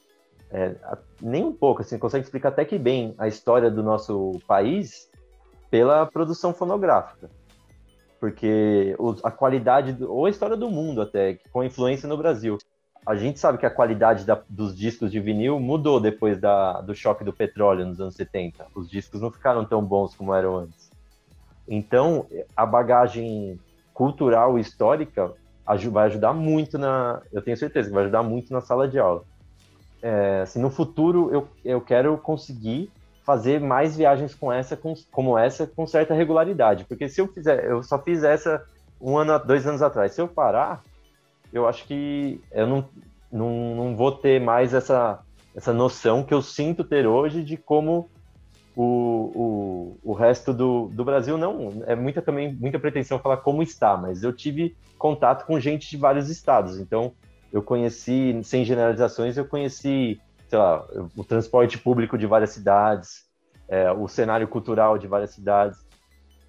é, 0.52 0.76
nem 1.22 1.44
um 1.44 1.54
pouco, 1.54 1.82
assim, 1.82 1.98
consegue 1.98 2.26
explicar 2.26 2.50
até 2.50 2.66
que 2.66 2.78
bem 2.78 3.16
a 3.18 3.28
história 3.28 3.70
do 3.70 3.82
nosso 3.82 4.40
país 4.48 5.10
pela 5.70 6.06
produção 6.06 6.54
fonográfica 6.54 7.30
porque 8.24 8.96
a 9.22 9.30
qualidade, 9.30 10.02
ou 10.02 10.26
a 10.26 10.30
história 10.30 10.56
do 10.56 10.70
mundo 10.70 11.02
até, 11.02 11.38
com 11.52 11.62
influência 11.62 12.08
no 12.08 12.16
Brasil. 12.16 12.58
A 13.06 13.16
gente 13.16 13.38
sabe 13.38 13.58
que 13.58 13.66
a 13.66 13.70
qualidade 13.70 14.24
da, 14.24 14.42
dos 14.48 14.74
discos 14.74 15.12
de 15.12 15.20
vinil 15.20 15.60
mudou 15.60 16.00
depois 16.00 16.40
da, 16.40 16.80
do 16.80 16.96
choque 16.96 17.22
do 17.22 17.34
petróleo 17.34 17.86
nos 17.86 18.00
anos 18.00 18.16
70. 18.16 18.68
Os 18.74 18.90
discos 18.90 19.20
não 19.20 19.30
ficaram 19.30 19.66
tão 19.66 19.84
bons 19.84 20.16
como 20.16 20.34
eram 20.34 20.56
antes. 20.60 20.90
Então, 21.68 22.26
a 22.56 22.66
bagagem 22.66 23.60
cultural 23.94 24.58
e 24.58 24.62
histórica 24.62 25.32
vai 25.92 26.08
ajudar 26.08 26.34
muito 26.34 26.78
na. 26.78 27.22
Eu 27.32 27.42
tenho 27.42 27.56
certeza 27.56 27.88
que 27.88 27.94
vai 27.94 28.04
ajudar 28.04 28.24
muito 28.24 28.52
na 28.52 28.62
sala 28.62 28.88
de 28.88 29.00
aula. 29.00 29.24
É, 30.02 30.42
assim, 30.42 30.60
no 30.60 30.70
futuro, 30.70 31.30
eu, 31.32 31.48
eu 31.64 31.80
quero 31.80 32.18
conseguir 32.18 32.92
fazer 33.24 33.62
mais 33.62 33.96
viagens 33.96 34.36
com 34.36 34.52
essa, 34.52 34.76
com, 34.76 34.94
como 35.10 35.38
essa 35.38 35.66
com 35.66 35.88
certa 35.88 36.14
regularidade. 36.14 36.84
Porque 36.84 37.08
se 37.08 37.22
eu 37.22 37.28
fizer, 37.28 37.64
eu 37.66 37.82
só 37.82 37.98
fiz 37.98 38.24
essa 38.24 38.64
um 39.00 39.18
ano, 39.18 39.40
dois 39.40 39.66
anos 39.66 39.82
atrás. 39.82 40.12
Se 40.12 40.22
eu 40.22 40.28
parar, 40.28 40.84
eu 41.54 41.68
acho 41.68 41.86
que 41.86 42.42
eu 42.52 42.68
não, 42.68 42.86
não, 43.32 43.76
não 43.76 43.96
vou 43.96 44.12
ter 44.12 44.42
mais 44.42 44.74
essa, 44.74 45.20
essa 45.56 45.72
noção 45.72 46.24
que 46.24 46.34
eu 46.34 46.42
sinto 46.42 46.84
ter 46.84 47.08
hoje 47.08 47.42
de 47.42 47.56
como 47.56 48.10
o, 48.76 49.98
o, 50.04 50.12
o 50.12 50.14
resto 50.14 50.54
do, 50.54 50.88
do 50.88 51.06
Brasil 51.06 51.38
não. 51.38 51.84
É 51.86 51.96
muita 51.96 52.22
também 52.22 52.54
muita 52.54 52.80
pretensão 52.80 53.20
falar 53.20 53.38
como 53.38 53.62
está, 53.62 53.96
mas 53.96 54.24
eu 54.24 54.34
tive 54.34 54.76
contato 54.98 55.46
com 55.46 55.60
gente 55.60 55.90
de 55.90 55.98
vários 55.98 56.30
estados. 56.30 56.80
Então, 56.80 57.14
eu 57.52 57.62
conheci, 57.62 58.40
sem 58.44 58.66
generalizações, 58.66 59.38
eu 59.38 59.46
conheci 59.46 60.20
sei 60.54 60.60
lá, 60.60 60.86
o 61.18 61.24
transporte 61.24 61.80
público 61.80 62.16
de 62.16 62.28
várias 62.28 62.52
cidades, 62.52 63.26
é, 63.68 63.92
o 63.92 64.08
cenário 64.08 64.48
cultural 64.48 65.00
de 65.00 65.08
várias 65.08 65.32
cidades. 65.32 65.80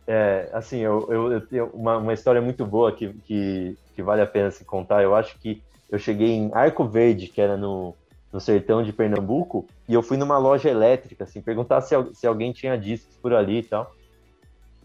É, 0.07 0.51
assim, 0.53 0.81
eu, 0.81 1.09
eu, 1.11 1.33
eu, 1.33 1.41
tenho 1.41 1.67
uma, 1.73 1.97
uma 1.97 2.13
história 2.13 2.43
muito 2.43 2.67
boa 2.67 2.93
que, 2.93 3.15
que, 3.27 3.79
que, 3.95 4.03
vale 4.03 4.21
a 4.21 4.27
pena 4.27 4.51
se 4.51 4.63
contar. 4.63 5.03
Eu 5.03 5.15
acho 5.15 5.39
que 5.39 5.63
eu 5.91 5.99
cheguei 5.99 6.33
em 6.33 6.51
Arco 6.53 6.85
Verde, 6.85 7.29
que 7.29 7.41
era 7.41 7.57
no, 7.57 7.95
no 8.35 8.41
sertão 8.41 8.83
de 8.83 8.93
Pernambuco, 8.93 9.65
e 9.89 9.95
eu 9.95 10.03
fui 10.03 10.17
numa 10.17 10.37
loja 10.39 10.69
elétrica, 10.69 11.23
assim, 11.23 11.41
perguntar 11.41 11.81
se, 11.83 11.95
se 12.15 12.27
alguém 12.27 12.53
tinha 12.53 12.77
discos 12.77 13.17
por 13.19 13.33
ali 13.33 13.59
e 13.59 13.63
tal. 13.63 13.95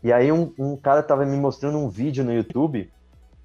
E 0.04 0.14
aí 0.14 0.32
um, 0.32 0.54
um 0.60 0.78
cara 0.78 1.02
tava 1.02 1.26
me 1.26 1.36
mostrando 1.36 1.80
um 1.80 1.90
vídeo 1.90 2.24
no 2.24 2.32
YouTube 2.32 2.92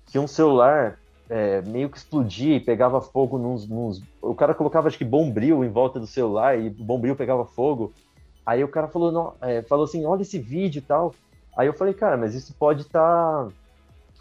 que 0.04 0.18
um 0.18 0.26
celular 0.26 0.98
é, 1.30 1.62
meio 1.62 1.88
que 1.88 1.96
explodia 1.96 2.54
e 2.54 2.60
pegava 2.60 3.00
fogo 3.00 3.38
nos, 3.38 3.66
nos, 3.66 4.02
O 4.20 4.34
cara 4.34 4.54
colocava, 4.54 4.88
acho 4.88 4.98
que, 4.98 5.06
bombril 5.06 5.64
em 5.64 5.70
volta 5.70 5.98
do 5.98 6.06
celular 6.06 6.60
e 6.60 6.68
o 6.68 6.84
bombril 6.84 7.16
pegava 7.16 7.46
fogo. 7.46 7.90
Aí 8.44 8.62
o 8.62 8.68
cara 8.68 8.88
falou, 8.88 9.10
não, 9.10 9.32
é, 9.40 9.62
falou 9.62 9.86
assim, 9.86 10.04
olha 10.04 10.20
esse 10.20 10.38
vídeo 10.38 10.80
e 10.80 10.82
tal. 10.82 11.14
Aí 11.56 11.66
eu 11.66 11.72
falei, 11.72 11.94
cara, 11.94 12.18
mas 12.18 12.34
isso 12.34 12.54
pode 12.58 12.82
estar 12.82 13.46
tá 13.46 13.48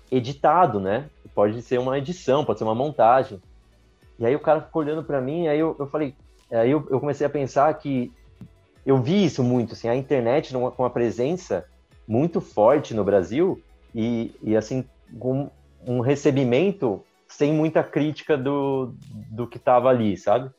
editado, 0.09 0.79
né? 0.79 1.09
Pode 1.35 1.61
ser 1.61 1.77
uma 1.77 1.97
edição, 1.97 2.45
pode 2.45 2.59
ser 2.59 2.63
uma 2.63 2.73
montagem. 2.73 3.41
E 4.23 4.25
aí 4.25 4.35
o 4.35 4.39
cara 4.39 4.61
ficou 4.61 4.81
olhando 4.81 5.03
para 5.03 5.19
mim, 5.19 5.49
aí 5.49 5.59
eu, 5.59 5.75
eu 5.77 5.85
falei, 5.85 6.15
aí 6.49 6.71
eu, 6.71 6.87
eu, 6.89 6.97
comecei 6.97 7.27
a 7.27 7.29
pensar 7.29 7.73
que 7.73 8.09
eu 8.85 9.01
vi 9.01 9.25
isso 9.25 9.43
muito, 9.43 9.73
assim, 9.73 9.89
a 9.89 9.95
internet 9.95 10.53
com 10.53 10.73
uma 10.79 10.89
presença 10.89 11.65
muito 12.07 12.39
forte 12.39 12.93
no 12.93 13.03
Brasil 13.03 13.61
e, 13.93 14.33
e 14.41 14.55
assim, 14.55 14.85
com 15.19 15.51
um 15.85 15.99
recebimento 15.99 17.03
sem 17.27 17.51
muita 17.51 17.83
crítica 17.83 18.37
do, 18.37 18.93
do 19.29 19.45
que 19.45 19.57
estava 19.57 19.89
ali, 19.89 20.15
sabe? 20.15 20.49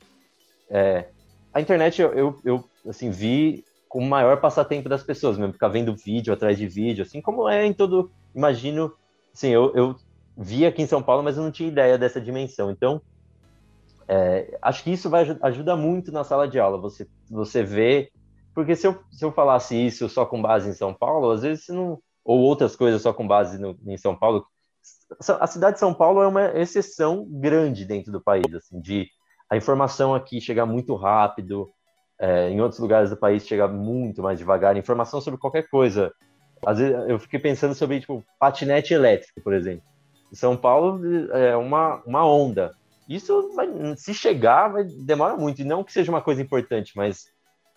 É, 0.69 1.07
a 1.51 1.59
internet 1.59 2.03
eu, 2.03 2.13
eu, 2.13 2.41
eu, 2.45 2.65
assim, 2.87 3.11
vi 3.11 3.65
com 3.89 4.01
o 4.01 4.07
maior 4.07 4.43
passatempo 4.43 4.91
das 4.91 5.03
pessoas 5.03 5.39
mesmo, 5.39 5.55
ficar 5.55 5.69
vendo 5.69 5.97
vídeo 5.97 6.35
atrás 6.35 6.59
de 6.59 6.69
vídeo, 6.69 7.03
assim 7.03 7.23
como 7.23 7.49
é 7.49 7.65
em 7.65 7.73
todo, 7.73 8.11
imagino, 8.35 8.93
assim, 9.33 9.49
eu, 9.49 9.75
eu 9.75 9.97
vi 10.37 10.67
aqui 10.67 10.83
em 10.83 10.87
São 10.87 11.03
Paulo, 11.03 11.23
mas 11.23 11.39
eu 11.39 11.43
não 11.43 11.51
tinha 11.51 11.71
ideia 11.71 11.97
dessa 11.97 12.21
dimensão, 12.21 12.71
então 12.71 13.01
é, 14.09 14.57
acho 14.61 14.85
que 14.85 14.93
isso 14.93 15.09
vai 15.09 15.25
ajuda 15.43 15.77
muito 15.77 16.13
na 16.13 16.25
sala 16.25 16.47
de 16.47 16.59
aula, 16.59 16.79
você, 16.79 17.07
você 17.31 17.63
vê, 17.63 18.11
porque 18.55 18.77
se 18.77 18.87
eu, 18.87 18.99
se 19.11 19.25
eu 19.25 19.33
falasse 19.33 19.75
isso 19.75 20.09
só 20.09 20.25
com 20.25 20.41
base 20.41 20.69
em 20.69 20.75
São 20.75 20.93
Paulo, 20.93 21.31
às 21.31 21.43
vezes 21.43 21.69
não, 21.69 21.99
ou 22.25 22.41
outras 22.41 22.77
coisas 22.77 23.03
só 23.03 23.13
com 23.13 23.27
base 23.27 23.59
no, 23.59 23.77
em 23.87 23.97
São 23.97 24.15
Paulo, 24.15 24.47
a 25.41 25.47
cidade 25.47 25.75
de 25.75 25.81
São 25.81 25.95
Paulo 25.95 26.23
é 26.23 26.27
uma 26.27 26.59
exceção 26.59 27.27
grande 27.29 27.85
dentro 27.85 28.13
do 28.13 28.21
país, 28.21 28.53
assim, 28.55 28.81
de 28.81 29.09
a 29.51 29.57
informação 29.57 30.15
aqui 30.15 30.41
chegar 30.41 30.67
muito 30.67 30.95
rápido, 30.95 31.71
é, 32.19 32.49
em 32.51 32.61
outros 32.61 32.81
lugares 32.81 33.11
do 33.11 33.17
país 33.17 33.47
chega 33.47 33.67
muito 33.69 34.23
mais 34.23 34.39
devagar, 34.39 34.77
informação 34.77 35.21
sobre 35.21 35.39
qualquer 35.39 35.69
coisa. 35.69 36.13
Às 36.65 36.79
vezes 36.79 37.09
eu 37.09 37.19
fiquei 37.19 37.39
pensando 37.39 37.75
sobre 37.75 38.01
tipo 38.01 38.25
patinete 38.39 38.95
elétrico, 38.95 39.41
por 39.43 39.53
exemplo. 39.53 39.83
Em 40.33 40.37
São 40.37 40.57
Paulo 40.57 41.01
é 41.33 41.57
uma, 41.57 42.03
uma 42.07 42.27
onda. 42.27 42.75
Isso 43.09 43.53
vai, 43.55 43.69
se 43.97 44.15
chegar 44.15 44.69
vai 44.69 44.85
demora 44.85 45.37
muito, 45.37 45.61
e 45.61 45.65
não 45.65 45.85
que 45.85 45.93
seja 45.93 46.11
uma 46.11 46.23
coisa 46.23 46.41
importante, 46.43 46.93
mas 46.97 47.27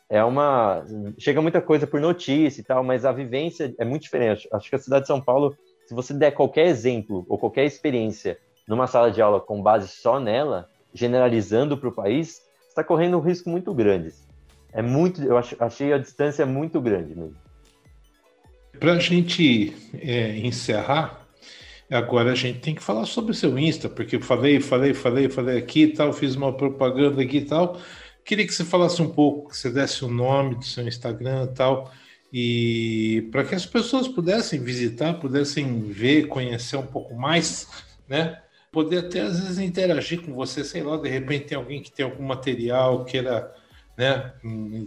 é 0.10 0.24
uma 0.24 0.86
chega 1.20 1.42
muita 1.42 1.62
coisa 1.62 1.86
por 1.86 2.00
notícia 2.00 2.62
e 2.62 2.64
tal, 2.64 2.84
mas 2.84 3.06
a 3.06 3.12
vivência 3.12 3.74
é 3.78 3.86
muito 3.86 4.04
diferente. 4.04 4.48
Acho 4.54 4.70
que 4.70 4.76
a 4.76 4.80
cidade 4.80 5.02
de 5.02 5.08
São 5.08 5.22
Paulo 5.22 5.58
se 5.88 5.94
você 5.94 6.14
der 6.14 6.32
qualquer 6.32 6.68
exemplo 6.68 7.26
ou 7.30 7.38
qualquer 7.38 7.66
experiência 7.66 8.38
numa 8.68 8.88
sala 8.88 9.10
de 9.10 9.22
aula 9.22 9.40
com 9.40 9.62
base 9.62 9.88
só 9.88 10.20
nela, 10.20 10.70
generalizando 10.94 11.78
para 11.78 11.88
o 11.88 11.94
país, 11.94 12.42
está 12.68 12.84
correndo 12.84 13.18
um 13.18 13.22
risco 13.22 13.50
muito 13.50 13.74
grande. 13.74 14.14
É 14.74 14.82
muito, 14.82 15.24
eu 15.24 15.38
achei 15.38 15.94
a 15.94 15.98
distância 15.98 16.46
muito 16.46 16.82
grande 16.82 17.16
mesmo. 17.16 17.38
Para 18.78 18.94
a 18.94 19.00
gente 19.00 19.74
é, 19.94 20.38
encerrar, 20.40 21.26
agora 21.92 22.32
a 22.32 22.36
gente 22.36 22.60
tem 22.60 22.76
que 22.76 22.84
falar 22.84 23.06
sobre 23.06 23.32
o 23.32 23.36
seu 23.36 23.58
Insta, 23.58 23.88
porque 23.88 24.20
falei, 24.20 24.60
falei, 24.60 24.94
falei, 24.94 25.30
falei 25.30 25.58
aqui 25.58 25.84
e 25.84 25.94
tal, 25.94 26.12
fiz 26.14 26.36
uma 26.36 26.52
propaganda 26.52 27.22
aqui 27.22 27.38
e 27.38 27.46
tal. 27.46 27.80
Queria 28.26 28.46
que 28.46 28.54
você 28.54 28.66
falasse 28.66 29.02
um 29.02 29.10
pouco, 29.10 29.50
que 29.50 29.58
você 29.58 29.70
desse 29.70 30.04
o 30.04 30.10
nome 30.10 30.56
do 30.56 30.66
seu 30.66 30.88
Instagram 30.88 31.46
e 31.46 31.56
tal 31.56 31.92
e 32.32 33.28
para 33.32 33.44
que 33.44 33.56
as 33.56 33.66
pessoas 33.66 34.08
pudessem 34.08 34.60
visitar, 34.60 35.14
pudessem 35.16 35.82
ver, 35.82 36.28
conhecer 36.28 36.76
um 36.78 36.86
pouco 36.86 37.16
mais, 37.16 37.68
né? 38.08 38.42
Poder 38.72 39.00
até 39.00 39.22
às 39.22 39.40
vezes 39.40 39.60
interagir 39.60 40.22
com 40.22 40.34
você, 40.34 40.64
sei 40.64 40.84
lá, 40.84 40.98
de 40.98 41.10
repente 41.10 41.46
tem 41.46 41.58
alguém 41.58 41.82
que 41.82 41.92
tem 41.92 42.06
algum 42.06 42.24
material 42.24 43.06
queira, 43.06 43.54
né, 43.98 44.34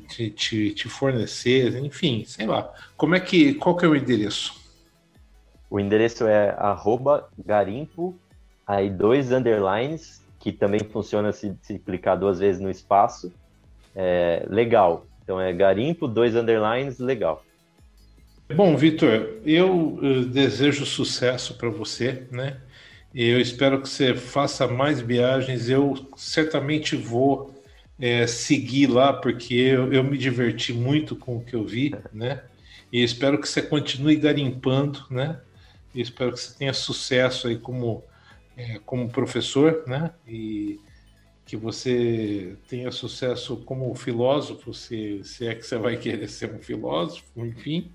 te, 0.09 0.31
te, 0.31 0.71
te 0.75 0.89
fornecer, 0.89 1.75
enfim, 1.83 2.25
sei 2.27 2.47
lá. 2.47 2.73
Como 2.97 3.15
é 3.15 3.21
que, 3.21 3.55
qual 3.55 3.77
que 3.77 3.85
é 3.85 3.89
o 3.89 3.97
endereço? 3.97 4.60
O 5.71 5.79
endereço 5.79 6.27
é 6.27 6.55
garimpo, 7.47 8.19
aí 8.67 8.91
dois 8.91 9.31
underlines, 9.31 10.21
que 10.41 10.51
também 10.51 10.81
funciona 10.81 11.33
se, 11.33 11.57
se 11.63 11.79
clicar 11.79 12.19
duas 12.19 12.41
vezes 12.41 12.61
no 12.61 12.71
espaço. 12.71 13.33
É, 13.95 14.45
legal, 14.49 15.07
então 15.23 15.41
é 15.41 15.53
garimpo, 15.53 16.09
dois 16.09 16.35
underlines, 16.35 16.99
legal. 16.99 17.45
Bom, 18.53 18.77
Vitor, 18.77 19.39
eu 19.45 20.01
eh, 20.03 20.25
desejo 20.25 20.85
sucesso 20.85 21.55
para 21.55 21.71
você, 21.71 22.27
né? 22.33 22.57
Eu 23.15 23.41
espero 23.41 23.81
que 23.81 23.89
você 23.89 24.15
faça 24.15 24.67
mais 24.67 25.01
viagens. 25.01 25.69
Eu 25.69 25.95
certamente 26.17 26.97
vou 26.97 27.55
é, 27.99 28.27
seguir 28.27 28.89
lá, 28.89 29.13
porque 29.13 29.55
eu, 29.55 29.93
eu 29.93 30.03
me 30.03 30.19
diverti 30.19 30.73
muito 30.73 31.15
com 31.15 31.37
o 31.37 31.45
que 31.45 31.55
eu 31.55 31.65
vi, 31.65 31.95
né? 32.13 32.43
E 32.93 33.05
espero 33.05 33.41
que 33.41 33.49
você 33.49 33.63
continue 33.63 34.17
garimpando, 34.17 35.05
né? 35.09 35.39
E 35.95 36.01
espero 36.01 36.33
que 36.33 36.41
você 36.41 36.57
tenha 36.59 36.73
sucesso 36.73 37.49
aí 37.49 37.59
como, 37.59 38.05
é, 38.57 38.79
como 38.85 39.09
professor, 39.11 39.85
né? 39.87 40.11
E 40.27 40.79
que 41.45 41.57
você 41.57 42.57
tenha 42.69 42.93
sucesso 42.93 43.57
como 43.57 43.93
filósofo, 43.97 44.73
se, 44.73 45.21
se 45.25 45.49
é 45.49 45.55
que 45.55 45.67
você 45.67 45.77
vai 45.77 45.97
querer 45.97 46.29
ser 46.29 46.55
um 46.55 46.61
filósofo, 46.61 47.25
enfim. 47.37 47.91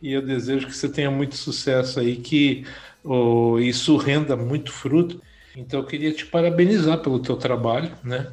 E 0.00 0.12
eu 0.12 0.22
desejo 0.22 0.66
que 0.66 0.76
você 0.76 0.88
tenha 0.88 1.10
muito 1.10 1.36
sucesso 1.36 2.00
aí, 2.00 2.16
que 2.16 2.64
oh, 3.04 3.58
isso 3.58 3.96
renda 3.96 4.36
muito 4.36 4.72
fruto. 4.72 5.20
Então 5.56 5.80
eu 5.80 5.86
queria 5.86 6.12
te 6.12 6.26
parabenizar 6.26 6.98
pelo 6.98 7.20
teu 7.20 7.36
trabalho, 7.36 7.92
né? 8.02 8.32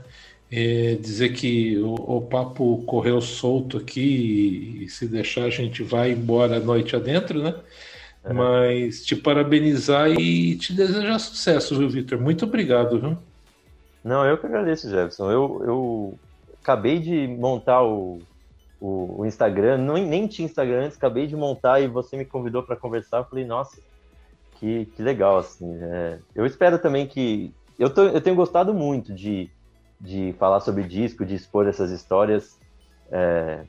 É, 0.52 0.96
dizer 0.96 1.34
que 1.34 1.78
o, 1.78 1.94
o, 1.94 2.22
papo 2.22 2.84
correu 2.86 3.22
solto 3.22 3.78
aqui 3.78 4.82
e, 4.82 4.90
se 4.90 5.08
deixar 5.08 5.44
a 5.44 5.50
gente 5.52 5.84
vai 5.84 6.12
embora 6.12 6.58
a 6.58 6.60
noite 6.60 6.96
adentro, 6.96 7.44
né? 7.44 7.54
É. 8.30 8.34
Mas 8.34 9.06
te 9.06 9.16
parabenizar 9.16 10.10
e 10.10 10.56
te 10.56 10.74
desejar 10.74 11.20
sucesso, 11.20 11.78
viu, 11.78 11.90
Vitor? 11.90 12.20
Muito 12.20 12.46
obrigado, 12.46 13.00
viu? 13.00 13.18
Não, 14.04 14.26
eu 14.26 14.38
que 14.38 14.46
agradeço, 14.46 14.90
Jefferson. 14.90 15.32
Eu, 15.32 15.62
eu 15.66 16.20
acabei 16.62 17.00
de 17.00 17.28
montar 17.28 17.84
o, 17.84 18.20
o, 18.80 19.22
o 19.22 19.26
Instagram, 19.26 19.78
não, 19.78 19.96
nem 19.96 20.28
tinha 20.28 20.46
Instagram 20.46 20.86
antes, 20.86 20.98
acabei 20.98 21.28
de 21.28 21.36
montar 21.36 21.80
e 21.80 21.88
você 21.88 22.16
me 22.16 22.26
convidou 22.26 22.64
para 22.64 22.76
conversar. 22.76 23.18
Eu 23.18 23.26
falei, 23.26 23.46
nossa, 23.46 23.82
que, 24.60 24.86
que 24.86 25.02
legal, 25.02 25.38
assim. 25.38 25.78
É, 25.82 26.20
eu 26.36 26.46
espero 26.46 26.80
também 26.80 27.08
que. 27.08 27.54
Eu, 27.78 27.90
tô, 27.90 28.04
eu 28.04 28.22
tenho 28.22 28.36
gostado 28.36 28.74
muito 28.74 29.14
de 29.14 29.50
de 30.00 30.34
falar 30.40 30.62
sobre 30.62 30.84
disco, 30.84 31.26
de 31.26 31.36
expor 31.36 31.68
essas 31.68 31.92
histórias. 31.92 32.58
É, 33.12 33.64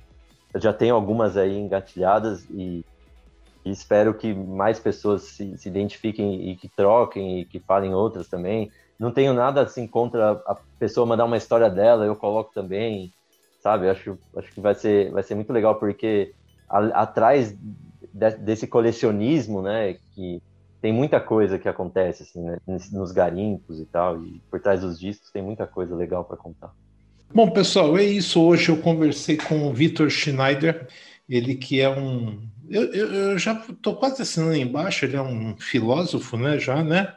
eu 0.55 0.61
já 0.61 0.73
tenho 0.73 0.95
algumas 0.95 1.37
aí 1.37 1.59
engatilhadas 1.59 2.45
e, 2.51 2.85
e 3.65 3.71
espero 3.71 4.15
que 4.15 4.33
mais 4.33 4.79
pessoas 4.79 5.23
se, 5.23 5.57
se, 5.57 5.69
identifiquem 5.69 6.51
e 6.51 6.57
que 6.57 6.69
troquem 6.69 7.41
e 7.41 7.45
que 7.45 7.61
falem 7.61 7.95
outras 7.95 8.29
também. 8.29 8.71
Não 8.99 9.11
tenho 9.11 9.33
nada 9.33 9.63
assim 9.63 9.87
contra 9.87 10.33
a 10.47 10.57
pessoa 10.79 11.07
mandar 11.07 11.25
uma 11.25 11.37
história 11.37 11.69
dela, 11.69 12.05
eu 12.05 12.17
coloco 12.17 12.53
também, 12.55 13.13
sabe? 13.63 13.89
Acho, 13.89 14.19
acho 14.37 14.53
que 14.53 14.61
vai 14.61 14.75
ser, 14.75 15.11
vai 15.11 15.23
ser 15.23 15.35
muito 15.35 15.53
legal 15.53 15.77
porque 15.77 16.33
a, 16.69 16.79
atrás 17.03 17.57
de, 18.13 18.31
desse 18.39 18.67
colecionismo, 18.67 19.63
né, 19.63 19.97
que 20.15 20.43
tem 20.81 20.93
muita 20.93 21.21
coisa 21.21 21.59
que 21.59 21.69
acontece 21.69 22.23
assim, 22.23 22.43
né? 22.43 22.59
nos 22.67 23.13
garimpos 23.13 23.81
e 23.81 23.85
tal, 23.85 24.23
e 24.25 24.41
por 24.51 24.61
trás 24.61 24.81
dos 24.81 24.99
discos 24.99 25.31
tem 25.31 25.43
muita 25.43 25.67
coisa 25.67 25.95
legal 25.95 26.25
para 26.25 26.37
contar. 26.37 26.73
Bom, 27.33 27.49
pessoal, 27.51 27.97
é 27.97 28.03
isso. 28.03 28.43
Hoje 28.43 28.71
eu 28.71 28.79
conversei 28.79 29.37
com 29.37 29.69
o 29.69 29.73
Vitor 29.73 30.11
Schneider, 30.11 30.89
ele 31.29 31.55
que 31.55 31.81
é 31.81 31.89
um. 31.89 32.41
Eu, 32.71 32.85
eu, 32.95 33.39
já 33.39 33.53
estou 33.69 33.97
quase 33.97 34.23
assinando 34.23 34.55
embaixo, 34.55 35.05
ele 35.05 35.17
é 35.17 35.23
um 35.23 35.57
filósofo, 35.59 36.37
né? 36.37 36.57
Já, 36.57 36.85
né? 36.85 37.17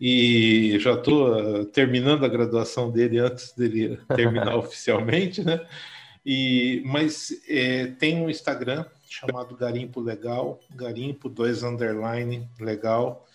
E 0.00 0.78
já 0.80 0.94
estou 0.94 1.60
uh, 1.60 1.64
terminando 1.66 2.24
a 2.24 2.28
graduação 2.28 2.90
dele 2.90 3.18
antes 3.18 3.52
dele 3.52 3.98
terminar 4.16 4.56
oficialmente, 4.56 5.44
né? 5.44 5.60
E, 6.24 6.82
mas 6.86 7.32
é, 7.46 7.86
tem 7.86 8.22
um 8.22 8.30
Instagram 8.30 8.86
chamado 9.06 9.54
Garimpo 9.54 10.00
Legal, 10.00 10.58
Garimpo 10.74 11.28
2 11.28 11.62
underline 11.62 12.48
legal. 12.58 13.26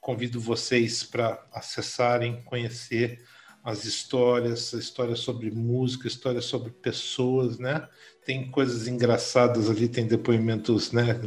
Convido 0.00 0.40
vocês 0.40 1.04
para 1.04 1.44
acessarem, 1.52 2.40
conhecer 2.42 3.22
as 3.62 3.84
histórias, 3.84 4.72
histórias 4.72 5.20
sobre 5.20 5.50
música, 5.50 6.08
histórias 6.08 6.46
sobre 6.46 6.70
pessoas, 6.70 7.58
né? 7.58 7.86
Tem 8.24 8.50
coisas 8.50 8.86
engraçadas 8.86 9.68
ali, 9.68 9.88
tem 9.88 10.06
depoimentos, 10.06 10.92
né? 10.92 11.20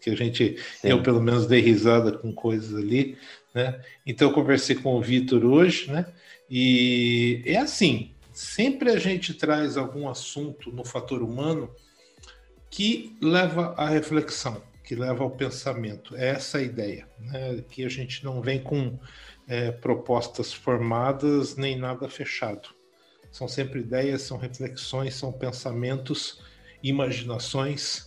Que 0.00 0.10
a 0.10 0.16
gente, 0.16 0.56
Sim. 0.80 0.88
eu 0.88 1.02
pelo 1.02 1.20
menos 1.20 1.46
dei 1.46 1.60
risada 1.60 2.12
com 2.12 2.32
coisas 2.32 2.74
ali, 2.74 3.16
né? 3.54 3.80
Então 4.06 4.28
eu 4.28 4.34
conversei 4.34 4.76
com 4.76 4.94
o 4.94 5.02
Vitor 5.02 5.44
hoje, 5.44 5.90
né? 5.90 6.06
E 6.48 7.42
é 7.44 7.58
assim, 7.58 8.12
sempre 8.32 8.90
a 8.90 8.98
gente 8.98 9.34
traz 9.34 9.76
algum 9.76 10.08
assunto 10.08 10.70
no 10.70 10.84
fator 10.84 11.22
humano 11.22 11.70
que 12.70 13.16
leva 13.20 13.74
à 13.76 13.88
reflexão, 13.88 14.62
que 14.84 14.94
leva 14.94 15.24
ao 15.24 15.30
pensamento. 15.30 16.14
É 16.16 16.28
essa 16.28 16.58
a 16.58 16.62
ideia, 16.62 17.08
né? 17.18 17.64
que 17.70 17.84
a 17.84 17.88
gente 17.88 18.24
não 18.24 18.40
vem 18.40 18.62
com 18.62 18.98
é, 19.46 19.70
propostas 19.70 20.52
formadas 20.52 21.56
nem 21.56 21.76
nada 21.76 22.08
fechado. 22.08 22.68
São 23.30 23.46
sempre 23.46 23.80
ideias, 23.80 24.22
são 24.22 24.38
reflexões, 24.38 25.14
são 25.14 25.32
pensamentos, 25.32 26.42
imaginações, 26.82 28.06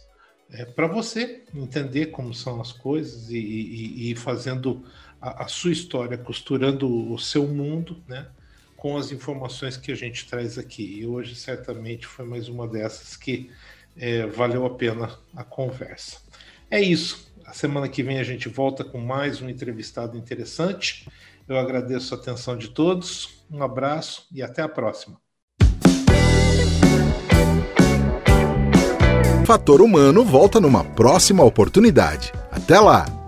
é, 0.51 0.65
para 0.65 0.87
você 0.87 1.43
entender 1.53 2.07
como 2.07 2.33
são 2.33 2.59
as 2.59 2.71
coisas 2.71 3.29
e, 3.29 3.37
e, 3.37 4.11
e 4.11 4.15
fazendo 4.15 4.83
a, 5.21 5.43
a, 5.43 5.47
sua 5.47 5.71
história, 5.71 6.17
costurando 6.17 7.11
o 7.11 7.19
seu 7.19 7.47
mundo, 7.47 8.03
né? 8.07 8.27
com 8.75 8.97
as 8.97 9.11
informações 9.11 9.77
que 9.77 9.91
a 9.91 9.95
gente 9.95 10.25
traz 10.27 10.57
aqui. 10.57 10.99
E 10.99 11.05
hoje, 11.05 11.35
certamente, 11.35 12.07
foi 12.07 12.25
mais 12.25 12.47
uma 12.47 12.67
dessas 12.67 13.15
que 13.15 13.51
é, 13.95 14.25
valeu 14.25 14.65
a 14.65 14.73
pena 14.73 15.19
a 15.35 15.43
conversa. 15.43 16.19
É 16.71 16.81
isso. 16.81 17.29
A 17.45 17.53
semana 17.53 17.89
que 17.89 18.01
vem 18.01 18.19
a 18.19 18.23
gente 18.23 18.47
volta 18.47 18.83
com 18.83 18.99
mais 18.99 19.41
um 19.41 19.49
entrevistado 19.49 20.17
interessante. 20.17 21.07
Eu 21.49 21.57
agradeço 21.57 22.13
a 22.13 22.17
atenção 22.17 22.55
de 22.55 22.67
todos, 22.67 23.43
um 23.51 23.63
abraço 23.63 24.27
e 24.31 24.43
até 24.43 24.61
a 24.61 24.69
próxima. 24.69 25.17
Fator 29.47 29.81
Humano 29.81 30.23
volta 30.23 30.61
numa 30.61 30.83
próxima 30.83 31.43
oportunidade. 31.43 32.31
Até 32.51 32.79
lá! 32.79 33.18